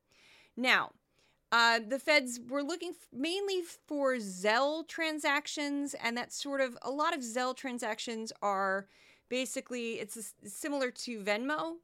Now, 0.56 0.92
uh, 1.52 1.80
the 1.86 1.98
feds 1.98 2.40
were 2.48 2.62
looking 2.62 2.90
f- 2.90 3.08
mainly 3.12 3.62
for 3.86 4.16
Zelle 4.16 4.86
transactions, 4.86 5.94
and 5.94 6.16
that's 6.16 6.40
sort 6.40 6.60
of 6.60 6.76
a 6.82 6.90
lot 6.90 7.14
of 7.14 7.20
Zelle 7.20 7.56
transactions 7.56 8.32
are 8.42 8.88
basically 9.28 9.94
it's 9.94 10.16
a, 10.16 10.48
similar 10.48 10.90
to 10.90 11.20
Venmo. 11.20 11.76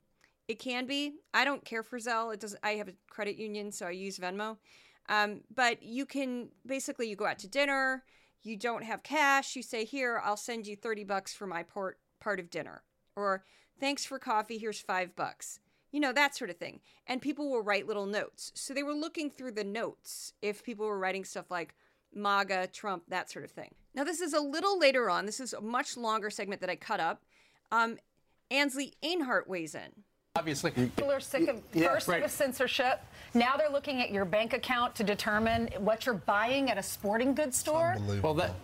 It 0.49 0.59
can 0.59 0.87
be. 0.87 1.15
I 1.33 1.45
don't 1.45 1.65
care 1.65 1.83
for 1.83 1.99
Zelle. 1.99 2.35
It 2.35 2.41
doesn't. 2.41 2.61
I 2.63 2.73
have 2.73 2.89
a 2.89 2.95
credit 3.09 3.37
union, 3.37 3.71
so 3.71 3.87
I 3.87 3.91
use 3.91 4.19
Venmo. 4.19 4.57
Um, 5.09 5.41
but 5.55 5.83
you 5.83 6.07
can 6.07 6.49
basically 6.67 7.09
you 7.09 7.17
go 7.17 7.27
out 7.27 7.39
to 7.41 7.49
dinner, 7.49 8.05
you 8.43 8.57
don't 8.57 8.85
have 8.85 9.03
cash, 9.03 9.57
you 9.57 9.63
say, 9.63 9.85
Here, 9.85 10.21
I'll 10.25 10.37
send 10.37 10.67
you 10.67 10.77
30 10.77 11.05
bucks 11.05 11.35
for 11.35 11.47
my 11.47 11.63
part 11.63 11.99
part 12.21 12.41
of 12.41 12.51
dinner. 12.51 12.83
Or 13.17 13.45
thanks 13.81 14.05
for 14.05 14.19
coffee, 14.19 14.59
here's 14.59 14.81
five 14.81 15.15
bucks. 15.17 15.61
You 15.91 16.01
know, 16.01 16.13
that 16.13 16.35
sort 16.35 16.51
of 16.51 16.57
thing. 16.57 16.81
And 17.07 17.21
people 17.21 17.51
will 17.51 17.63
write 17.63 17.87
little 17.87 18.07
notes. 18.07 18.51
So 18.55 18.73
they 18.73 18.83
were 18.83 18.95
looking 18.95 19.31
through 19.31 19.53
the 19.53 19.65
notes 19.65 20.33
if 20.41 20.63
people 20.63 20.87
were 20.87 20.99
writing 20.99 21.25
stuff 21.25 21.51
like 21.51 21.75
MAGA, 22.15 22.69
Trump, 22.69 23.05
that 23.09 23.31
sort 23.31 23.45
of 23.45 23.51
thing. 23.51 23.75
Now, 23.95 24.05
this 24.05 24.21
is 24.21 24.33
a 24.33 24.41
little 24.41 24.79
later 24.79 25.11
on. 25.11 25.27
This 25.27 25.41
is 25.41 25.53
a 25.53 25.61
much 25.61 25.97
longer 25.97 26.31
segment 26.31 26.61
that 26.63 26.71
I 26.71 26.77
cut 26.77 27.01
up. 27.01 27.23
Um, 27.71 27.99
Ainsley 28.51 28.95
Earhardt 29.03 29.47
weighs 29.47 29.75
in 29.75 30.05
obviously. 30.43 30.71
People 30.71 31.13
are 31.13 31.21
sick 31.21 31.49
of 31.49 31.61
yeah, 31.73 31.89
first 31.89 32.09
right. 32.09 32.31
censorship. 32.31 33.01
Now 33.35 33.57
they're 33.57 33.71
looking 33.71 34.03
at 34.03 34.11
your 34.11 34.25
bank 34.25 34.53
account 34.55 34.95
to 34.97 35.05
determine 35.05 35.69
what 35.79 36.05
you're 36.05 36.15
buying 36.15 36.71
at 36.71 36.79
a 36.79 36.83
sporting 36.83 37.35
goods 37.35 37.57
store. 37.57 37.97
Well, 38.23 38.35
that, 38.35 38.55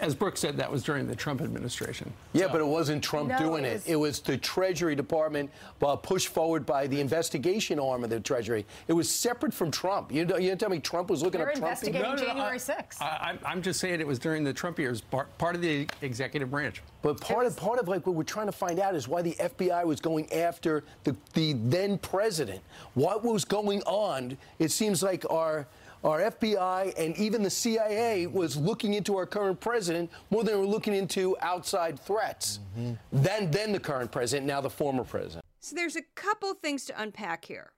as 0.00 0.14
Brooke 0.14 0.36
said, 0.36 0.56
that 0.58 0.70
was 0.70 0.82
during 0.82 1.06
the 1.06 1.16
Trump 1.16 1.40
administration. 1.40 2.12
Yeah, 2.32 2.46
so. 2.46 2.52
but 2.52 2.60
it 2.60 2.66
wasn't 2.66 3.02
Trump 3.02 3.30
no, 3.30 3.38
doing 3.38 3.64
it. 3.64 3.72
Was... 3.72 3.86
it. 3.86 3.96
was 3.96 4.20
the 4.20 4.36
Treasury 4.36 4.94
Department 4.94 5.50
uh, 5.80 5.96
pushed 5.96 6.28
forward 6.28 6.66
by 6.66 6.86
the 6.86 7.00
investigation 7.00 7.80
arm 7.80 8.04
of 8.04 8.10
the 8.10 8.20
Treasury. 8.20 8.66
It 8.86 8.92
was 8.92 9.08
separate 9.08 9.54
from 9.54 9.70
Trump. 9.70 10.12
You, 10.12 10.20
you 10.20 10.26
didn't 10.26 10.60
tell 10.60 10.70
me 10.70 10.78
Trump 10.78 11.08
was 11.08 11.22
looking 11.22 11.40
You're 11.40 11.50
at 11.50 11.56
Trump? 11.56 11.70
investigating 11.70 12.02
no, 12.02 12.14
no, 12.14 12.24
January 12.24 12.58
6th. 12.58 13.00
I, 13.00 13.38
am 13.44 13.62
just 13.62 13.80
saying 13.80 14.00
it 14.00 14.06
was 14.06 14.18
during 14.18 14.44
the 14.44 14.52
Trump 14.52 14.78
years, 14.78 15.00
part, 15.00 15.36
part 15.38 15.54
of 15.56 15.62
the 15.62 15.88
executive 16.02 16.50
branch. 16.50 16.82
But 17.02 17.20
part 17.20 17.46
of 17.46 17.56
part 17.56 17.80
of 17.80 17.88
like 17.88 18.06
what 18.06 18.14
we're 18.14 18.22
trying 18.22 18.46
to 18.46 18.52
find 18.52 18.78
out 18.78 18.94
is 18.94 19.08
why 19.08 19.22
the 19.22 19.32
FBI 19.32 19.84
was 19.84 20.00
going 20.00 20.32
after 20.32 20.84
the, 21.02 21.16
the 21.34 21.54
then 21.54 21.98
president. 21.98 22.60
What 22.94 23.24
was 23.24 23.44
going 23.44 23.82
on? 23.82 24.38
It 24.58 24.70
seems 24.70 25.02
like 25.02 25.28
our 25.28 25.66
our 26.04 26.20
FBI 26.20 26.94
and 26.96 27.16
even 27.16 27.42
the 27.42 27.50
CIA 27.50 28.26
was 28.26 28.56
looking 28.56 28.94
into 28.94 29.16
our 29.16 29.26
current 29.26 29.60
president 29.60 30.10
more 30.30 30.42
than 30.42 30.54
they 30.54 30.60
were 30.60 30.66
looking 30.66 30.94
into 30.94 31.36
outside 31.40 31.98
threats. 31.98 32.60
Mm-hmm. 32.78 32.94
Then 33.12 33.50
then 33.50 33.72
the 33.72 33.80
current 33.80 34.10
president, 34.10 34.46
now 34.46 34.60
the 34.60 34.70
former 34.70 35.04
president. 35.04 35.44
So 35.60 35.76
there's 35.76 35.96
a 35.96 36.02
couple 36.14 36.54
things 36.54 36.84
to 36.86 37.00
unpack 37.00 37.44
here. 37.44 37.72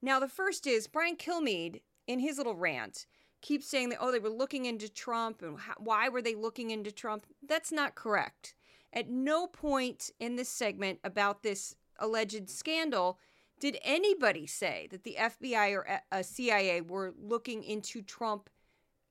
Now 0.00 0.20
the 0.20 0.28
first 0.28 0.66
is 0.66 0.86
Brian 0.86 1.16
Kilmeade 1.16 1.80
in 2.06 2.20
his 2.20 2.38
little 2.38 2.56
rant 2.56 3.06
keeps 3.40 3.66
saying 3.66 3.88
that 3.88 3.98
oh 4.00 4.12
they 4.12 4.18
were 4.18 4.28
looking 4.28 4.66
into 4.66 4.88
Trump 4.88 5.42
and 5.42 5.58
how, 5.58 5.74
why 5.78 6.08
were 6.08 6.22
they 6.22 6.34
looking 6.34 6.70
into 6.70 6.92
Trump? 6.92 7.26
That's 7.46 7.72
not 7.72 7.94
correct. 7.94 8.54
At 8.92 9.08
no 9.08 9.46
point 9.46 10.10
in 10.18 10.36
this 10.36 10.48
segment 10.48 10.98
about 11.04 11.42
this 11.42 11.76
alleged 11.98 12.50
scandal 12.50 13.18
did 13.60 13.78
anybody 13.84 14.46
say 14.46 14.88
that 14.90 15.04
the 15.04 15.16
FBI 15.20 15.74
or 15.74 15.82
a 15.82 16.00
uh, 16.10 16.22
CIA 16.22 16.80
were 16.80 17.12
looking 17.16 17.62
into 17.62 18.00
Trump, 18.02 18.48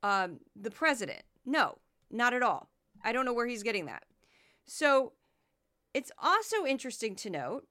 um, 0.02 0.40
the 0.56 0.72
president. 0.72 1.22
No, 1.46 1.78
not 2.10 2.34
at 2.34 2.42
all. 2.42 2.70
I 3.04 3.12
don't 3.12 3.26
know 3.26 3.34
where 3.34 3.48
he's 3.48 3.64
getting 3.64 3.86
that. 3.86 4.04
So 4.66 5.14
it's 5.94 6.12
also 6.18 6.66
interesting 6.66 7.16
to 7.18 7.30
note 7.30 7.68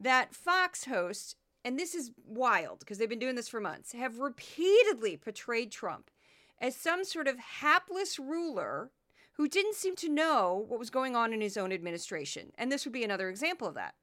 that 0.00 0.34
Fox 0.34 0.86
hosts, 0.86 1.36
and 1.64 1.78
this 1.78 1.94
is 1.94 2.10
wild 2.26 2.80
because 2.80 2.98
they've 2.98 3.08
been 3.08 3.18
doing 3.18 3.36
this 3.36 3.48
for 3.48 3.60
months, 3.60 3.92
have 3.92 4.18
repeatedly 4.18 5.16
portrayed 5.16 5.70
Trump 5.70 6.10
as 6.60 6.74
some 6.74 7.04
sort 7.04 7.28
of 7.28 7.38
hapless 7.38 8.18
ruler 8.18 8.90
who 9.34 9.48
didn't 9.48 9.74
seem 9.74 9.96
to 9.96 10.08
know 10.08 10.64
what 10.68 10.78
was 10.78 10.90
going 10.90 11.16
on 11.16 11.32
in 11.32 11.40
his 11.40 11.56
own 11.56 11.72
administration. 11.72 12.52
And 12.56 12.70
this 12.70 12.84
would 12.84 12.92
be 12.92 13.04
another 13.04 13.28
example 13.28 13.68
of 13.68 13.74
that. 13.74 13.94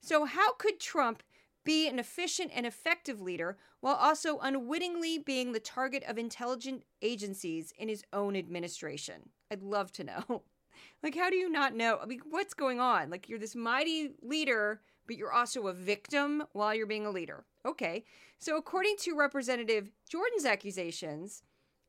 So, 0.00 0.24
how 0.24 0.54
could 0.54 0.80
Trump 0.80 1.22
be 1.64 1.86
an 1.88 1.98
efficient 1.98 2.50
and 2.54 2.64
effective 2.64 3.20
leader 3.20 3.58
while 3.80 3.96
also 3.96 4.38
unwittingly 4.38 5.18
being 5.18 5.52
the 5.52 5.60
target 5.60 6.02
of 6.08 6.16
intelligent 6.16 6.84
agencies 7.02 7.72
in 7.76 7.88
his 7.88 8.02
own 8.12 8.36
administration? 8.36 9.30
I'd 9.50 9.62
love 9.62 9.92
to 9.92 10.04
know. 10.04 10.42
like, 11.02 11.16
how 11.16 11.28
do 11.30 11.36
you 11.36 11.50
not 11.50 11.74
know? 11.74 11.98
I 12.02 12.06
mean, 12.06 12.22
what's 12.30 12.54
going 12.54 12.80
on? 12.80 13.10
Like, 13.10 13.28
you're 13.28 13.38
this 13.38 13.56
mighty 13.56 14.12
leader, 14.22 14.80
but 15.06 15.16
you're 15.16 15.32
also 15.32 15.66
a 15.66 15.74
victim 15.74 16.44
while 16.52 16.74
you're 16.74 16.86
being 16.86 17.06
a 17.06 17.10
leader. 17.10 17.44
Okay. 17.66 18.04
So, 18.38 18.56
according 18.56 18.96
to 19.00 19.16
Representative 19.16 19.90
Jordan's 20.08 20.46
accusations, 20.46 21.42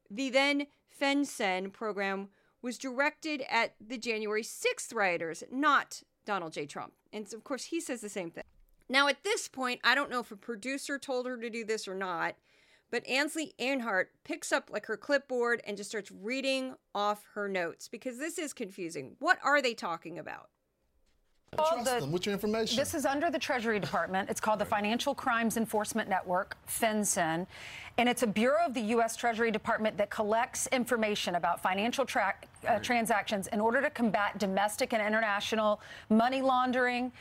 the 0.09 0.29
then 0.29 0.67
FinCEN 1.01 1.71
program 1.71 2.27
was 2.61 2.77
directed 2.77 3.43
at 3.49 3.75
the 3.85 3.97
January 3.97 4.43
6th 4.43 4.93
rioters, 4.93 5.43
not 5.51 6.03
Donald 6.25 6.53
J. 6.53 6.65
Trump. 6.65 6.93
And 7.11 7.31
of 7.33 7.43
course, 7.43 7.65
he 7.65 7.79
says 7.79 8.01
the 8.01 8.09
same 8.09 8.31
thing. 8.31 8.43
Now, 8.87 9.07
at 9.07 9.23
this 9.23 9.47
point, 9.47 9.79
I 9.83 9.95
don't 9.95 10.09
know 10.09 10.19
if 10.19 10.31
a 10.31 10.35
producer 10.35 10.99
told 10.99 11.25
her 11.25 11.37
to 11.37 11.49
do 11.49 11.63
this 11.63 11.87
or 11.87 11.95
not, 11.95 12.35
but 12.91 13.07
Ainsley 13.07 13.53
Earhardt 13.57 14.07
picks 14.25 14.51
up 14.51 14.69
like 14.69 14.85
her 14.87 14.97
clipboard 14.97 15.61
and 15.65 15.77
just 15.77 15.89
starts 15.89 16.11
reading 16.11 16.75
off 16.93 17.25
her 17.33 17.47
notes 17.47 17.87
because 17.87 18.17
this 18.17 18.37
is 18.37 18.51
confusing. 18.51 19.15
What 19.19 19.39
are 19.43 19.61
they 19.61 19.73
talking 19.73 20.19
about? 20.19 20.49
Trust 21.57 21.83
the, 21.83 21.99
them. 21.99 22.11
What's 22.13 22.25
your 22.25 22.31
information? 22.31 22.77
This 22.77 22.93
is 22.93 23.05
under 23.05 23.29
the 23.29 23.37
Treasury 23.37 23.77
Department. 23.77 24.29
It's 24.29 24.39
called 24.39 24.59
the 24.59 24.65
Financial 24.65 25.13
Crimes 25.13 25.57
Enforcement 25.57 26.07
Network, 26.07 26.55
FinCEN. 26.65 27.45
And 27.97 28.07
it's 28.07 28.23
a 28.23 28.27
bureau 28.27 28.65
of 28.65 28.73
the 28.73 28.79
U.S. 28.81 29.17
Treasury 29.17 29.51
Department 29.51 29.97
that 29.97 30.09
collects 30.09 30.67
information 30.67 31.35
about 31.35 31.61
financial 31.61 32.05
tra- 32.05 32.35
uh, 32.65 32.79
transactions 32.79 33.47
in 33.47 33.59
order 33.59 33.81
to 33.81 33.89
combat 33.89 34.37
domestic 34.37 34.93
and 34.93 35.05
international 35.05 35.81
money 36.09 36.41
laundering, 36.41 37.11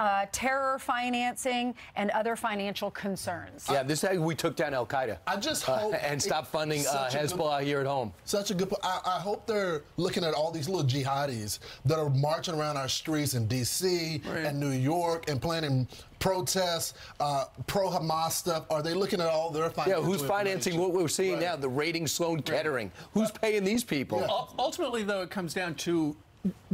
uh, 0.00 0.24
terror 0.32 0.78
financing, 0.78 1.74
and 1.94 2.10
other 2.12 2.34
financial 2.34 2.90
concerns. 2.90 3.66
Yeah, 3.70 3.82
this 3.82 4.02
is 4.02 4.08
how 4.08 4.16
we 4.16 4.34
took 4.34 4.56
down 4.56 4.72
Al 4.72 4.86
Qaeda. 4.86 5.18
I 5.26 5.36
just 5.36 5.68
Uh, 5.68 5.76
hope 5.76 5.94
and 6.02 6.20
stop 6.20 6.46
funding 6.46 6.80
uh, 6.86 7.10
Such 7.10 7.14
a 7.14 7.18
good- 7.18 7.30
Hezbollah 7.38 7.62
here 7.62 7.80
at 7.80 7.86
home. 7.86 8.12
Such 8.24 8.50
a 8.50 8.54
good. 8.54 8.70
po- 8.70 8.78
I, 8.82 9.00
I 9.04 9.18
hope 9.20 9.46
they're 9.46 9.82
looking 9.98 10.24
at 10.24 10.32
all 10.32 10.50
these 10.50 10.70
little 10.70 10.86
jihadis 10.88 11.58
that 11.84 11.98
are 11.98 12.08
marching 12.08 12.54
around 12.54 12.78
our 12.78 12.88
streets 12.88 13.34
in 13.34 13.46
D.C. 13.46 14.22
and 14.26 14.58
New 14.58 14.70
York 14.70 15.28
and 15.28 15.40
planning 15.40 15.86
protests, 16.18 16.94
uh, 17.20 17.44
pro 17.66 17.90
Hamas 17.90 18.32
stuff. 18.32 18.64
Are 18.70 18.82
they 18.82 18.94
looking 18.94 19.20
at 19.20 19.26
all 19.28 19.50
their 19.50 19.70
Yeah, 19.86 20.00
who's 20.00 20.22
financing 20.22 20.78
what 20.78 20.92
we're 20.92 21.08
seeing 21.08 21.34
Right. 21.34 21.42
now? 21.42 21.56
The 21.56 21.68
raiding 21.68 22.06
Sloan 22.06 22.40
Kettering. 22.42 22.90
Who's 23.12 23.30
paying 23.30 23.64
these 23.64 23.84
people? 23.84 24.22
Ul- 24.24 24.54
Ultimately, 24.58 25.02
though, 25.02 25.20
it 25.22 25.30
comes 25.30 25.52
down 25.52 25.74
to 25.76 26.16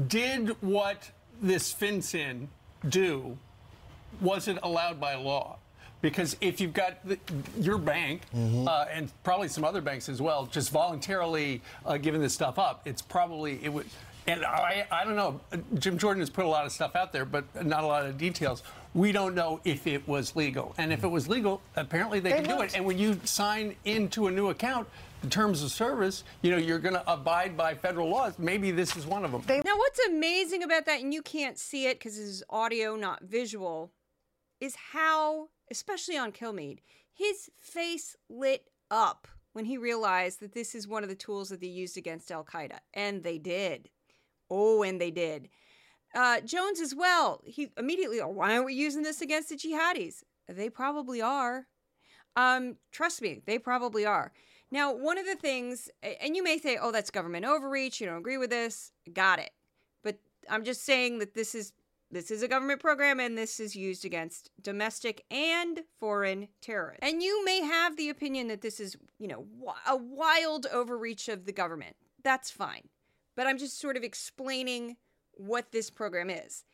did 0.07 0.51
what 0.63 1.11
this 1.43 1.75
FinCEN 1.75 2.47
do, 2.89 3.37
wasn't 4.21 4.59
allowed 4.63 5.01
by 5.01 5.15
law? 5.15 5.59
Because 6.03 6.37
if 6.41 6.61
you've 6.61 6.75
got 6.75 7.07
the, 7.09 7.19
your 7.59 7.79
bank 7.79 8.23
uh, 8.35 8.85
and 8.93 9.11
probably 9.25 9.49
some 9.49 9.65
other 9.65 9.81
banks 9.81 10.09
as 10.09 10.21
well, 10.21 10.47
just 10.47 10.71
voluntarily 10.71 11.63
uh, 11.85 11.97
giving 11.97 12.21
this 12.21 12.35
stuff 12.35 12.59
up, 12.59 12.83
it's 12.85 13.03
probably 13.03 13.59
it 13.63 13.73
would. 13.73 13.87
And 14.29 14.45
I, 14.45 14.87
I 14.91 15.05
don't 15.05 15.17
know. 15.17 15.41
Jim 15.79 15.99
Jordan 15.99 16.21
has 16.21 16.31
put 16.31 16.45
a 16.45 16.49
lot 16.49 16.67
of 16.67 16.73
stuff 16.73 16.97
out 16.97 17.13
there, 17.13 17.25
but 17.25 17.45
not 17.65 17.83
a 17.83 17.87
lot 17.87 18.05
of 18.05 18.19
details. 18.19 18.63
We 18.93 19.13
don't 19.13 19.35
know 19.35 19.61
if 19.65 19.87
it 19.87 20.07
was 20.07 20.37
legal, 20.37 20.75
and 20.79 20.93
if 20.93 21.05
it 21.05 21.09
was 21.09 21.29
legal, 21.29 21.61
apparently 21.77 22.21
they, 22.21 22.31
They 22.31 22.43
can 22.43 22.57
do 22.57 22.63
it. 22.63 22.75
And 22.75 22.85
when 22.85 22.99
you 22.99 23.21
sign 23.25 23.77
into 23.85 24.27
a 24.27 24.31
new 24.31 24.49
account, 24.49 24.89
the 25.27 25.31
terms 25.31 25.63
of 25.63 25.73
service, 25.73 26.23
you 26.43 26.53
know, 26.53 26.57
you're 26.57 26.79
going 26.79 26.95
to 26.95 27.13
abide 27.13 27.57
by 27.57 27.75
federal 27.75 28.09
laws. 28.09 28.39
Maybe 28.39 28.71
this 28.71 28.97
is 28.97 29.07
one 29.07 29.25
of 29.25 29.33
them. 29.33 29.43
Now, 29.65 29.77
what's 29.77 29.99
amazing 30.07 30.63
about 30.63 30.87
that, 30.87 31.01
and 31.01 31.13
you 31.13 31.21
can't 31.21 31.59
see 31.59 31.87
it 31.87 31.99
because 31.99 32.17
this 32.17 32.27
is 32.27 32.45
audio, 32.49 32.95
not 32.95 33.25
visual, 33.25 33.91
is 34.61 34.77
how, 34.93 35.49
especially 35.71 36.17
on 36.17 36.31
Kilmeade, 36.31 36.79
his 37.13 37.51
face 37.59 38.15
lit 38.31 38.71
up 38.89 39.27
when 39.53 39.65
he 39.65 39.77
realized 39.77 40.39
that 40.41 40.55
this 40.55 40.75
is 40.77 40.87
one 40.87 41.03
of 41.03 41.09
the 41.09 41.17
tools 41.17 41.49
that 41.49 41.61
they 41.61 41.67
used 41.67 41.97
against 41.97 42.31
Al 42.31 42.45
Qaeda. 42.45 42.79
And 42.95 43.25
they 43.25 43.39
did. 43.39 43.89
Oh, 44.49 44.85
and 44.85 45.01
they 45.01 45.11
did. 45.11 45.49
Uh, 46.15 46.41
Jones 46.41 46.81
as 46.81 46.95
well. 46.95 47.43
He 47.45 47.71
immediately, 47.77 48.21
oh, 48.21 48.29
why 48.29 48.53
aren't 48.53 48.67
we 48.67 48.75
using 48.75 49.03
this 49.03 49.21
against 49.21 49.49
the 49.49 49.57
jihadis? 49.57 50.23
They 50.49 50.71
probably 50.71 51.21
are. 51.21 51.67
Um, 52.37 52.77
trust 52.93 53.23
me, 53.23 53.41
they 53.45 53.59
probably 53.59 54.05
are. 54.07 54.31
Now, 54.71 54.95
one 54.95 55.19
of 55.19 55.27
the 55.27 55.37
things, 55.37 55.89
and 56.03 56.35
you 56.37 56.43
may 56.43 56.59
say, 56.59 56.79
oh, 56.81 56.91
that's 56.91 57.11
government 57.11 57.45
overreach. 57.45 58.01
You 58.01 58.07
don't 58.07 58.19
agree 58.19 58.39
with 58.39 58.51
this. 58.51 58.93
Got 59.13 59.39
it. 59.39 59.51
But 60.03 60.19
I'm 60.51 60.65
just 60.65 60.85
saying 60.85 61.19
that 61.21 61.35
this 61.35 61.55
is 61.55 61.73
this 62.11 62.31
is 62.31 62.43
a 62.43 62.49
government 62.49 62.81
program 62.81 63.19
and 63.19 63.37
this 63.37 63.59
is 63.59 63.75
used 63.75 64.05
against 64.05 64.51
domestic 64.63 65.25
and 65.29 65.81
foreign 65.99 66.47
terrorists. 66.61 67.01
And 67.03 67.21
you 67.21 67.45
may 67.45 67.63
have 67.63 67.97
the 67.97 68.11
opinion 68.11 68.47
that 68.47 68.61
this 68.61 68.79
is, 68.79 68.97
you 69.19 69.27
know, 69.27 69.45
a 69.89 69.97
wild 69.97 70.67
overreach 70.73 71.29
of 71.29 71.47
the 71.47 71.53
government. 71.53 71.97
That's 72.23 72.51
fine. 72.51 72.89
But 73.35 73.49
I'm 73.49 73.59
just 73.59 73.81
sort 73.81 73.97
of 73.97 74.05
explaining 74.05 74.97
what 75.33 75.73
this 75.73 75.91
program 75.91 76.31
is. 76.31 76.65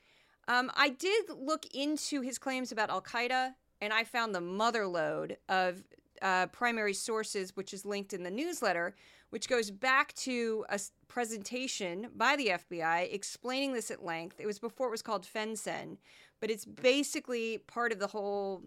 Um, 0.48 0.70
I 0.74 0.90
did 0.90 1.24
look 1.30 1.66
into 1.74 2.20
his 2.20 2.38
claims 2.38 2.70
about 2.70 2.90
Al 2.90 3.00
Qaeda, 3.00 3.54
and 3.80 3.92
I 3.92 4.04
found 4.04 4.34
the 4.34 4.40
mother 4.40 4.86
lode 4.86 5.38
of 5.48 5.82
uh, 6.22 6.46
primary 6.46 6.94
sources, 6.94 7.56
which 7.56 7.74
is 7.74 7.84
linked 7.84 8.12
in 8.12 8.22
the 8.22 8.30
newsletter, 8.30 8.94
which 9.30 9.48
goes 9.48 9.70
back 9.70 10.14
to 10.14 10.64
a 10.68 10.80
presentation 11.08 12.08
by 12.16 12.36
the 12.36 12.48
FBI 12.48 13.12
explaining 13.12 13.72
this 13.72 13.90
at 13.90 14.04
length. 14.04 14.40
It 14.40 14.46
was 14.46 14.58
before 14.58 14.88
it 14.88 14.92
was 14.92 15.02
called 15.02 15.26
FinCEN, 15.26 15.98
but 16.40 16.50
it's 16.50 16.64
basically 16.64 17.58
part 17.58 17.92
of 17.92 17.98
the 17.98 18.06
whole 18.06 18.62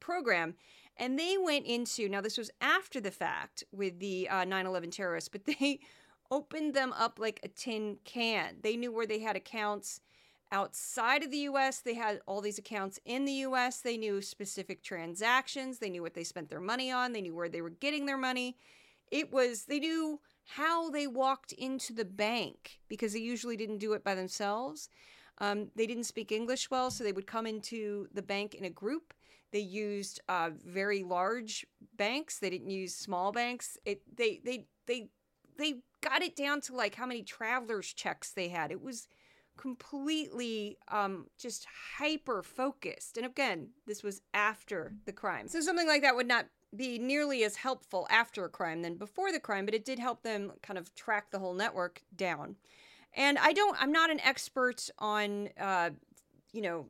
program. 0.00 0.54
And 0.96 1.18
they 1.18 1.36
went 1.38 1.66
into 1.66 2.08
now, 2.08 2.20
this 2.20 2.38
was 2.38 2.50
after 2.60 3.00
the 3.00 3.10
fact 3.10 3.64
with 3.72 3.98
the 4.00 4.28
9 4.30 4.66
11 4.66 4.90
terrorists, 4.90 5.28
but 5.28 5.44
they 5.60 5.80
opened 6.30 6.74
them 6.74 6.92
up 6.96 7.18
like 7.18 7.40
a 7.42 7.48
tin 7.48 7.98
can. 8.04 8.56
They 8.62 8.76
knew 8.76 8.92
where 8.92 9.06
they 9.06 9.18
had 9.18 9.36
accounts 9.36 10.00
outside 10.52 11.22
of 11.22 11.30
the 11.30 11.38
US. 11.38 11.80
They 11.80 11.94
had 11.94 12.20
all 12.26 12.40
these 12.40 12.58
accounts 12.58 12.98
in 13.04 13.24
the 13.24 13.44
US. 13.44 13.80
They 13.80 13.96
knew 13.96 14.20
specific 14.22 14.82
transactions. 14.82 15.78
They 15.78 15.90
knew 15.90 16.02
what 16.02 16.14
they 16.14 16.24
spent 16.24 16.50
their 16.50 16.60
money 16.60 16.90
on. 16.90 17.12
They 17.12 17.22
knew 17.22 17.34
where 17.34 17.48
they 17.48 17.62
were 17.62 17.70
getting 17.70 18.06
their 18.06 18.18
money. 18.18 18.56
It 19.10 19.32
was, 19.32 19.64
they 19.64 19.80
knew 19.80 20.20
how 20.44 20.90
they 20.90 21.06
walked 21.06 21.52
into 21.52 21.92
the 21.92 22.04
bank 22.04 22.78
because 22.88 23.12
they 23.12 23.20
usually 23.20 23.56
didn't 23.56 23.78
do 23.78 23.92
it 23.92 24.04
by 24.04 24.14
themselves. 24.14 24.88
Um, 25.38 25.68
they 25.74 25.86
didn't 25.86 26.04
speak 26.04 26.32
English 26.32 26.70
well, 26.70 26.90
so 26.90 27.02
they 27.02 27.12
would 27.12 27.26
come 27.26 27.46
into 27.46 28.08
the 28.12 28.22
bank 28.22 28.54
in 28.54 28.64
a 28.64 28.70
group. 28.70 29.14
They 29.52 29.60
used 29.60 30.20
uh, 30.28 30.50
very 30.64 31.02
large 31.02 31.66
banks. 31.96 32.38
They 32.38 32.50
didn't 32.50 32.70
use 32.70 32.94
small 32.94 33.32
banks. 33.32 33.76
It 33.84 34.02
they 34.16 34.40
they 34.44 34.66
they 34.86 35.08
they 35.58 35.80
got 36.02 36.22
it 36.22 36.36
down 36.36 36.60
to 36.62 36.74
like 36.74 36.94
how 36.94 37.06
many 37.06 37.22
travelers 37.22 37.92
checks 37.92 38.30
they 38.30 38.48
had. 38.48 38.70
It 38.70 38.82
was 38.82 39.08
completely 39.60 40.78
um, 40.88 41.26
just 41.38 41.66
hyper 41.98 42.42
focused. 42.42 43.16
And 43.16 43.26
again, 43.26 43.68
this 43.86 44.02
was 44.02 44.22
after 44.32 44.94
the 45.04 45.12
crime. 45.12 45.48
So 45.48 45.60
something 45.60 45.86
like 45.86 46.02
that 46.02 46.16
would 46.16 46.28
not 46.28 46.46
be 46.74 46.98
nearly 46.98 47.44
as 47.44 47.56
helpful 47.56 48.06
after 48.10 48.44
a 48.44 48.48
crime 48.48 48.82
than 48.82 48.94
before 48.94 49.32
the 49.32 49.40
crime, 49.40 49.66
but 49.66 49.74
it 49.74 49.84
did 49.84 49.98
help 49.98 50.22
them 50.22 50.52
kind 50.62 50.78
of 50.78 50.94
track 50.94 51.30
the 51.30 51.38
whole 51.38 51.52
network 51.52 52.02
down. 52.16 52.56
And 53.14 53.38
I 53.38 53.52
don't, 53.52 53.76
I'm 53.80 53.92
not 53.92 54.10
an 54.10 54.20
expert 54.20 54.88
on, 54.98 55.50
uh, 55.60 55.90
you 56.52 56.62
know, 56.62 56.86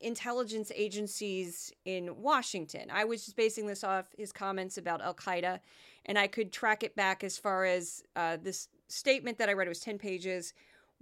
intelligence 0.00 0.70
agencies 0.74 1.72
in 1.84 2.22
Washington. 2.22 2.90
I 2.92 3.04
was 3.04 3.24
just 3.24 3.36
basing 3.36 3.66
this 3.66 3.82
off 3.84 4.06
his 4.16 4.32
comments 4.32 4.78
about 4.78 5.02
Al 5.02 5.14
Qaeda, 5.14 5.60
and 6.06 6.18
I 6.18 6.26
could 6.26 6.52
track 6.52 6.82
it 6.82 6.94
back 6.94 7.24
as 7.24 7.36
far 7.36 7.64
as 7.64 8.02
uh, 8.14 8.36
this 8.40 8.68
statement 8.88 9.38
that 9.38 9.48
I 9.48 9.52
read, 9.52 9.66
it 9.66 9.70
was 9.70 9.80
10 9.80 9.98
pages, 9.98 10.54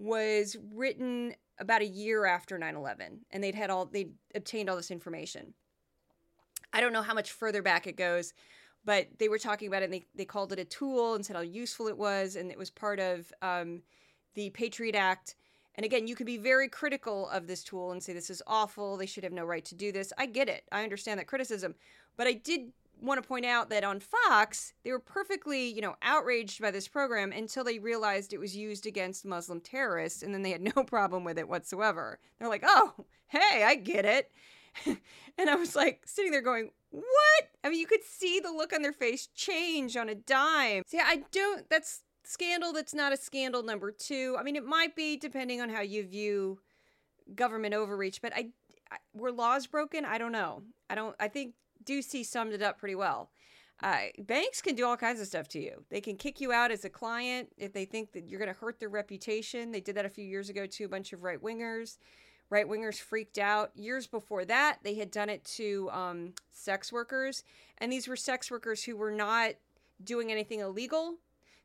was 0.03 0.57
written 0.75 1.33
about 1.59 1.81
a 1.81 1.87
year 1.87 2.27
after 2.27 2.59
9 2.59 2.75
11, 2.75 3.21
and 3.31 3.43
they'd 3.43 3.55
had 3.55 3.71
all, 3.71 3.87
they'd 3.87 4.13
obtained 4.35 4.69
all 4.69 4.77
this 4.77 4.91
information. 4.91 5.55
I 6.73 6.81
don't 6.81 6.93
know 6.93 7.03
how 7.03 7.15
much 7.15 7.31
further 7.31 7.63
back 7.63 7.87
it 7.87 7.97
goes, 7.97 8.33
but 8.85 9.07
they 9.19 9.29
were 9.29 9.39
talking 9.39 9.69
about 9.69 9.83
it 9.83 9.87
and 9.87 9.95
they, 9.95 10.07
they 10.15 10.25
called 10.25 10.53
it 10.53 10.59
a 10.59 10.65
tool 10.65 11.15
and 11.15 11.25
said 11.25 11.37
how 11.37 11.43
useful 11.43 11.87
it 11.87 11.97
was, 11.97 12.35
and 12.35 12.51
it 12.51 12.59
was 12.59 12.71
part 12.71 12.99
of 12.99 13.33
um, 13.43 13.83
the 14.35 14.51
Patriot 14.51 14.97
Act. 14.97 15.37
And 15.77 15.87
again, 15.87 16.09
you 16.09 16.17
could 16.17 16.27
be 16.27 16.37
very 16.37 16.69
critical 16.69 17.29
of 17.31 17.47
this 17.47 17.63
tool 17.63 17.93
and 17.93 18.03
say 18.03 18.13
this 18.13 18.29
is 18.29 18.43
awful, 18.47 18.97
they 18.97 19.07
should 19.07 19.25
have 19.25 19.33
no 19.33 19.45
right 19.45 19.65
to 19.67 19.75
do 19.77 19.93
this. 19.93 20.13
I 20.19 20.27
get 20.27 20.49
it. 20.49 20.65
I 20.73 20.83
understand 20.83 21.21
that 21.21 21.29
criticism. 21.29 21.77
But 22.17 22.27
I 22.27 22.33
did 22.33 22.73
want 23.03 23.23
to 23.23 23.27
point 23.27 23.45
out 23.45 23.69
that 23.71 23.85
on 23.85 24.01
Fox, 24.01 24.73
they 24.85 24.93
were 24.93 25.01
perfectly, 25.01 25.67
you 25.67 25.81
know, 25.81 25.97
outraged 26.03 26.61
by 26.61 26.71
this 26.71 26.89
program 26.89 27.33
until 27.33 27.65
they 27.65 27.79
realized 27.79 28.33
it 28.33 28.39
was 28.39 28.57
used 28.57 28.87
against 28.87 29.25
Muslim 29.25 29.61
terrorists 29.61 30.23
and 30.23 30.33
then 30.33 30.43
they 30.43 30.51
had 30.51 30.63
no 30.77 30.85
problem 30.85 31.25
with 31.25 31.39
it 31.39 31.49
whatsoever. 31.49 32.19
They're 32.39 32.49
like, 32.49 32.65
"Oh, 32.65 32.95
hey, 33.27 33.65
I 33.65 33.75
get 33.75 34.05
it." 34.05 34.31
and 34.87 35.51
I 35.51 35.57
was 35.57 35.77
like 35.77 36.03
sitting 36.07 36.31
there 36.31 36.43
going, 36.43 36.71
"What?" 36.91 37.49
I 37.65 37.69
mean, 37.69 37.81
you 37.81 37.87
could 37.87 38.05
see 38.05 38.41
the 38.41 38.53
look 38.53 38.73
on 38.73 38.83
their 38.83 38.93
face 38.93 39.27
change 39.35 39.97
on 39.97 40.09
a 40.09 40.15
dime. 40.15 40.83
See, 40.87 40.99
I 40.99 41.25
don't 41.33 41.69
that's 41.69 42.03
scandal 42.25 42.73
that's 42.73 42.95
not 42.95 43.13
a 43.13 43.17
scandal 43.17 43.63
number 43.63 43.91
2. 43.91 44.37
I 44.39 44.43
mean, 44.43 44.57
it 44.57 44.65
might 44.65 44.95
be 44.95 45.17
depending 45.17 45.61
on 45.61 45.69
how 45.69 45.81
you 45.81 46.07
view 46.07 46.61
government 47.35 47.75
overreach, 47.75 48.23
but 48.23 48.33
I, 48.35 48.51
I 48.91 48.99
were 49.13 49.33
laws 49.33 49.67
broken? 49.67 50.05
I 50.05 50.19
don't 50.19 50.33
know. 50.33 50.63
I 50.89 50.95
don't 50.95 51.17
I 51.19 51.29
think 51.29 51.55
Doocy 51.85 52.25
summed 52.25 52.53
it 52.53 52.63
up 52.63 52.79
pretty 52.79 52.95
well. 52.95 53.31
Uh, 53.83 54.03
banks 54.21 54.63
can 54.63 54.77
do 54.77 54.87
all 54.87 54.97
kinds 54.97 55.21
of 55.21 55.27
stuff 55.27 55.49
to 55.49 55.61
you. 55.61 55.85
They 55.91 56.01
can 56.01 56.17
kick 56.17 56.41
you 56.41 56.53
out 56.53 56.71
as 56.71 56.85
a 56.85 56.91
client 56.91 57.49
if 57.57 57.73
they 57.73 57.85
think 57.85 58.13
that 58.13 58.29
you're 58.29 58.39
going 58.39 58.53
to 58.53 58.59
hurt 58.59 58.79
their 58.79 58.89
reputation. 58.89 59.73
They 59.73 59.81
did 59.81 59.97
that 59.97 60.05
a 60.05 60.11
few 60.11 60.25
years 60.25 60.49
ago 60.49 60.67
to 60.67 60.85
a 60.85 60.89
bunch 60.89 61.13
of 61.13 61.25
right 61.25 61.43
wingers. 61.43 61.99
Right 62.49 62.69
wingers 62.69 63.01
freaked 63.01 63.39
out. 63.39 63.73
Years 63.75 64.07
before 64.07 64.45
that, 64.45 64.79
they 64.85 64.95
had 64.95 65.11
done 65.11 65.29
it 65.29 65.45
to 65.57 65.91
um, 65.91 66.35
sex 66.53 66.93
workers. 66.93 67.43
And 67.79 67.91
these 67.91 68.07
were 68.07 68.15
sex 68.15 68.51
workers 68.51 68.85
who 68.85 68.97
were 68.97 69.11
not 69.11 69.55
doing 70.05 70.31
anything 70.31 70.61
illegal. 70.61 71.17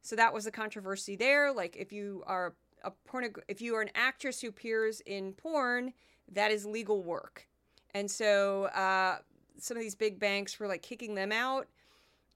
So 0.01 0.15
that 0.15 0.33
was 0.33 0.45
the 0.45 0.51
controversy 0.51 1.15
there. 1.15 1.51
Like 1.51 1.75
if 1.75 1.91
you 1.91 2.23
are 2.25 2.55
a 2.83 2.91
porno, 3.05 3.29
if 3.47 3.61
you 3.61 3.75
are 3.75 3.81
an 3.81 3.91
actress 3.93 4.41
who 4.41 4.47
appears 4.47 5.01
in 5.01 5.33
porn, 5.33 5.93
that 6.31 6.51
is 6.51 6.65
legal 6.65 7.03
work. 7.03 7.47
And 7.93 8.09
so 8.09 8.65
uh, 8.65 9.17
some 9.59 9.77
of 9.77 9.83
these 9.83 9.95
big 9.95 10.19
banks 10.19 10.59
were 10.59 10.67
like 10.67 10.81
kicking 10.81 11.15
them 11.15 11.31
out 11.31 11.67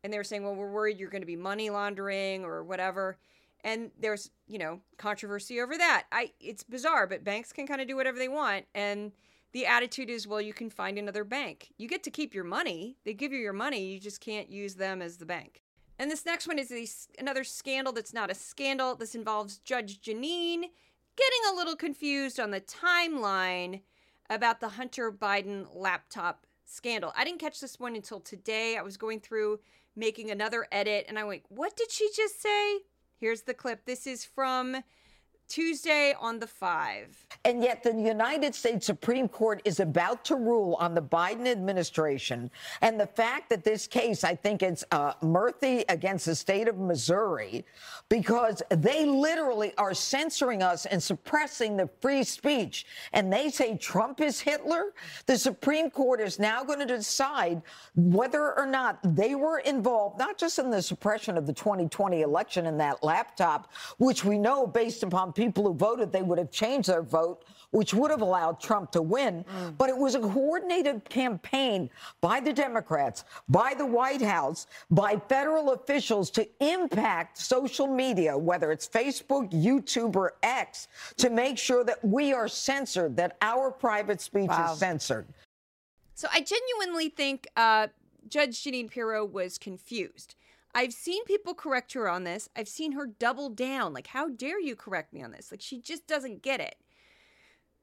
and 0.03 0.11
they 0.11 0.17
were 0.17 0.23
saying, 0.23 0.43
well, 0.43 0.55
we're 0.55 0.71
worried 0.71 0.99
you're 0.99 1.09
going 1.09 1.21
to 1.21 1.27
be 1.27 1.35
money 1.35 1.69
laundering 1.69 2.43
or 2.43 2.63
whatever. 2.63 3.17
And 3.63 3.91
there's, 3.99 4.31
you 4.47 4.57
know, 4.57 4.79
controversy 4.97 5.61
over 5.61 5.77
that. 5.77 6.05
I 6.11 6.31
it's 6.39 6.63
bizarre, 6.63 7.05
but 7.05 7.23
banks 7.23 7.53
can 7.53 7.67
kind 7.67 7.81
of 7.81 7.87
do 7.87 7.95
whatever 7.95 8.17
they 8.17 8.27
want. 8.27 8.65
And 8.73 9.11
the 9.53 9.65
attitude 9.65 10.09
is, 10.09 10.27
well, 10.27 10.41
you 10.41 10.53
can 10.53 10.69
find 10.69 10.97
another 10.97 11.23
bank. 11.23 11.73
You 11.77 11.87
get 11.87 12.03
to 12.03 12.11
keep 12.11 12.33
your 12.33 12.43
money. 12.43 12.97
They 13.05 13.13
give 13.13 13.31
you 13.31 13.39
your 13.39 13.53
money. 13.53 13.85
You 13.85 13.99
just 13.99 14.21
can't 14.21 14.49
use 14.49 14.75
them 14.75 15.01
as 15.01 15.17
the 15.17 15.25
bank. 15.25 15.61
And 15.99 16.09
this 16.09 16.25
next 16.25 16.47
one 16.47 16.57
is 16.57 16.71
a, 16.71 16.87
another 17.19 17.43
scandal 17.43 17.93
that's 17.93 18.13
not 18.13 18.31
a 18.31 18.35
scandal. 18.35 18.95
This 18.95 19.13
involves 19.13 19.59
Judge 19.59 20.01
Jeanine 20.01 20.63
getting 21.15 21.41
a 21.51 21.55
little 21.55 21.75
confused 21.75 22.39
on 22.39 22.49
the 22.49 22.61
timeline 22.61 23.81
about 24.29 24.61
the 24.61 24.69
Hunter 24.69 25.11
Biden 25.11 25.67
laptop 25.75 26.47
scandal. 26.71 27.11
I 27.15 27.23
didn't 27.23 27.39
catch 27.39 27.59
this 27.59 27.79
one 27.79 27.95
until 27.95 28.19
today. 28.19 28.77
I 28.77 28.81
was 28.81 28.97
going 28.97 29.19
through 29.19 29.59
making 29.95 30.31
another 30.31 30.67
edit 30.71 31.05
and 31.07 31.19
I 31.19 31.23
went, 31.23 31.43
What 31.49 31.75
did 31.75 31.91
she 31.91 32.09
just 32.15 32.41
say? 32.41 32.79
Here's 33.17 33.43
the 33.43 33.53
clip. 33.53 33.85
This 33.85 34.07
is 34.07 34.25
from 34.25 34.77
Tuesday 35.51 36.15
on 36.17 36.39
the 36.39 36.47
5. 36.47 37.25
And 37.43 37.61
yet, 37.61 37.83
the 37.83 37.91
United 37.91 38.55
States 38.55 38.85
Supreme 38.85 39.27
Court 39.27 39.61
is 39.65 39.81
about 39.81 40.23
to 40.25 40.35
rule 40.35 40.77
on 40.79 40.93
the 40.93 41.01
Biden 41.01 41.45
administration. 41.45 42.49
And 42.81 42.97
the 42.97 43.07
fact 43.07 43.49
that 43.49 43.65
this 43.65 43.85
case, 43.85 44.23
I 44.23 44.33
think 44.33 44.63
it's 44.63 44.85
uh, 44.91 45.13
Murthy 45.21 45.83
against 45.89 46.25
the 46.25 46.35
state 46.35 46.69
of 46.69 46.77
Missouri, 46.77 47.65
because 48.07 48.61
they 48.69 49.05
literally 49.05 49.73
are 49.77 49.93
censoring 49.93 50.63
us 50.63 50.85
and 50.85 51.03
suppressing 51.03 51.75
the 51.75 51.89
free 51.99 52.23
speech. 52.23 52.85
And 53.11 53.33
they 53.33 53.49
say 53.49 53.75
Trump 53.75 54.21
is 54.21 54.39
Hitler. 54.39 54.93
The 55.25 55.37
Supreme 55.37 55.89
Court 55.89 56.21
is 56.21 56.39
now 56.39 56.63
going 56.63 56.79
to 56.79 56.85
decide 56.85 57.61
whether 57.95 58.57
or 58.57 58.65
not 58.65 58.99
they 59.03 59.35
were 59.35 59.59
involved, 59.59 60.17
not 60.17 60.37
just 60.37 60.59
in 60.59 60.69
the 60.69 60.81
suppression 60.81 61.37
of 61.37 61.45
the 61.45 61.53
2020 61.53 62.21
election 62.21 62.67
and 62.67 62.79
that 62.79 63.03
laptop, 63.03 63.69
which 63.97 64.23
we 64.23 64.37
know 64.37 64.65
based 64.65 65.03
upon 65.03 65.33
people 65.41 65.63
who 65.63 65.73
voted, 65.73 66.11
they 66.11 66.21
would 66.21 66.37
have 66.37 66.51
changed 66.51 66.87
their 66.87 67.01
vote, 67.01 67.45
which 67.71 67.95
would 67.95 68.11
have 68.11 68.21
allowed 68.21 68.59
Trump 68.59 68.91
to 68.91 69.01
win. 69.01 69.43
Mm. 69.43 69.75
But 69.75 69.89
it 69.89 69.97
was 69.97 70.13
a 70.13 70.19
coordinated 70.19 71.03
campaign 71.09 71.89
by 72.21 72.39
the 72.39 72.53
Democrats, 72.53 73.23
by 73.49 73.73
the 73.75 73.85
White 73.85 74.21
House, 74.21 74.67
by 74.91 75.19
federal 75.27 75.71
officials 75.71 76.29
to 76.31 76.47
impact 76.59 77.39
social 77.39 77.87
media, 77.87 78.37
whether 78.37 78.71
it's 78.71 78.87
Facebook, 78.87 79.51
YouTube, 79.51 80.15
or 80.15 80.35
X, 80.43 80.87
to 81.17 81.31
make 81.31 81.57
sure 81.57 81.83
that 81.83 82.05
we 82.05 82.33
are 82.33 82.47
censored, 82.47 83.17
that 83.17 83.37
our 83.41 83.71
private 83.71 84.21
speech 84.21 84.49
wow. 84.49 84.71
is 84.71 84.77
censored. 84.77 85.25
So 86.13 86.27
I 86.31 86.41
genuinely 86.41 87.09
think 87.09 87.47
uh, 87.55 87.87
Judge 88.29 88.63
Jeanine 88.63 88.91
Pirro 88.91 89.25
was 89.25 89.57
confused. 89.57 90.35
I've 90.73 90.93
seen 90.93 91.23
people 91.25 91.53
correct 91.53 91.93
her 91.93 92.09
on 92.09 92.23
this. 92.23 92.49
I've 92.55 92.67
seen 92.67 92.93
her 92.93 93.05
double 93.05 93.49
down. 93.49 93.93
Like, 93.93 94.07
how 94.07 94.29
dare 94.29 94.59
you 94.59 94.75
correct 94.75 95.13
me 95.13 95.21
on 95.21 95.31
this? 95.31 95.51
Like, 95.51 95.61
she 95.61 95.79
just 95.79 96.07
doesn't 96.07 96.41
get 96.41 96.59
it. 96.59 96.75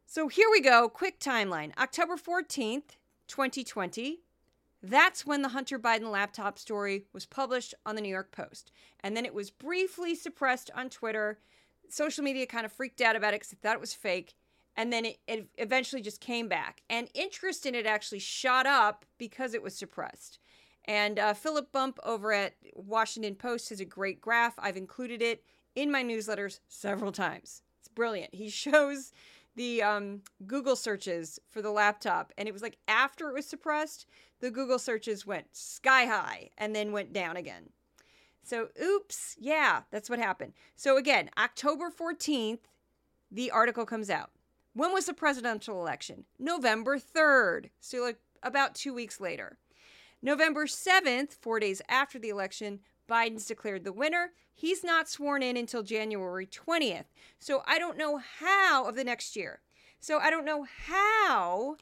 So 0.06 0.28
here 0.28 0.48
we 0.50 0.62
go. 0.62 0.88
Quick 0.88 1.20
timeline 1.20 1.76
October 1.76 2.16
14th, 2.16 2.96
2020. 3.26 4.20
That's 4.82 5.26
when 5.26 5.42
the 5.42 5.48
Hunter 5.48 5.78
Biden 5.78 6.10
laptop 6.10 6.58
story 6.58 7.04
was 7.12 7.26
published 7.26 7.74
on 7.84 7.94
the 7.94 8.00
New 8.00 8.08
York 8.08 8.32
Post. 8.32 8.70
And 9.00 9.16
then 9.16 9.26
it 9.26 9.34
was 9.34 9.50
briefly 9.50 10.14
suppressed 10.14 10.70
on 10.74 10.88
Twitter. 10.88 11.40
Social 11.88 12.24
media 12.24 12.46
kind 12.46 12.64
of 12.64 12.72
freaked 12.72 13.00
out 13.00 13.16
about 13.16 13.34
it 13.34 13.40
because 13.40 13.50
they 13.50 13.58
thought 13.60 13.74
it 13.74 13.80
was 13.80 13.94
fake. 13.94 14.34
And 14.76 14.92
then 14.92 15.04
it, 15.04 15.18
it 15.26 15.48
eventually 15.58 16.00
just 16.00 16.20
came 16.20 16.48
back. 16.48 16.82
And 16.88 17.10
interest 17.12 17.66
in 17.66 17.74
it 17.74 17.86
actually 17.86 18.20
shot 18.20 18.64
up 18.64 19.04
because 19.18 19.52
it 19.52 19.62
was 19.62 19.74
suppressed. 19.74 20.38
And 20.88 21.18
uh, 21.18 21.34
Philip 21.34 21.70
Bump 21.70 21.98
over 22.02 22.32
at 22.32 22.54
Washington 22.74 23.34
Post 23.34 23.68
has 23.68 23.78
a 23.78 23.84
great 23.84 24.22
graph. 24.22 24.54
I've 24.58 24.78
included 24.78 25.20
it 25.20 25.44
in 25.76 25.92
my 25.92 26.02
newsletters 26.02 26.60
several 26.66 27.12
times. 27.12 27.62
It's 27.78 27.88
brilliant. 27.88 28.34
He 28.34 28.48
shows 28.48 29.12
the 29.54 29.82
um, 29.82 30.22
Google 30.46 30.76
searches 30.76 31.38
for 31.50 31.60
the 31.60 31.70
laptop, 31.70 32.32
and 32.38 32.48
it 32.48 32.52
was 32.52 32.62
like 32.62 32.78
after 32.88 33.28
it 33.28 33.34
was 33.34 33.44
suppressed, 33.44 34.06
the 34.40 34.50
Google 34.50 34.78
searches 34.78 35.26
went 35.26 35.54
sky 35.54 36.06
high 36.06 36.48
and 36.56 36.74
then 36.74 36.92
went 36.92 37.12
down 37.12 37.36
again. 37.36 37.68
So, 38.42 38.68
oops, 38.82 39.36
yeah, 39.38 39.82
that's 39.90 40.08
what 40.08 40.18
happened. 40.18 40.54
So, 40.74 40.96
again, 40.96 41.28
October 41.36 41.90
14th, 41.90 42.60
the 43.30 43.50
article 43.50 43.84
comes 43.84 44.08
out. 44.08 44.30
When 44.72 44.94
was 44.94 45.04
the 45.04 45.12
presidential 45.12 45.82
election? 45.82 46.24
November 46.38 46.98
3rd. 46.98 47.66
So, 47.78 48.02
like 48.04 48.20
about 48.42 48.74
two 48.74 48.94
weeks 48.94 49.20
later. 49.20 49.58
November 50.22 50.66
7th, 50.66 51.34
four 51.34 51.60
days 51.60 51.80
after 51.88 52.18
the 52.18 52.28
election, 52.28 52.80
Biden's 53.08 53.46
declared 53.46 53.84
the 53.84 53.92
winner. 53.92 54.32
He's 54.52 54.82
not 54.82 55.08
sworn 55.08 55.42
in 55.42 55.56
until 55.56 55.82
January 55.82 56.46
20th. 56.46 57.04
So 57.38 57.62
I 57.66 57.78
don't 57.78 57.96
know 57.96 58.20
how 58.40 58.86
of 58.86 58.96
the 58.96 59.04
next 59.04 59.36
year. 59.36 59.60
So 60.00 60.18
I 60.18 60.30
don't 60.30 60.44
know 60.44 60.66
how 60.86 61.76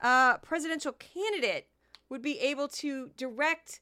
a 0.00 0.38
presidential 0.42 0.92
candidate 0.92 1.68
would 2.08 2.22
be 2.22 2.38
able 2.38 2.68
to 2.68 3.10
direct 3.16 3.80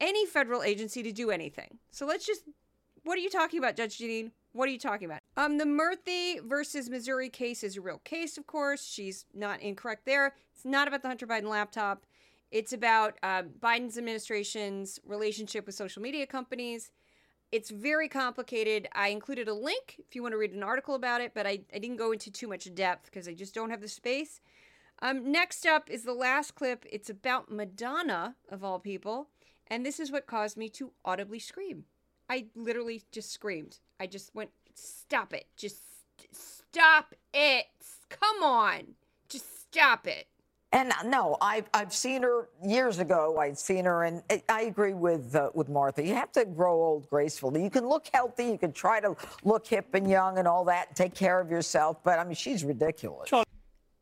any 0.00 0.26
federal 0.26 0.62
agency 0.62 1.02
to 1.02 1.12
do 1.12 1.30
anything. 1.30 1.78
So 1.90 2.06
let's 2.06 2.26
just 2.26 2.42
what 3.04 3.18
are 3.18 3.20
you 3.20 3.30
talking 3.30 3.58
about, 3.58 3.76
Judge 3.76 3.98
Jeanine? 3.98 4.30
What 4.52 4.66
are 4.68 4.72
you 4.72 4.78
talking 4.78 5.04
about? 5.04 5.20
Um, 5.36 5.58
the 5.58 5.64
Murthy 5.64 6.40
versus 6.42 6.88
Missouri 6.88 7.28
case 7.28 7.62
is 7.62 7.76
a 7.76 7.82
real 7.82 7.98
case, 7.98 8.38
of 8.38 8.46
course. 8.46 8.86
She's 8.86 9.26
not 9.34 9.60
incorrect 9.60 10.06
there. 10.06 10.34
It's 10.54 10.64
not 10.64 10.88
about 10.88 11.02
the 11.02 11.08
Hunter 11.08 11.26
Biden 11.26 11.48
laptop. 11.48 12.06
It's 12.54 12.72
about 12.72 13.14
uh, 13.24 13.42
Biden's 13.60 13.98
administration's 13.98 15.00
relationship 15.04 15.66
with 15.66 15.74
social 15.74 16.00
media 16.00 16.24
companies. 16.24 16.92
It's 17.50 17.68
very 17.68 18.08
complicated. 18.08 18.86
I 18.92 19.08
included 19.08 19.48
a 19.48 19.52
link 19.52 19.96
if 19.98 20.14
you 20.14 20.22
want 20.22 20.34
to 20.34 20.38
read 20.38 20.52
an 20.52 20.62
article 20.62 20.94
about 20.94 21.20
it, 21.20 21.32
but 21.34 21.48
I, 21.48 21.58
I 21.74 21.80
didn't 21.80 21.96
go 21.96 22.12
into 22.12 22.30
too 22.30 22.46
much 22.46 22.72
depth 22.72 23.06
because 23.06 23.26
I 23.26 23.34
just 23.34 23.56
don't 23.56 23.70
have 23.70 23.80
the 23.80 23.88
space. 23.88 24.40
Um, 25.02 25.32
next 25.32 25.66
up 25.66 25.90
is 25.90 26.04
the 26.04 26.12
last 26.12 26.54
clip. 26.54 26.86
It's 26.92 27.10
about 27.10 27.50
Madonna, 27.50 28.36
of 28.48 28.62
all 28.62 28.78
people. 28.78 29.30
And 29.66 29.84
this 29.84 29.98
is 29.98 30.12
what 30.12 30.28
caused 30.28 30.56
me 30.56 30.68
to 30.70 30.92
audibly 31.04 31.40
scream. 31.40 31.86
I 32.30 32.46
literally 32.54 33.02
just 33.10 33.32
screamed. 33.32 33.80
I 33.98 34.06
just 34.06 34.32
went, 34.32 34.50
stop 34.74 35.32
it. 35.32 35.46
Just 35.56 35.82
stop 36.30 37.16
it. 37.32 37.66
Come 38.10 38.44
on. 38.44 38.94
Just 39.28 39.60
stop 39.60 40.06
it. 40.06 40.28
And 40.74 40.90
uh, 40.90 41.04
no, 41.04 41.36
I've 41.40 41.70
I've 41.72 41.94
seen 41.94 42.22
her 42.22 42.48
years 42.62 42.98
ago. 42.98 43.38
I'd 43.38 43.56
seen 43.56 43.84
her, 43.84 44.02
and 44.02 44.22
I 44.48 44.62
agree 44.62 44.92
with 44.92 45.34
uh, 45.36 45.50
with 45.54 45.68
Martha. 45.68 46.04
You 46.04 46.14
have 46.14 46.32
to 46.32 46.44
grow 46.44 46.74
old 46.74 47.08
gracefully. 47.08 47.62
You 47.62 47.70
can 47.70 47.88
look 47.88 48.08
healthy. 48.12 48.46
You 48.46 48.58
can 48.58 48.72
try 48.72 48.98
to 48.98 49.14
look 49.44 49.68
hip 49.68 49.94
and 49.94 50.10
young 50.10 50.38
and 50.38 50.48
all 50.48 50.64
that. 50.64 50.88
And 50.88 50.96
take 50.96 51.14
care 51.14 51.40
of 51.40 51.48
yourself. 51.48 52.02
But 52.02 52.18
I 52.18 52.24
mean, 52.24 52.34
she's 52.34 52.64
ridiculous. 52.64 53.30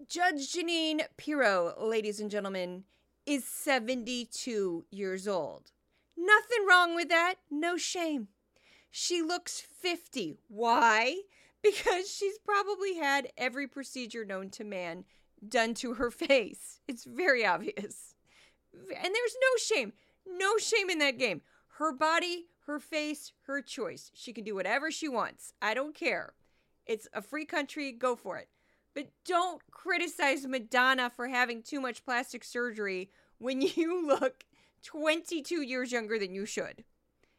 Judge 0.08 0.52
Jeanine 0.52 1.02
Pirro, 1.18 1.74
ladies 1.78 2.20
and 2.20 2.30
gentlemen, 2.30 2.84
is 3.26 3.44
72 3.44 4.86
years 4.90 5.28
old. 5.28 5.72
Nothing 6.16 6.66
wrong 6.66 6.94
with 6.94 7.10
that. 7.10 7.34
No 7.50 7.76
shame. 7.76 8.28
She 8.90 9.20
looks 9.20 9.60
50. 9.60 10.38
Why? 10.48 11.16
Because 11.62 12.12
she's 12.12 12.38
probably 12.38 12.96
had 12.96 13.28
every 13.38 13.68
procedure 13.68 14.24
known 14.24 14.50
to 14.50 14.64
man 14.64 15.04
done 15.46 15.74
to 15.74 15.94
her 15.94 16.10
face. 16.10 16.80
It's 16.88 17.04
very 17.04 17.44
obvious. 17.44 18.14
And 18.74 19.14
there's 19.14 19.36
no 19.40 19.56
shame. 19.58 19.92
No 20.26 20.56
shame 20.56 20.88
in 20.90 20.98
that 20.98 21.18
game. 21.18 21.42
Her 21.78 21.92
body, 21.92 22.46
her 22.66 22.78
face, 22.78 23.32
her 23.46 23.60
choice. 23.60 24.10
She 24.14 24.32
can 24.32 24.44
do 24.44 24.54
whatever 24.54 24.90
she 24.90 25.08
wants. 25.08 25.52
I 25.60 25.74
don't 25.74 25.94
care. 25.94 26.34
It's 26.86 27.08
a 27.12 27.22
free 27.22 27.44
country. 27.44 27.92
Go 27.92 28.16
for 28.16 28.38
it. 28.38 28.48
But 28.94 29.08
don't 29.24 29.62
criticize 29.70 30.46
Madonna 30.46 31.10
for 31.10 31.28
having 31.28 31.62
too 31.62 31.80
much 31.80 32.04
plastic 32.04 32.44
surgery 32.44 33.10
when 33.38 33.60
you 33.74 34.06
look 34.06 34.44
22 34.82 35.62
years 35.62 35.92
younger 35.92 36.18
than 36.18 36.34
you 36.34 36.46
should. 36.46 36.84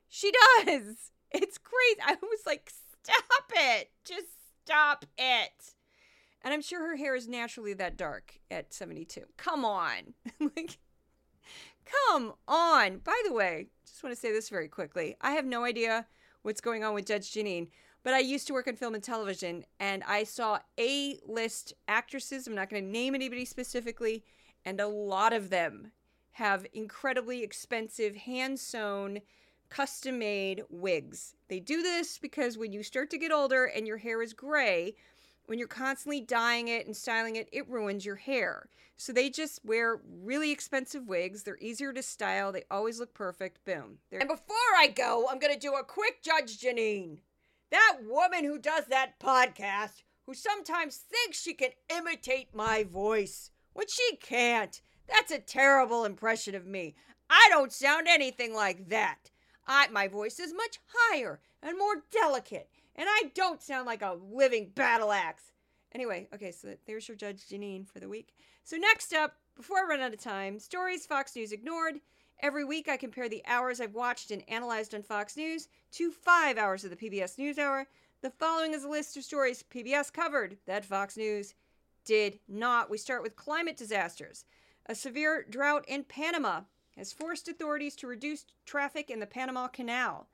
She 0.07 0.31
does. 0.31 1.11
It's 1.31 1.57
crazy. 1.57 1.99
I 2.03 2.15
was 2.21 2.41
like, 2.45 2.71
stop 3.03 3.51
it. 3.55 3.89
Just 4.05 4.27
stop 4.63 5.05
it. 5.17 5.73
And 6.43 6.53
I'm 6.53 6.61
sure 6.61 6.87
her 6.87 6.97
hair 6.97 7.15
is 7.15 7.27
naturally 7.27 7.73
that 7.75 7.97
dark 7.97 8.39
at 8.51 8.73
72. 8.73 9.21
Come 9.37 9.63
on. 9.63 10.13
like, 10.39 10.77
come 11.85 12.33
on. 12.47 12.97
By 12.97 13.19
the 13.25 13.33
way, 13.33 13.67
just 13.85 14.03
want 14.03 14.13
to 14.13 14.19
say 14.19 14.31
this 14.31 14.49
very 14.49 14.67
quickly. 14.67 15.15
I 15.21 15.31
have 15.31 15.45
no 15.45 15.63
idea 15.63 16.05
what's 16.41 16.61
going 16.61 16.83
on 16.83 16.93
with 16.93 17.05
Judge 17.05 17.31
Jeanine, 17.31 17.69
but 18.03 18.13
I 18.13 18.19
used 18.19 18.47
to 18.47 18.53
work 18.53 18.67
in 18.67 18.75
film 18.75 18.95
and 18.95 19.03
television, 19.03 19.63
and 19.79 20.03
I 20.03 20.25
saw 20.25 20.59
A 20.77 21.19
list 21.25 21.73
actresses. 21.87 22.47
I'm 22.47 22.55
not 22.55 22.69
going 22.69 22.83
to 22.83 22.91
name 22.91 23.15
anybody 23.15 23.45
specifically, 23.45 24.25
and 24.65 24.81
a 24.81 24.87
lot 24.87 25.31
of 25.31 25.49
them 25.49 25.91
have 26.31 26.65
incredibly 26.73 27.43
expensive, 27.43 28.15
hand 28.15 28.59
sewn, 28.59 29.19
custom 29.69 30.19
made 30.19 30.63
wigs. 30.69 31.35
They 31.47 31.59
do 31.59 31.81
this 31.81 32.17
because 32.17 32.57
when 32.57 32.73
you 32.73 32.83
start 32.83 33.09
to 33.11 33.17
get 33.17 33.31
older 33.31 33.65
and 33.65 33.87
your 33.87 33.97
hair 33.97 34.21
is 34.21 34.33
gray, 34.33 34.95
when 35.45 35.59
you're 35.59 35.67
constantly 35.67 36.21
dyeing 36.21 36.67
it 36.67 36.85
and 36.85 36.95
styling 36.95 37.35
it, 37.35 37.49
it 37.51 37.69
ruins 37.69 38.05
your 38.05 38.15
hair. 38.15 38.69
So 38.95 39.11
they 39.11 39.29
just 39.29 39.59
wear 39.65 39.99
really 40.23 40.51
expensive 40.51 41.07
wigs. 41.07 41.43
They're 41.43 41.57
easier 41.59 41.91
to 41.93 42.03
style. 42.03 42.51
They 42.51 42.63
always 42.71 42.99
look 42.99 43.13
perfect. 43.13 43.65
Boom. 43.65 43.97
They're- 44.09 44.19
and 44.19 44.29
before 44.29 44.55
I 44.77 44.87
go, 44.87 45.27
I'm 45.29 45.39
going 45.39 45.53
to 45.53 45.59
do 45.59 45.73
a 45.73 45.83
quick 45.83 46.21
Judge 46.23 46.59
Jeanine. 46.59 47.17
That 47.71 47.99
woman 48.07 48.45
who 48.45 48.59
does 48.59 48.85
that 48.85 49.19
podcast, 49.19 50.03
who 50.25 50.33
sometimes 50.33 50.97
thinks 50.97 51.41
she 51.41 51.53
can 51.53 51.71
imitate 51.89 52.53
my 52.53 52.83
voice 52.83 53.49
when 53.73 53.87
she 53.87 54.15
can't. 54.17 54.79
That's 55.07 55.31
a 55.31 55.39
terrible 55.39 56.05
impression 56.05 56.55
of 56.55 56.65
me. 56.65 56.95
I 57.29 57.47
don't 57.49 57.73
sound 57.73 58.07
anything 58.07 58.53
like 58.53 58.89
that. 58.89 59.31
I, 59.67 59.87
my 59.89 60.07
voice 60.07 60.39
is 60.39 60.53
much 60.53 60.79
higher 60.93 61.39
and 61.61 61.77
more 61.77 62.03
delicate 62.11 62.69
and 62.95 63.07
I 63.09 63.31
don't 63.33 63.61
sound 63.61 63.85
like 63.85 64.01
a 64.01 64.17
living 64.31 64.71
battle 64.75 65.11
axe. 65.11 65.51
Anyway, 65.93 66.27
okay, 66.33 66.51
so 66.51 66.75
there's 66.85 67.07
your 67.07 67.17
Judge 67.17 67.47
Jeanine 67.49 67.87
for 67.87 67.99
the 67.99 68.09
week. 68.09 68.35
So 68.63 68.77
next 68.77 69.13
up, 69.13 69.35
before 69.55 69.79
I 69.79 69.87
run 69.87 69.99
out 69.99 70.13
of 70.13 70.19
time, 70.19 70.59
stories 70.59 71.05
Fox 71.05 71.35
News 71.35 71.51
ignored. 71.51 71.99
Every 72.41 72.65
week, 72.65 72.89
I 72.89 72.97
compare 72.97 73.29
the 73.29 73.43
hours 73.45 73.79
I've 73.79 73.93
watched 73.93 74.31
and 74.31 74.43
analyzed 74.49 74.93
on 74.95 75.03
Fox 75.03 75.37
News 75.37 75.67
to 75.91 76.11
five 76.11 76.57
hours 76.57 76.83
of 76.83 76.89
the 76.89 76.95
PBS 76.95 77.37
NewsHour. 77.37 77.85
The 78.21 78.31
following 78.31 78.73
is 78.73 78.83
a 78.83 78.89
list 78.89 79.15
of 79.17 79.23
stories 79.23 79.63
PBS 79.63 80.11
covered 80.11 80.57
that 80.65 80.85
Fox 80.85 81.15
News 81.15 81.53
did 82.05 82.39
not. 82.47 82.89
We 82.89 82.97
start 82.97 83.23
with 83.23 83.35
climate 83.35 83.77
disasters. 83.77 84.45
A 84.87 84.95
severe 84.95 85.45
drought 85.47 85.85
in 85.87 86.03
Panama 86.03 86.61
has 86.97 87.13
forced 87.13 87.47
authorities 87.47 87.95
to 87.97 88.07
reduce 88.07 88.45
traffic 88.65 89.09
in 89.09 89.19
the 89.19 89.25
Panama 89.25 89.67
Canal. 89.67 90.27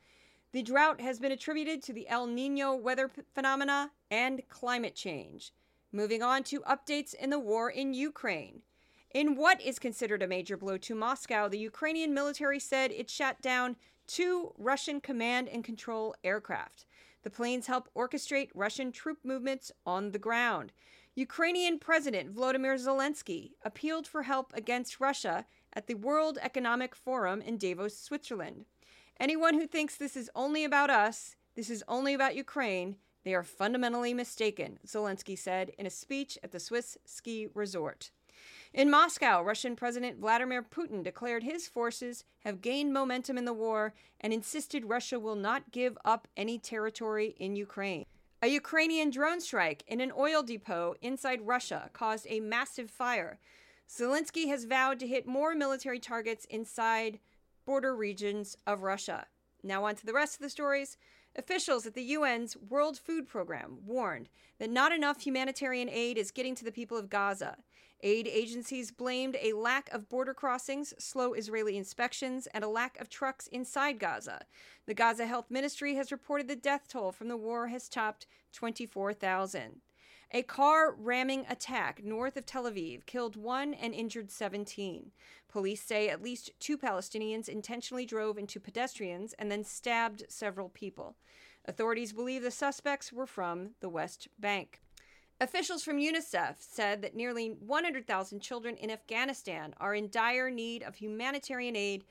The 0.51 0.63
drought 0.63 0.99
has 1.01 1.19
been 1.19 1.31
attributed 1.31 1.83
to 1.83 1.93
the 1.93 2.07
El 2.07 2.25
Nino 2.27 2.75
weather 2.75 3.09
phenomena 3.33 3.91
and 4.09 4.41
climate 4.49 4.95
change. 4.95 5.53
Moving 5.91 6.23
on 6.23 6.43
to 6.45 6.61
updates 6.61 7.13
in 7.13 7.29
the 7.29 7.39
war 7.39 7.69
in 7.69 7.93
Ukraine. 7.93 8.61
In 9.11 9.35
what 9.35 9.59
is 9.61 9.79
considered 9.79 10.21
a 10.21 10.27
major 10.27 10.55
blow 10.55 10.77
to 10.77 10.93
Moscow, 10.93 11.47
the 11.47 11.57
Ukrainian 11.57 12.13
military 12.13 12.59
said 12.59 12.91
it 12.91 13.09
shot 13.09 13.41
down 13.41 13.75
two 14.05 14.53
Russian 14.57 15.01
command 15.01 15.49
and 15.49 15.63
control 15.63 16.15
aircraft. 16.23 16.85
The 17.23 17.29
planes 17.29 17.67
help 17.67 17.89
orchestrate 17.95 18.49
Russian 18.53 18.91
troop 18.91 19.19
movements 19.23 19.71
on 19.85 20.11
the 20.11 20.19
ground. 20.19 20.71
Ukrainian 21.15 21.79
President 21.79 22.33
Volodymyr 22.33 22.79
Zelensky 22.79 23.51
appealed 23.63 24.07
for 24.07 24.23
help 24.23 24.53
against 24.55 24.99
Russia 24.99 25.45
at 25.73 25.87
the 25.87 25.95
World 25.95 26.37
Economic 26.41 26.95
Forum 26.95 27.41
in 27.41 27.57
Davos, 27.57 27.97
Switzerland. 27.97 28.65
Anyone 29.19 29.53
who 29.53 29.67
thinks 29.67 29.95
this 29.95 30.15
is 30.15 30.29
only 30.35 30.63
about 30.63 30.89
us, 30.89 31.35
this 31.55 31.69
is 31.69 31.83
only 31.87 32.13
about 32.13 32.35
Ukraine, 32.35 32.95
they 33.23 33.33
are 33.33 33.43
fundamentally 33.43 34.13
mistaken, 34.13 34.79
Zelensky 34.87 35.37
said 35.37 35.71
in 35.77 35.85
a 35.85 35.89
speech 35.89 36.37
at 36.43 36.51
the 36.51 36.59
Swiss 36.59 36.97
ski 37.05 37.47
resort. 37.53 38.11
In 38.73 38.89
Moscow, 38.89 39.41
Russian 39.41 39.75
President 39.75 40.19
Vladimir 40.19 40.63
Putin 40.63 41.03
declared 41.03 41.43
his 41.43 41.67
forces 41.67 42.23
have 42.39 42.61
gained 42.61 42.93
momentum 42.93 43.37
in 43.37 43.45
the 43.45 43.53
war 43.53 43.93
and 44.21 44.31
insisted 44.31 44.85
Russia 44.85 45.19
will 45.19 45.35
not 45.35 45.71
give 45.71 45.97
up 46.05 46.27
any 46.37 46.57
territory 46.57 47.35
in 47.39 47.55
Ukraine. 47.55 48.05
A 48.41 48.47
Ukrainian 48.47 49.09
drone 49.09 49.41
strike 49.41 49.83
in 49.87 49.99
an 49.99 50.13
oil 50.17 50.43
depot 50.43 50.95
inside 51.01 51.45
Russia 51.45 51.89
caused 51.91 52.25
a 52.29 52.39
massive 52.39 52.89
fire. 52.89 53.37
Zelensky 53.89 54.47
has 54.47 54.65
vowed 54.65 54.99
to 54.99 55.07
hit 55.07 55.25
more 55.25 55.55
military 55.55 55.99
targets 55.99 56.45
inside 56.45 57.19
border 57.65 57.95
regions 57.95 58.55
of 58.67 58.83
Russia. 58.83 59.25
Now, 59.63 59.85
on 59.85 59.95
to 59.95 60.05
the 60.05 60.13
rest 60.13 60.35
of 60.35 60.41
the 60.41 60.49
stories. 60.49 60.97
Officials 61.35 61.85
at 61.85 61.95
the 61.95 62.13
UN's 62.13 62.55
World 62.57 62.97
Food 62.97 63.27
Program 63.27 63.79
warned 63.85 64.29
that 64.59 64.69
not 64.69 64.91
enough 64.91 65.21
humanitarian 65.21 65.89
aid 65.89 66.17
is 66.17 66.31
getting 66.31 66.55
to 66.55 66.65
the 66.65 66.71
people 66.71 66.97
of 66.97 67.09
Gaza. 67.09 67.57
Aid 68.01 68.27
agencies 68.27 68.91
blamed 68.91 69.35
a 69.41 69.53
lack 69.53 69.91
of 69.91 70.07
border 70.07 70.33
crossings, 70.33 70.93
slow 70.97 71.33
Israeli 71.33 71.75
inspections, 71.75 72.47
and 72.53 72.63
a 72.63 72.69
lack 72.69 72.99
of 72.99 73.09
trucks 73.09 73.47
inside 73.47 73.99
Gaza. 73.99 74.45
The 74.85 74.93
Gaza 74.93 75.25
Health 75.25 75.49
Ministry 75.49 75.95
has 75.95 76.11
reported 76.11 76.47
the 76.47 76.55
death 76.55 76.87
toll 76.87 77.11
from 77.11 77.27
the 77.27 77.37
war 77.37 77.67
has 77.67 77.89
topped 77.89 78.25
24,000. 78.53 79.81
A 80.31 80.43
car 80.43 80.93
ramming 80.93 81.47
attack 81.49 82.03
north 82.03 82.37
of 82.37 82.45
Tel 82.45 82.65
Aviv 82.65 83.07
killed 83.07 83.35
one 83.35 83.73
and 83.73 83.95
injured 83.95 84.29
17. 84.29 85.11
Police 85.47 85.81
say 85.81 86.07
at 86.07 86.21
least 86.21 86.51
two 86.59 86.77
Palestinians 86.77 87.49
intentionally 87.49 88.05
drove 88.05 88.37
into 88.37 88.59
pedestrians 88.59 89.33
and 89.39 89.51
then 89.51 89.63
stabbed 89.63 90.25
several 90.29 90.69
people. 90.69 91.15
Authorities 91.65 92.13
believe 92.13 92.43
the 92.43 92.51
suspects 92.51 93.11
were 93.11 93.25
from 93.25 93.71
the 93.79 93.89
West 93.89 94.27
Bank. 94.37 94.81
Officials 95.41 95.83
from 95.83 95.97
UNICEF 95.97 96.57
said 96.59 97.01
that 97.01 97.15
nearly 97.15 97.47
100,000 97.47 98.39
children 98.39 98.75
in 98.75 98.91
Afghanistan 98.91 99.73
are 99.77 99.95
in 99.95 100.11
dire 100.11 100.51
need 100.51 100.83
of 100.83 100.93
humanitarian 100.93 101.75
aid 101.75 102.03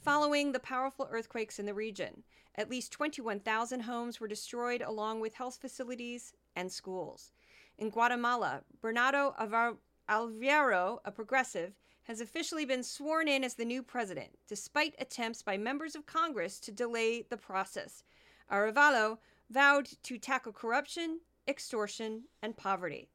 following 0.00 0.52
the 0.52 0.60
powerful 0.60 1.08
earthquakes 1.10 1.58
in 1.58 1.66
the 1.66 1.74
region. 1.74 2.22
At 2.54 2.70
least 2.70 2.92
21,000 2.92 3.80
homes 3.80 4.18
were 4.18 4.28
destroyed, 4.28 4.80
along 4.80 5.20
with 5.20 5.34
health 5.34 5.58
facilities 5.60 6.32
and 6.54 6.72
schools. 6.72 7.32
In 7.78 7.90
Guatemala, 7.90 8.62
Bernardo 8.80 9.34
Arevalo, 9.38 10.98
a 11.04 11.12
progressive, 11.12 11.74
has 12.04 12.22
officially 12.22 12.64
been 12.64 12.82
sworn 12.82 13.28
in 13.28 13.44
as 13.44 13.54
the 13.54 13.66
new 13.66 13.82
president, 13.82 14.30
despite 14.48 14.94
attempts 14.98 15.42
by 15.42 15.58
members 15.58 15.94
of 15.94 16.06
Congress 16.06 16.58
to 16.60 16.72
delay 16.72 17.22
the 17.22 17.36
process. 17.36 18.02
Arevalo 18.50 19.18
vowed 19.50 19.90
to 20.04 20.16
tackle 20.16 20.52
corruption, 20.52 21.20
extortion, 21.46 22.22
and 22.42 22.56
poverty. 22.56 23.08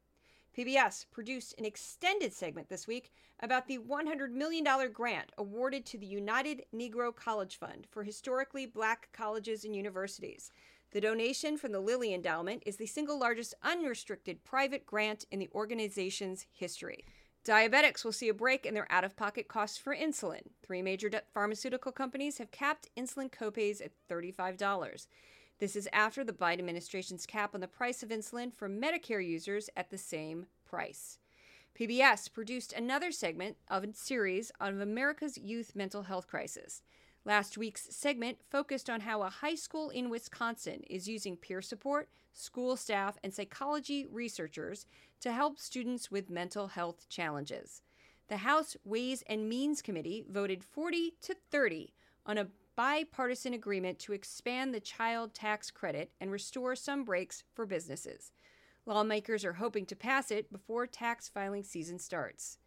PBS 0.56 1.06
produced 1.10 1.54
an 1.58 1.64
extended 1.64 2.32
segment 2.32 2.68
this 2.68 2.86
week 2.86 3.10
about 3.40 3.66
the 3.66 3.78
$100 3.78 4.30
million 4.30 4.64
grant 4.92 5.32
awarded 5.38 5.84
to 5.86 5.98
the 5.98 6.06
United 6.06 6.62
Negro 6.72 7.14
College 7.14 7.56
Fund 7.58 7.86
for 7.90 8.04
historically 8.04 8.66
black 8.66 9.08
colleges 9.12 9.64
and 9.64 9.74
universities. 9.74 10.52
The 10.92 11.00
donation 11.00 11.56
from 11.56 11.72
the 11.72 11.80
Lilly 11.80 12.12
Endowment 12.12 12.62
is 12.66 12.76
the 12.76 12.86
single 12.86 13.18
largest 13.18 13.54
unrestricted 13.62 14.44
private 14.44 14.84
grant 14.84 15.24
in 15.30 15.38
the 15.38 15.48
organization's 15.54 16.44
history. 16.52 17.06
Diabetics 17.46 18.04
will 18.04 18.12
see 18.12 18.28
a 18.28 18.34
break 18.34 18.66
in 18.66 18.74
their 18.74 18.90
out 18.92 19.02
of 19.02 19.16
pocket 19.16 19.48
costs 19.48 19.78
for 19.78 19.96
insulin. 19.96 20.42
Three 20.62 20.82
major 20.82 21.10
pharmaceutical 21.32 21.92
companies 21.92 22.36
have 22.36 22.50
capped 22.50 22.90
insulin 22.94 23.30
copays 23.30 23.82
at 23.82 23.92
$35. 24.10 25.06
This 25.58 25.76
is 25.76 25.88
after 25.94 26.24
the 26.24 26.32
Biden 26.34 26.58
administration's 26.58 27.24
cap 27.24 27.54
on 27.54 27.60
the 27.60 27.68
price 27.68 28.02
of 28.02 28.10
insulin 28.10 28.52
for 28.52 28.68
Medicare 28.68 29.26
users 29.26 29.70
at 29.74 29.90
the 29.90 29.98
same 29.98 30.46
price. 30.66 31.18
PBS 31.74 32.30
produced 32.30 32.74
another 32.74 33.10
segment 33.10 33.56
of 33.68 33.82
a 33.82 33.94
series 33.94 34.52
on 34.60 34.80
America's 34.80 35.38
youth 35.38 35.74
mental 35.74 36.02
health 36.02 36.28
crisis. 36.28 36.82
Last 37.24 37.56
week's 37.56 37.94
segment 37.94 38.38
focused 38.50 38.90
on 38.90 39.02
how 39.02 39.22
a 39.22 39.30
high 39.30 39.54
school 39.54 39.90
in 39.90 40.10
Wisconsin 40.10 40.82
is 40.90 41.08
using 41.08 41.36
peer 41.36 41.62
support, 41.62 42.08
school 42.32 42.76
staff, 42.76 43.16
and 43.22 43.32
psychology 43.32 44.06
researchers 44.10 44.86
to 45.20 45.30
help 45.32 45.60
students 45.60 46.10
with 46.10 46.30
mental 46.30 46.66
health 46.68 47.08
challenges. 47.08 47.82
The 48.28 48.38
House 48.38 48.76
Ways 48.84 49.22
and 49.28 49.48
Means 49.48 49.82
Committee 49.82 50.24
voted 50.28 50.64
40 50.64 51.14
to 51.22 51.36
30 51.52 51.92
on 52.26 52.38
a 52.38 52.48
bipartisan 52.74 53.54
agreement 53.54 54.00
to 54.00 54.12
expand 54.12 54.74
the 54.74 54.80
child 54.80 55.32
tax 55.32 55.70
credit 55.70 56.10
and 56.20 56.32
restore 56.32 56.74
some 56.74 57.04
breaks 57.04 57.44
for 57.54 57.66
businesses. 57.66 58.32
Lawmakers 58.84 59.44
are 59.44 59.52
hoping 59.52 59.86
to 59.86 59.94
pass 59.94 60.32
it 60.32 60.50
before 60.50 60.88
tax 60.88 61.28
filing 61.28 61.62
season 61.62 62.00
starts. 62.00 62.58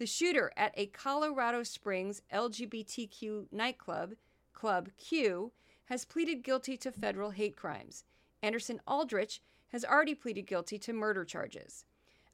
The 0.00 0.06
shooter 0.06 0.50
at 0.56 0.72
a 0.78 0.86
Colorado 0.86 1.62
Springs 1.62 2.22
LGBTQ 2.32 3.52
nightclub, 3.52 4.14
Club 4.54 4.88
Q, 4.96 5.52
has 5.90 6.06
pleaded 6.06 6.42
guilty 6.42 6.78
to 6.78 6.90
federal 6.90 7.32
hate 7.32 7.54
crimes. 7.54 8.04
Anderson 8.42 8.80
Aldrich 8.86 9.42
has 9.72 9.84
already 9.84 10.14
pleaded 10.14 10.46
guilty 10.46 10.78
to 10.78 10.94
murder 10.94 11.26
charges. 11.26 11.84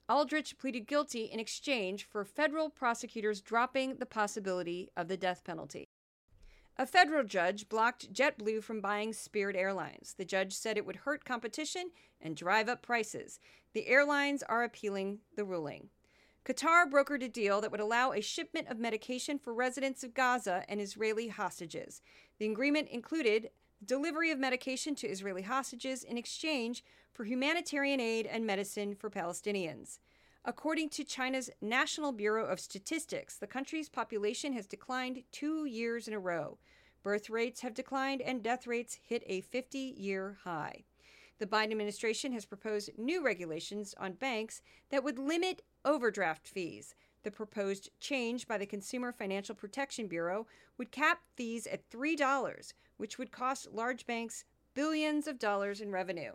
Aldrich 0.08 0.56
pleaded 0.58 0.86
guilty 0.86 1.24
in 1.24 1.40
exchange 1.40 2.04
for 2.04 2.24
federal 2.24 2.70
prosecutors 2.70 3.40
dropping 3.40 3.96
the 3.96 4.06
possibility 4.06 4.88
of 4.96 5.08
the 5.08 5.16
death 5.16 5.42
penalty. 5.42 5.88
A 6.76 6.86
federal 6.86 7.24
judge 7.24 7.68
blocked 7.68 8.12
JetBlue 8.12 8.62
from 8.62 8.80
buying 8.80 9.12
Spirit 9.12 9.56
Airlines. 9.56 10.14
The 10.16 10.24
judge 10.24 10.52
said 10.52 10.76
it 10.76 10.86
would 10.86 10.94
hurt 10.94 11.24
competition 11.24 11.90
and 12.20 12.36
drive 12.36 12.68
up 12.68 12.82
prices. 12.82 13.40
The 13.72 13.88
airlines 13.88 14.44
are 14.44 14.62
appealing 14.62 15.18
the 15.34 15.44
ruling. 15.44 15.88
Qatar 16.46 16.88
brokered 16.88 17.24
a 17.24 17.28
deal 17.28 17.60
that 17.60 17.72
would 17.72 17.80
allow 17.80 18.12
a 18.12 18.20
shipment 18.20 18.68
of 18.68 18.78
medication 18.78 19.36
for 19.36 19.52
residents 19.52 20.04
of 20.04 20.14
Gaza 20.14 20.62
and 20.68 20.80
Israeli 20.80 21.26
hostages. 21.26 22.02
The 22.38 22.48
agreement 22.48 22.88
included 22.88 23.50
delivery 23.84 24.30
of 24.30 24.38
medication 24.38 24.94
to 24.96 25.08
Israeli 25.08 25.42
hostages 25.42 26.04
in 26.04 26.16
exchange 26.16 26.84
for 27.12 27.24
humanitarian 27.24 27.98
aid 27.98 28.26
and 28.26 28.46
medicine 28.46 28.94
for 28.94 29.10
Palestinians. 29.10 29.98
According 30.44 30.90
to 30.90 31.02
China's 31.02 31.50
National 31.60 32.12
Bureau 32.12 32.46
of 32.46 32.60
Statistics, 32.60 33.36
the 33.38 33.48
country's 33.48 33.88
population 33.88 34.52
has 34.52 34.66
declined 34.66 35.24
two 35.32 35.64
years 35.64 36.06
in 36.06 36.14
a 36.14 36.20
row. 36.20 36.58
Birth 37.02 37.28
rates 37.28 37.62
have 37.62 37.74
declined 37.74 38.22
and 38.22 38.40
death 38.40 38.68
rates 38.68 39.00
hit 39.02 39.24
a 39.26 39.40
50 39.40 39.78
year 39.98 40.38
high. 40.44 40.84
The 41.38 41.46
Biden 41.46 41.72
administration 41.72 42.32
has 42.32 42.46
proposed 42.46 42.90
new 42.96 43.22
regulations 43.22 43.94
on 43.98 44.12
banks 44.12 44.62
that 44.90 45.04
would 45.04 45.18
limit 45.18 45.62
overdraft 45.86 46.46
fees. 46.46 46.94
The 47.22 47.30
proposed 47.30 47.88
change 47.98 48.46
by 48.46 48.58
the 48.58 48.66
Consumer 48.66 49.12
Financial 49.12 49.54
Protection 49.54 50.06
Bureau 50.06 50.46
would 50.76 50.92
cap 50.92 51.20
fees 51.34 51.66
at 51.66 51.88
$3, 51.88 52.72
which 52.98 53.18
would 53.18 53.32
cost 53.32 53.72
large 53.72 54.06
banks 54.06 54.44
billions 54.74 55.26
of 55.26 55.38
dollars 55.38 55.80
in 55.80 55.90
revenue. 55.90 56.32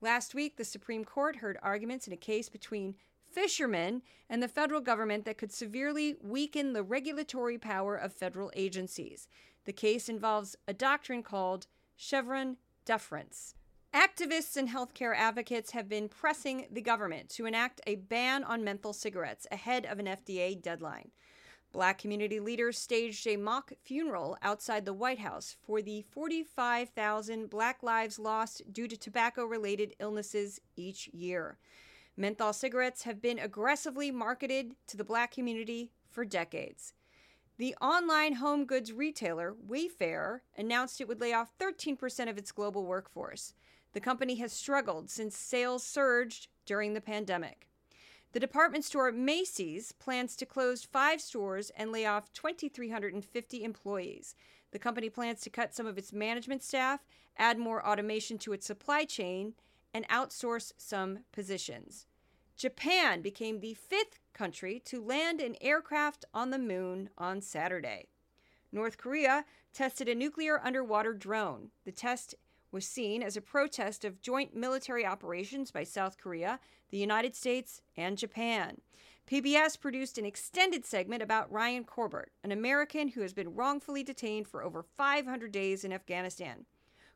Last 0.00 0.34
week, 0.34 0.56
the 0.56 0.64
Supreme 0.64 1.04
Court 1.04 1.36
heard 1.36 1.58
arguments 1.62 2.06
in 2.06 2.12
a 2.12 2.16
case 2.16 2.48
between 2.48 2.94
fishermen 3.28 4.02
and 4.28 4.42
the 4.42 4.48
federal 4.48 4.80
government 4.80 5.24
that 5.24 5.38
could 5.38 5.52
severely 5.52 6.16
weaken 6.22 6.72
the 6.72 6.82
regulatory 6.82 7.58
power 7.58 7.96
of 7.96 8.12
federal 8.12 8.52
agencies. 8.54 9.26
The 9.64 9.72
case 9.72 10.08
involves 10.08 10.56
a 10.68 10.74
doctrine 10.74 11.22
called 11.22 11.66
Chevron 11.96 12.56
deference. 12.84 13.54
Activists 13.94 14.56
and 14.56 14.70
healthcare 14.70 15.14
advocates 15.14 15.72
have 15.72 15.86
been 15.86 16.08
pressing 16.08 16.66
the 16.70 16.80
government 16.80 17.28
to 17.28 17.44
enact 17.44 17.82
a 17.86 17.96
ban 17.96 18.42
on 18.42 18.64
menthol 18.64 18.94
cigarettes 18.94 19.46
ahead 19.52 19.84
of 19.84 19.98
an 19.98 20.06
FDA 20.06 20.60
deadline. 20.60 21.10
Black 21.72 21.98
community 21.98 22.40
leaders 22.40 22.78
staged 22.78 23.26
a 23.26 23.36
mock 23.36 23.72
funeral 23.84 24.38
outside 24.40 24.86
the 24.86 24.94
White 24.94 25.18
House 25.18 25.56
for 25.62 25.82
the 25.82 26.00
45,000 26.10 27.50
Black 27.50 27.82
lives 27.82 28.18
lost 28.18 28.62
due 28.72 28.88
to 28.88 28.96
tobacco 28.96 29.44
related 29.44 29.94
illnesses 29.98 30.58
each 30.74 31.08
year. 31.08 31.58
Menthol 32.16 32.54
cigarettes 32.54 33.02
have 33.02 33.20
been 33.20 33.38
aggressively 33.38 34.10
marketed 34.10 34.72
to 34.86 34.96
the 34.96 35.04
black 35.04 35.32
community 35.32 35.90
for 36.10 36.24
decades. 36.24 36.94
The 37.58 37.74
online 37.80 38.34
home 38.34 38.64
goods 38.64 38.90
retailer 38.90 39.54
Wayfair 39.68 40.40
announced 40.56 41.00
it 41.00 41.08
would 41.08 41.20
lay 41.20 41.34
off 41.34 41.52
13% 41.58 42.30
of 42.30 42.38
its 42.38 42.52
global 42.52 42.86
workforce. 42.86 43.52
The 43.92 44.00
company 44.00 44.36
has 44.36 44.52
struggled 44.52 45.10
since 45.10 45.36
sales 45.36 45.84
surged 45.84 46.48
during 46.64 46.94
the 46.94 47.00
pandemic. 47.00 47.68
The 48.32 48.40
department 48.40 48.84
store 48.84 49.12
Macy's 49.12 49.92
plans 49.92 50.36
to 50.36 50.46
close 50.46 50.84
five 50.84 51.20
stores 51.20 51.70
and 51.76 51.92
lay 51.92 52.06
off 52.06 52.32
2,350 52.32 53.64
employees. 53.64 54.34
The 54.70 54.78
company 54.78 55.10
plans 55.10 55.42
to 55.42 55.50
cut 55.50 55.74
some 55.74 55.86
of 55.86 55.98
its 55.98 56.14
management 56.14 56.62
staff, 56.62 57.00
add 57.36 57.58
more 57.58 57.86
automation 57.86 58.38
to 58.38 58.54
its 58.54 58.66
supply 58.66 59.04
chain, 59.04 59.52
and 59.92 60.08
outsource 60.08 60.72
some 60.78 61.20
positions. 61.30 62.06
Japan 62.56 63.20
became 63.20 63.60
the 63.60 63.74
fifth 63.74 64.18
country 64.32 64.80
to 64.86 65.04
land 65.04 65.40
an 65.40 65.56
aircraft 65.60 66.24
on 66.32 66.50
the 66.50 66.58
moon 66.58 67.10
on 67.18 67.42
Saturday. 67.42 68.06
North 68.70 68.96
Korea 68.96 69.44
tested 69.74 70.08
a 70.08 70.14
nuclear 70.14 70.58
underwater 70.64 71.12
drone. 71.12 71.70
The 71.84 71.92
test 71.92 72.34
was 72.72 72.86
seen 72.86 73.22
as 73.22 73.36
a 73.36 73.42
protest 73.42 74.04
of 74.04 74.20
joint 74.22 74.56
military 74.56 75.06
operations 75.06 75.70
by 75.70 75.84
South 75.84 76.16
Korea, 76.18 76.58
the 76.90 76.98
United 76.98 77.36
States, 77.36 77.82
and 77.96 78.18
Japan. 78.18 78.80
PBS 79.30 79.78
produced 79.78 80.18
an 80.18 80.24
extended 80.24 80.84
segment 80.84 81.22
about 81.22 81.52
Ryan 81.52 81.84
Corbett, 81.84 82.30
an 82.42 82.50
American 82.50 83.08
who 83.08 83.20
has 83.20 83.32
been 83.32 83.54
wrongfully 83.54 84.02
detained 84.02 84.48
for 84.48 84.64
over 84.64 84.82
500 84.82 85.52
days 85.52 85.84
in 85.84 85.92
Afghanistan. 85.92 86.66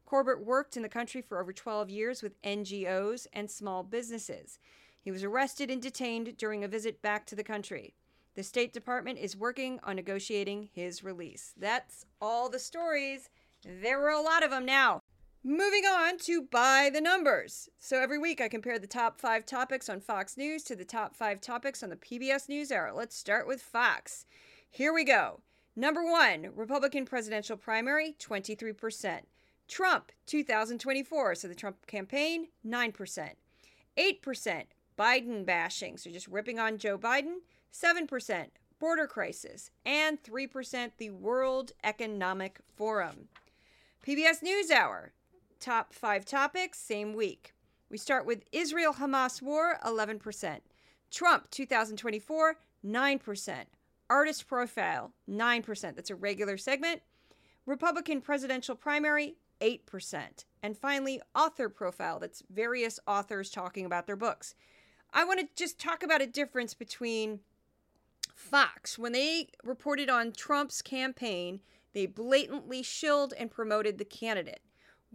Corbett 0.04 0.44
worked 0.44 0.76
in 0.76 0.82
the 0.82 0.88
country 0.88 1.20
for 1.20 1.40
over 1.40 1.52
12 1.52 1.90
years 1.90 2.22
with 2.22 2.40
NGOs 2.42 3.26
and 3.32 3.50
small 3.50 3.82
businesses. 3.82 4.58
He 5.00 5.10
was 5.10 5.24
arrested 5.24 5.70
and 5.70 5.82
detained 5.82 6.36
during 6.36 6.62
a 6.62 6.68
visit 6.68 7.02
back 7.02 7.26
to 7.26 7.34
the 7.34 7.42
country. 7.42 7.94
The 8.34 8.42
State 8.42 8.72
Department 8.72 9.18
is 9.18 9.36
working 9.36 9.80
on 9.82 9.96
negotiating 9.96 10.68
his 10.72 11.02
release. 11.02 11.54
That's 11.56 12.04
all 12.20 12.48
the 12.48 12.58
stories. 12.58 13.30
There 13.64 13.98
were 13.98 14.10
a 14.10 14.20
lot 14.20 14.44
of 14.44 14.50
them 14.50 14.64
now. 14.64 15.00
Moving 15.48 15.84
on 15.84 16.18
to 16.22 16.42
by 16.42 16.90
the 16.92 17.00
numbers. 17.00 17.68
So 17.78 18.00
every 18.00 18.18
week 18.18 18.40
I 18.40 18.48
compare 18.48 18.80
the 18.80 18.88
top 18.88 19.20
five 19.20 19.46
topics 19.46 19.88
on 19.88 20.00
Fox 20.00 20.36
News 20.36 20.64
to 20.64 20.74
the 20.74 20.84
top 20.84 21.14
five 21.14 21.40
topics 21.40 21.84
on 21.84 21.88
the 21.88 21.94
PBS 21.94 22.48
NewsHour. 22.48 22.92
Let's 22.92 23.14
start 23.14 23.46
with 23.46 23.62
Fox. 23.62 24.26
Here 24.68 24.92
we 24.92 25.04
go. 25.04 25.38
Number 25.76 26.04
one, 26.04 26.48
Republican 26.56 27.04
presidential 27.04 27.56
primary, 27.56 28.16
23%. 28.18 29.20
Trump, 29.68 30.10
2024. 30.26 31.36
So 31.36 31.46
the 31.46 31.54
Trump 31.54 31.86
campaign, 31.86 32.48
9%. 32.66 33.30
8%, 33.96 34.62
Biden 34.98 35.46
bashing. 35.46 35.96
So 35.96 36.10
just 36.10 36.26
ripping 36.26 36.58
on 36.58 36.76
Joe 36.76 36.98
Biden, 36.98 37.36
7%. 37.72 38.46
Border 38.80 39.06
crisis, 39.06 39.70
and 39.84 40.20
3% 40.24 40.90
the 40.98 41.10
World 41.10 41.70
Economic 41.84 42.58
Forum. 42.74 43.28
PBS 44.04 44.42
NewsHour, 44.42 45.10
top 45.60 45.92
five 45.92 46.24
topics, 46.24 46.78
same 46.78 47.14
week. 47.14 47.54
We 47.90 47.98
start 47.98 48.26
with 48.26 48.44
Israel 48.52 48.94
Hamas 48.94 49.40
war, 49.40 49.78
11%. 49.84 50.58
Trump 51.10 51.50
2024, 51.50 52.56
9%. 52.84 53.54
Artist 54.08 54.46
profile, 54.46 55.12
9%. 55.28 55.96
That's 55.96 56.10
a 56.10 56.14
regular 56.14 56.56
segment. 56.56 57.02
Republican 57.64 58.20
presidential 58.20 58.74
primary, 58.74 59.36
8%. 59.60 60.44
And 60.62 60.76
finally, 60.76 61.20
author 61.34 61.68
profile. 61.68 62.18
That's 62.18 62.42
various 62.50 63.00
authors 63.06 63.50
talking 63.50 63.86
about 63.86 64.06
their 64.06 64.16
books. 64.16 64.54
I 65.12 65.24
want 65.24 65.40
to 65.40 65.48
just 65.54 65.78
talk 65.78 66.02
about 66.02 66.22
a 66.22 66.26
difference 66.26 66.74
between 66.74 67.40
Fox. 68.34 68.98
When 68.98 69.12
they 69.12 69.48
reported 69.64 70.10
on 70.10 70.32
Trump's 70.32 70.82
campaign, 70.82 71.60
they 71.94 72.06
blatantly 72.06 72.82
shilled 72.82 73.32
and 73.38 73.50
promoted 73.50 73.98
the 73.98 74.04
candidate. 74.04 74.60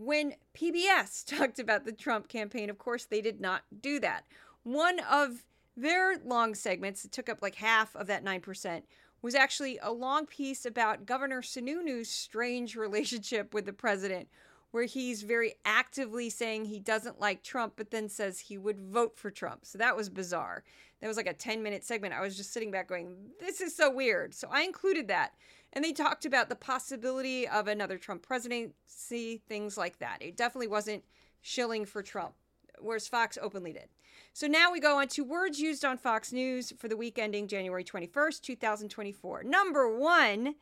When 0.02 0.34
PBS 0.56 1.24
talked 1.38 1.60
about 1.60 1.86
the 1.86 1.92
Trump 1.92 2.28
campaign, 2.28 2.70
of 2.72 2.80
course, 2.80 3.06
they 3.06 3.22
did 3.22 3.40
not 3.40 3.62
do 3.82 4.00
that. 4.00 4.26
One 4.64 5.00
of 5.00 5.46
their 5.78 6.18
long 6.18 6.56
segments 6.56 7.04
that 7.04 7.12
took 7.12 7.30
up 7.30 7.42
like 7.42 7.56
half 7.56 7.96
of 7.96 8.08
that 8.08 8.26
9% 8.26 8.82
was 9.22 9.36
actually 9.36 9.78
a 9.82 9.92
long 9.92 10.26
piece 10.26 10.66
about 10.66 11.06
Governor 11.06 11.44
Sununu's 11.44 12.10
strange 12.10 12.76
relationship 12.76 13.54
with 13.54 13.66
the 13.66 13.74
president, 13.74 14.28
where 14.72 14.86
he's 14.86 15.24
very 15.24 15.54
actively 15.66 16.30
saying 16.30 16.66
he 16.66 16.80
doesn't 16.80 17.20
like 17.20 17.44
Trump, 17.44 17.74
but 17.76 17.92
then 17.92 18.10
says 18.10 18.40
he 18.40 18.58
would 18.58 18.80
vote 18.80 19.18
for 19.18 19.30
Trump. 19.30 19.66
So 19.66 19.78
that 19.78 19.96
was 19.96 20.10
bizarre. 20.10 20.64
That 21.02 21.08
was 21.08 21.18
like 21.18 21.28
a 21.28 21.34
10 21.34 21.62
minute 21.62 21.84
segment. 21.84 22.14
I 22.14 22.22
was 22.22 22.38
just 22.38 22.54
sitting 22.54 22.72
back 22.72 22.88
going, 22.88 23.16
this 23.40 23.60
is 23.60 23.76
so 23.76 23.92
weird. 23.92 24.34
So 24.34 24.48
I 24.52 24.62
included 24.62 25.08
that. 25.10 25.34
And 25.74 25.84
they 25.84 25.94
talked 25.94 26.26
about 26.26 26.50
the 26.50 26.56
possibility 26.56 27.48
of 27.48 27.68
another 27.68 27.98
Trump 27.98 28.22
presidency, 28.22 29.42
things 29.48 29.78
like 29.78 30.00
that. 30.00 30.18
It 30.22 30.38
definitely 30.38 30.68
wasn't 30.68 31.04
shilling 31.42 31.86
for 31.86 32.04
Trump, 32.04 32.34
whereas 32.80 33.08
Fox 33.08 33.38
openly 33.42 33.74
did. 33.74 33.88
So 34.34 34.48
now 34.48 34.72
we 34.72 34.80
go 34.80 35.00
on 35.00 35.08
to 35.10 35.24
words 35.24 35.60
used 35.60 35.84
on 35.84 35.98
Fox 35.98 36.32
News 36.32 36.74
for 36.78 36.88
the 36.88 36.98
week 36.98 37.18
ending 37.18 37.48
January 37.48 37.84
21st, 37.84 38.42
2024. 38.42 39.44
Number 39.44 39.98
one, 39.98 40.56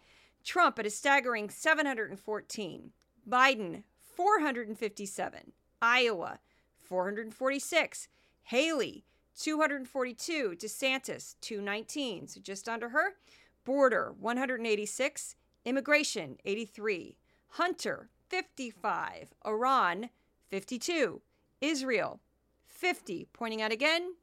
Trump 0.44 0.80
at 0.80 0.86
a 0.86 0.90
staggering 0.90 1.50
714. 1.50 2.92
Biden, 3.28 3.84
457. 4.20 5.54
Iowa, 5.82 6.40
446. 6.82 8.10
Haley, 8.44 9.06
242. 9.40 10.56
DeSantis, 10.58 11.36
219. 11.40 12.28
So 12.28 12.42
just 12.42 12.68
under 12.68 12.90
her. 12.90 13.16
Border, 13.64 14.14
186. 14.20 15.38
Immigration, 15.64 16.36
83. 16.44 17.16
Hunter, 17.52 18.10
55. 18.28 19.30
Iran, 19.48 20.10
52. 20.50 21.22
Israel, 21.62 22.20
50. 22.68 23.26
Pointing 23.32 23.62
out 23.62 23.72
again, 23.72 24.16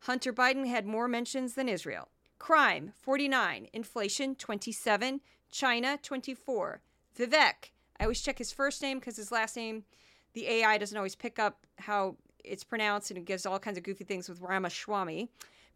Hunter 0.00 0.34
Biden 0.34 0.66
had 0.66 0.84
more 0.84 1.08
mentions 1.08 1.54
than 1.54 1.70
Israel. 1.70 2.08
Crime, 2.38 2.92
49. 2.98 3.68
Inflation, 3.72 4.34
27. 4.34 5.22
China, 5.50 5.98
24. 6.02 6.82
Vivek, 7.18 7.70
I 7.98 8.04
always 8.04 8.20
check 8.20 8.38
his 8.38 8.52
first 8.52 8.80
name 8.82 8.98
because 8.98 9.16
his 9.16 9.32
last 9.32 9.56
name, 9.56 9.84
the 10.34 10.46
AI 10.48 10.78
doesn't 10.78 10.96
always 10.96 11.16
pick 11.16 11.38
up 11.38 11.66
how 11.78 12.16
it's 12.44 12.64
pronounced 12.64 13.10
and 13.10 13.18
it 13.18 13.24
gives 13.24 13.44
all 13.44 13.58
kinds 13.58 13.78
of 13.78 13.84
goofy 13.84 14.04
things 14.04 14.28
with 14.28 14.40
Ramaswamy. 14.40 15.28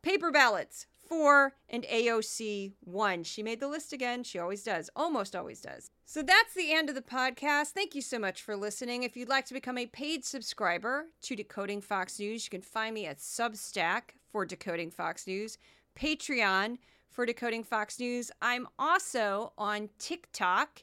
Paper 0.03 0.31
ballots, 0.31 0.87
four, 0.99 1.55
and 1.69 1.85
AOC, 1.85 2.73
one. 2.81 3.23
She 3.23 3.43
made 3.43 3.61
the 3.61 3.69
list 3.69 3.93
again. 3.93 4.25
She 4.25 4.39
always 4.39 4.63
does, 4.63 4.91
almost 4.97 5.37
always 5.37 5.61
does. 5.61 5.91
So 6.05 6.23
that's 6.23 6.55
the 6.55 6.73
end 6.73 6.89
of 6.89 6.95
the 6.95 7.03
podcast. 7.03 7.69
Thank 7.69 7.95
you 7.95 8.03
so 8.03 8.19
much 8.19 8.43
for 8.43 8.57
listening. 8.57 9.03
If 9.03 9.17
you'd 9.17 9.29
like 9.29 9.47
to 9.47 9.55
become 9.55 9.79
a 9.79 9.87
paid 9.87 10.25
subscriber 10.25 11.07
to 11.23 11.37
Decoding 11.37 11.81
Fox 11.81 12.19
News, 12.19 12.47
you 12.47 12.51
can 12.51 12.63
find 12.63 12.95
me 12.95 13.07
at 13.07 13.19
Substack 13.19 14.15
for 14.31 14.45
Decoding 14.45 14.91
Fox 14.91 15.27
News, 15.27 15.59
Patreon 15.97 16.79
for 17.11 17.27
Decoding 17.27 17.63
Fox 17.63 18.01
News. 18.01 18.31
I'm 18.41 18.67
also 18.79 19.53
on 19.57 19.91
TikTok, 19.99 20.83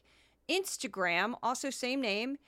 Instagram, 0.50 1.34
also 1.42 1.70
same 1.70 2.00
name, 2.00 2.38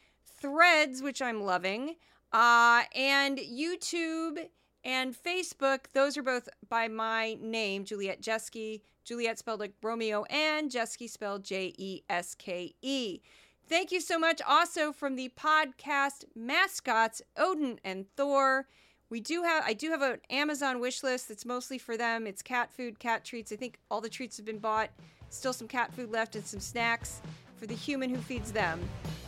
Threads, 0.41 1.03
which 1.03 1.23
I'm 1.23 1.43
loving, 1.43 1.95
uh, 2.33 2.83
and 2.97 3.39
YouTube 3.39 4.49
and 4.85 5.15
Facebook. 5.15 5.85
Those 5.93 6.17
are 6.17 6.23
both 6.23 6.49
by 6.69 6.89
my 6.89 7.37
name, 7.41 7.85
Juliet 7.85 8.21
Jeske. 8.21 8.81
Juliet 9.05 9.39
spelled 9.39 9.61
like 9.61 9.75
Romeo 9.83 10.25
and 10.25 10.71
Jeske 10.71 11.09
spelled 11.09 11.45
J 11.45 11.75
E 11.79 12.03
S 12.11 12.35
K 12.35 12.75
E. 12.83 13.21
Thank 13.69 13.93
you 13.93 14.01
so 14.01 14.19
much 14.19 14.41
also 14.47 14.93
from 14.93 15.15
the 15.15 15.31
podcast 15.39 16.25
mascots 16.35 17.23
Odin 17.37 17.79
and 17.85 18.07
Thor. 18.17 18.67
We 19.11 19.21
do 19.21 19.43
have 19.43 19.65
I 19.67 19.75
do 19.75 19.91
have 19.91 20.03
an 20.03 20.19
Amazon 20.31 20.81
wish 20.81 21.03
list 21.03 21.29
that's 21.29 21.45
mostly 21.45 21.79
for 21.79 21.97
them. 21.97 22.27
It's 22.27 22.43
cat 22.43 22.73
food, 22.73 22.99
cat 22.99 23.25
treats. 23.25 23.53
I 23.53 23.57
think 23.57 23.79
all 23.91 24.01
the 24.01 24.09
treats 24.09 24.37
have 24.39 24.47
been 24.47 24.59
bought. 24.59 24.91
Still 25.31 25.53
some 25.53 25.69
cat 25.69 25.95
food 25.95 26.11
left 26.11 26.35
and 26.37 26.45
some 26.45 26.61
snacks 26.61 27.21
for 27.63 27.69
the 27.69 27.75
human 27.75 28.11
who 28.11 28.17
feeds 28.21 28.51
them. 28.51 28.81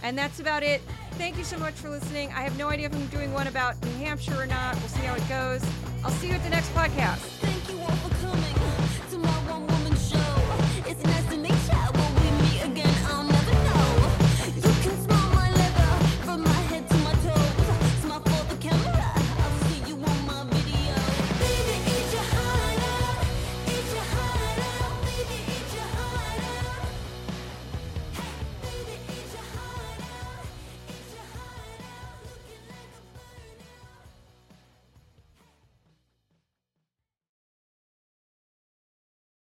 And 0.02 0.18
that's 0.18 0.40
about 0.40 0.64
it. 0.64 0.82
Thank 1.12 1.38
you 1.38 1.44
so 1.44 1.56
much 1.56 1.74
for 1.74 1.88
listening. 1.88 2.30
I 2.30 2.40
have 2.40 2.58
no 2.58 2.68
idea 2.68 2.86
if 2.86 2.92
I'm 2.92 3.06
doing 3.06 3.32
one 3.32 3.46
about 3.46 3.80
New 3.84 4.04
Hampshire 4.04 4.34
or 4.34 4.46
not. 4.46 4.74
We'll 4.74 4.88
see 4.88 5.02
how 5.02 5.14
it 5.14 5.28
goes. 5.28 5.64
I'll 6.02 6.10
see 6.10 6.26
you 6.26 6.34
at 6.34 6.42
the 6.42 6.50
next 6.50 6.68
podcast. 6.74 7.53